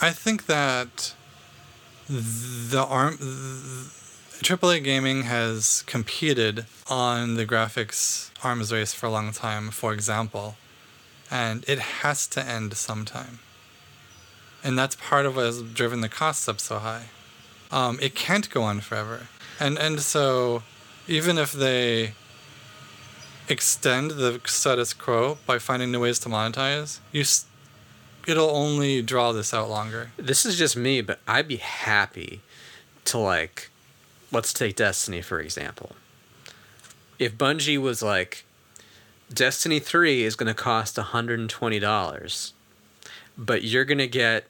[0.00, 1.12] I think that
[2.08, 9.70] the arm, AAA gaming has competed on the graphics arms race for a long time.
[9.70, 10.56] For example,
[11.30, 13.40] and it has to end sometime.
[14.64, 17.08] And that's part of what has driven the costs up so high.
[17.70, 19.28] Um, it can't go on forever,
[19.60, 20.62] and and so
[21.06, 22.14] even if they
[23.50, 27.46] extend the status quo by finding new ways to monetize, you s-
[28.26, 30.12] it'll only draw this out longer.
[30.16, 32.40] this is just me, but I'd be happy
[33.06, 33.70] to like,
[34.32, 35.96] let's take Destiny for example.
[37.18, 38.44] If Bungie was like,
[39.32, 42.52] Destiny three is going to cost hundred and twenty dollars,
[43.38, 44.46] but you're going to get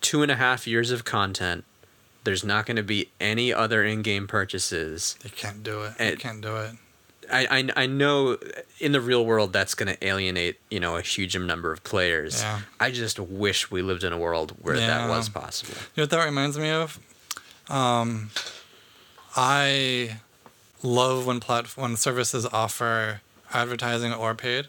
[0.00, 1.64] two and a half years of content.
[2.24, 5.16] There's not going to be any other in-game purchases.
[5.22, 5.98] They can't do it.
[5.98, 6.72] They can't do it.
[7.30, 7.46] I,
[7.76, 8.38] I, I know
[8.78, 12.42] in the real world that's going to alienate you know a huge number of players.
[12.42, 12.60] Yeah.
[12.80, 15.74] I just wish we lived in a world where that was possible.
[15.94, 16.98] You know what that reminds me of?
[17.68, 18.30] Um,
[19.36, 20.18] I
[20.82, 23.20] love when plat- when services offer
[23.52, 24.66] advertising or paid.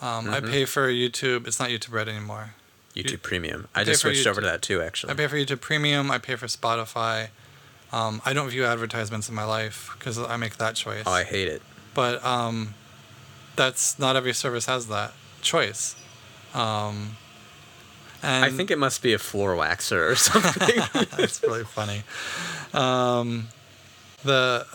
[0.00, 0.50] Um, I Mhm.
[0.50, 1.46] pay for YouTube.
[1.46, 2.54] It's not YouTube Red anymore.
[2.96, 3.68] YouTube Premium.
[3.74, 5.12] I pay just switched over to that too, actually.
[5.12, 6.10] I pay for YouTube Premium.
[6.10, 7.28] I pay for Spotify.
[7.92, 11.02] Um, I don't view advertisements in my life because I make that choice.
[11.06, 11.60] oh, I hate it.
[11.94, 12.74] but um,
[13.56, 15.12] that's not every service has that
[15.42, 15.96] choice.
[16.54, 17.16] Um,
[18.22, 20.76] and I think it must be a floor waxer or something.
[21.16, 22.02] that's really funny.
[22.74, 23.48] Um,
[24.22, 24.66] the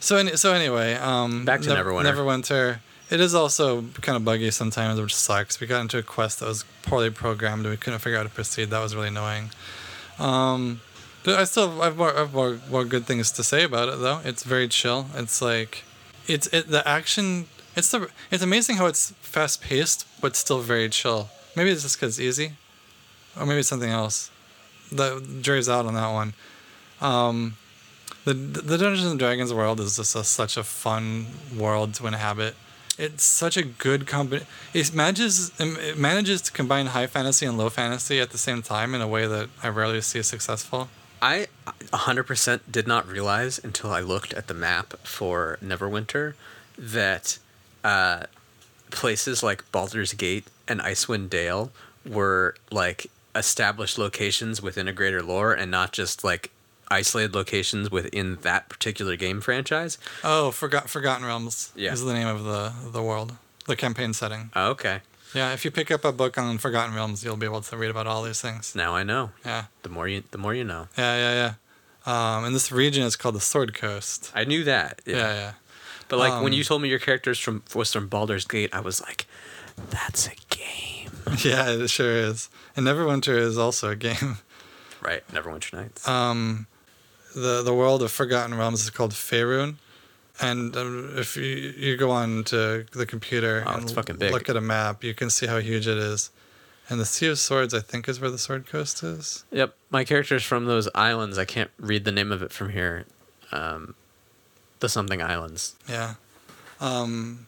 [0.00, 2.04] so any, so anyway, um, Back to Nev- Neverwinter.
[2.14, 2.78] Neverwinter.
[3.10, 5.60] It is also kind of buggy sometimes, which sucks.
[5.60, 8.28] We got into a quest that was poorly programmed, and we couldn't figure out how
[8.28, 8.70] to proceed.
[8.70, 9.50] That was really annoying.
[10.18, 10.80] Um,
[11.26, 14.20] I still have more, I have more, more good things to say about it though.
[14.24, 15.06] It's very chill.
[15.14, 15.84] It's like,
[16.26, 17.46] it's it the action.
[17.76, 21.28] It's the it's amazing how it's fast paced but still very chill.
[21.56, 22.52] Maybe it's just because it's easy,
[23.38, 24.30] or maybe it's something else.
[24.92, 26.34] The jury's out on that one.
[27.00, 27.56] Um,
[28.24, 31.26] the the Dungeons and Dragons world is just a, such a fun
[31.56, 32.54] world to inhabit.
[32.96, 34.42] It's such a good company.
[34.72, 38.94] It manages it manages to combine high fantasy and low fantasy at the same time
[38.94, 40.88] in a way that I rarely see successful.
[41.24, 41.46] I
[41.92, 46.34] 100% did not realize until I looked at the map for Neverwinter
[46.76, 47.38] that
[47.82, 48.24] uh,
[48.90, 51.70] places like Baldur's Gate and Icewind Dale
[52.04, 56.50] were like established locations within a greater lore and not just like
[56.90, 59.96] isolated locations within that particular game franchise.
[60.22, 61.92] Oh, forgot Forgotten Realms Yeah.
[61.94, 63.32] is the name of the the world,
[63.66, 64.50] the campaign setting.
[64.54, 65.00] Oh, okay.
[65.34, 67.90] Yeah, if you pick up a book on Forgotten Realms, you'll be able to read
[67.90, 68.74] about all these things.
[68.74, 69.30] Now I know.
[69.44, 70.88] Yeah, The more you the more you know.
[70.96, 71.54] yeah, yeah, yeah.
[72.06, 74.30] Um, and this region is called the Sword Coast.
[74.34, 75.00] I knew that.
[75.06, 75.16] Yeah.
[75.16, 75.52] Yeah, yeah.
[76.08, 78.80] But like when Um, you told me your characters from was from Baldur's Gate, I
[78.80, 79.26] was like,
[79.90, 81.10] that's a game.
[81.42, 82.50] Yeah, it sure is.
[82.76, 84.38] And Neverwinter is also a game.
[85.00, 85.26] Right.
[85.32, 86.06] Neverwinter Nights.
[86.06, 86.66] Um,
[87.34, 89.76] the the world of Forgotten Realms is called Faerun,
[90.40, 93.96] and um, if you you go on to the computer Oh, and
[94.30, 96.30] look at a map, you can see how huge it is.
[96.90, 99.44] And the Sea of Swords, I think, is where the Sword Coast is.
[99.50, 101.38] Yep, my character's from those islands.
[101.38, 103.06] I can't read the name of it from here.
[103.52, 103.94] Um,
[104.80, 105.76] the something islands.
[105.88, 106.14] Yeah.
[106.80, 107.46] Um,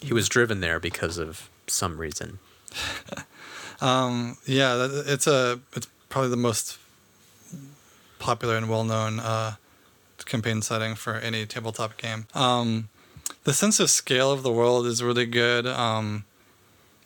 [0.00, 2.38] He was driven there because of some reason.
[3.80, 6.78] um, yeah, it's a it's probably the most
[8.18, 9.56] popular and well known uh,
[10.32, 12.26] campaign setting for any tabletop game.
[12.34, 12.88] Um,
[13.44, 15.66] the sense of scale of the world is really good.
[15.66, 16.24] Um,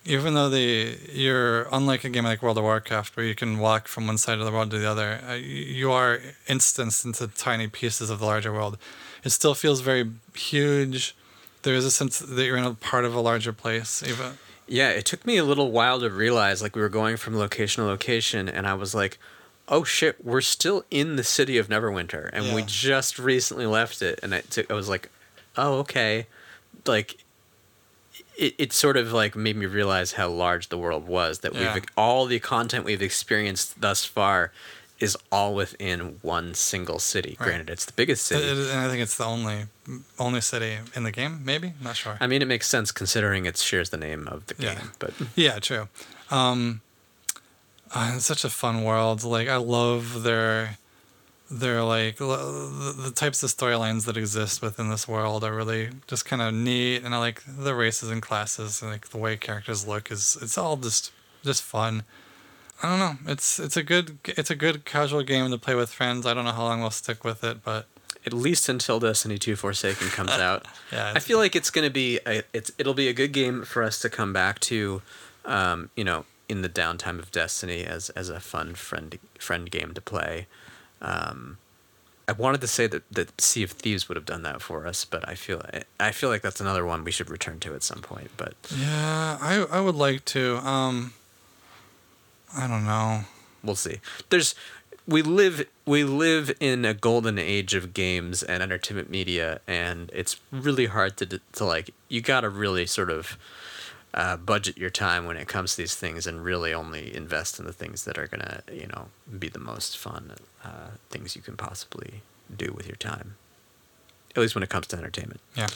[0.05, 3.89] even though the you're unlike a game like World of Warcraft where you can walk
[3.89, 7.67] from one side of the world to the other, uh, you are instanced into tiny
[7.67, 8.79] pieces of the larger world.
[9.25, 10.05] It still feels very
[10.35, 11.17] huge.
[11.63, 14.03] There is a sense that you're in a part of a larger place.
[14.07, 14.39] Even
[14.69, 17.83] Yeah, it took me a little while to realize like we were going from location
[17.83, 19.19] to location, and I was like,
[19.69, 24.21] "Oh shit, we're still in the city of Neverwinter, and we just recently left it."
[24.23, 25.11] And I took, I was like,
[25.57, 26.27] "Oh okay,"
[26.87, 27.19] like.
[28.39, 31.73] It, it sort of like made me realize how large the world was that Yeah.
[31.73, 34.53] we've all the content we've experienced thus far
[35.01, 37.37] is all within one single city.
[37.41, 37.47] Right.
[37.49, 38.45] Granted, it's the biggest city.
[38.45, 39.67] it- and I think it's the only
[40.19, 41.41] only city in the game.
[41.47, 42.19] Maybe not sure.
[42.21, 44.75] I mean, it makes sense considering it shares the name of the Yeah.
[44.75, 44.93] game.
[44.99, 45.89] But Yeah, true.
[46.31, 46.83] Um,
[47.95, 49.25] uh, it's such a fun world.
[49.25, 50.79] Like I love their
[51.51, 56.25] their like the, the types of storylines that exist within this world are really just
[56.25, 59.87] kind of neat, and I like the races and classes and like the way characters
[59.87, 61.13] look is it's all just
[61.45, 62.05] just fun.
[62.83, 63.33] I don't know.
[63.33, 66.27] It's it's a good it's a good casual game to play with friends.
[66.27, 67.87] I don't know how long we'll stick with it, but
[68.27, 70.67] at least until Destiny 2 Forsaken comes out.
[70.93, 73.63] yeah, I feel like it's going to be a, it's it'll be a good game
[73.63, 75.01] for us to come back to
[75.45, 79.95] um, you know, in the downtime of Destiny as as a fun friend friend game
[79.95, 80.47] to play.
[81.01, 81.59] Um,
[82.29, 85.05] I wanted to say that that Sea of Thieves would have done that for us,
[85.05, 85.65] but I feel
[86.01, 89.39] I feel like that's another one we should return to at some point, but yeah.
[89.41, 90.57] I I would like to.
[90.59, 91.13] Um,
[92.57, 93.21] I don't know.
[93.63, 94.01] we'll see.
[94.31, 94.55] There's
[95.07, 100.41] we live we live in a golden age of games and entertainment media, and it's
[100.51, 101.91] really hard to to like.
[102.09, 103.39] You got to really sort of
[104.17, 107.67] uh, budget your time when it comes to these things, and really only invest in
[107.67, 110.33] the things that are gonna you know be the most fun
[110.65, 112.23] uh, things you can possibly
[112.55, 113.37] do with your time.
[114.35, 115.41] At least when it comes to entertainment.
[115.57, 115.69] Yeah.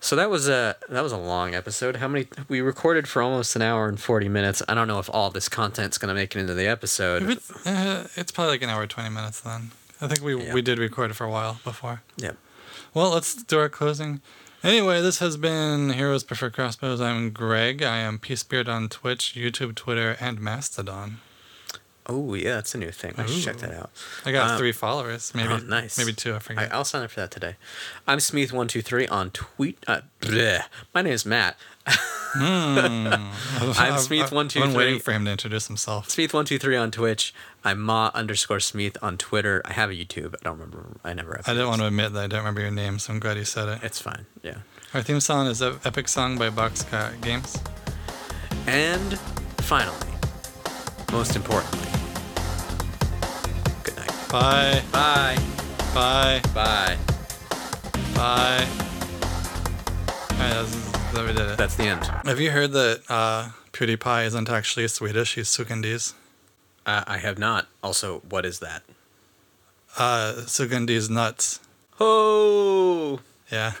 [0.00, 1.96] So that was a that was a long episode.
[1.96, 4.60] How many we recorded for almost an hour and forty minutes.
[4.68, 7.22] I don't know if all this content's gonna make it into the episode.
[7.30, 9.70] It's, uh, it's probably like an hour twenty minutes then.
[10.00, 10.52] I think we Yeah.
[10.54, 12.02] we did record it for a while before.
[12.16, 12.36] Yep.
[12.94, 14.20] Well, let's do our closing.
[14.64, 17.00] Anyway, this has been Heroes Prefer Crossbows.
[17.00, 17.82] I'm Greg.
[17.82, 21.18] I am Peacebeard on Twitch, YouTube, Twitter, and Mastodon.
[22.12, 23.14] Oh yeah, that's a new thing.
[23.16, 23.90] I should check that out.
[24.26, 25.32] I got Um, three followers.
[25.34, 25.96] Maybe oh, nice.
[25.96, 26.32] Maybe two.
[26.32, 26.74] I I, forget.
[26.74, 27.56] I'll sign up for that today.
[28.06, 29.78] I'm Smeeth123 on tweet.
[29.86, 30.64] Uh, bleh.
[30.94, 31.56] My name is Matt.
[32.34, 33.32] I'm
[33.98, 36.08] Smeeth one I'm waiting for him to introduce himself.
[36.08, 37.34] Smeeth123 on Twitch.
[37.64, 39.62] I'm Ma underscore Smeeth on Twitter.
[39.64, 40.34] I have a YouTube.
[40.34, 40.96] I don't remember.
[41.04, 41.48] I never have.
[41.48, 43.44] I didn't want to admit that I don't remember your name, so I'm glad you
[43.44, 43.80] said it.
[43.82, 44.26] It's fine.
[44.42, 44.58] Yeah.
[44.94, 47.58] Our theme song is E- Epic Song by Boxcat Games.
[48.66, 49.18] And
[49.58, 49.96] finally,
[51.10, 51.88] most importantly,
[54.32, 54.82] Bye.
[54.90, 55.36] Bye.
[55.92, 56.40] Bye.
[56.54, 56.96] Bye.
[58.14, 58.66] Bye.
[60.32, 61.58] Alright, that's, that we did it.
[61.58, 62.06] That's the end.
[62.24, 65.34] Have you heard that uh, PewDiePie isn't actually Swedish?
[65.34, 66.14] He's Sugandese.
[66.86, 67.66] Uh, I have not.
[67.82, 68.84] Also, what is that?
[69.98, 71.60] Uh, Sugandese nuts.
[72.00, 73.20] Oh.
[73.50, 73.72] Yeah.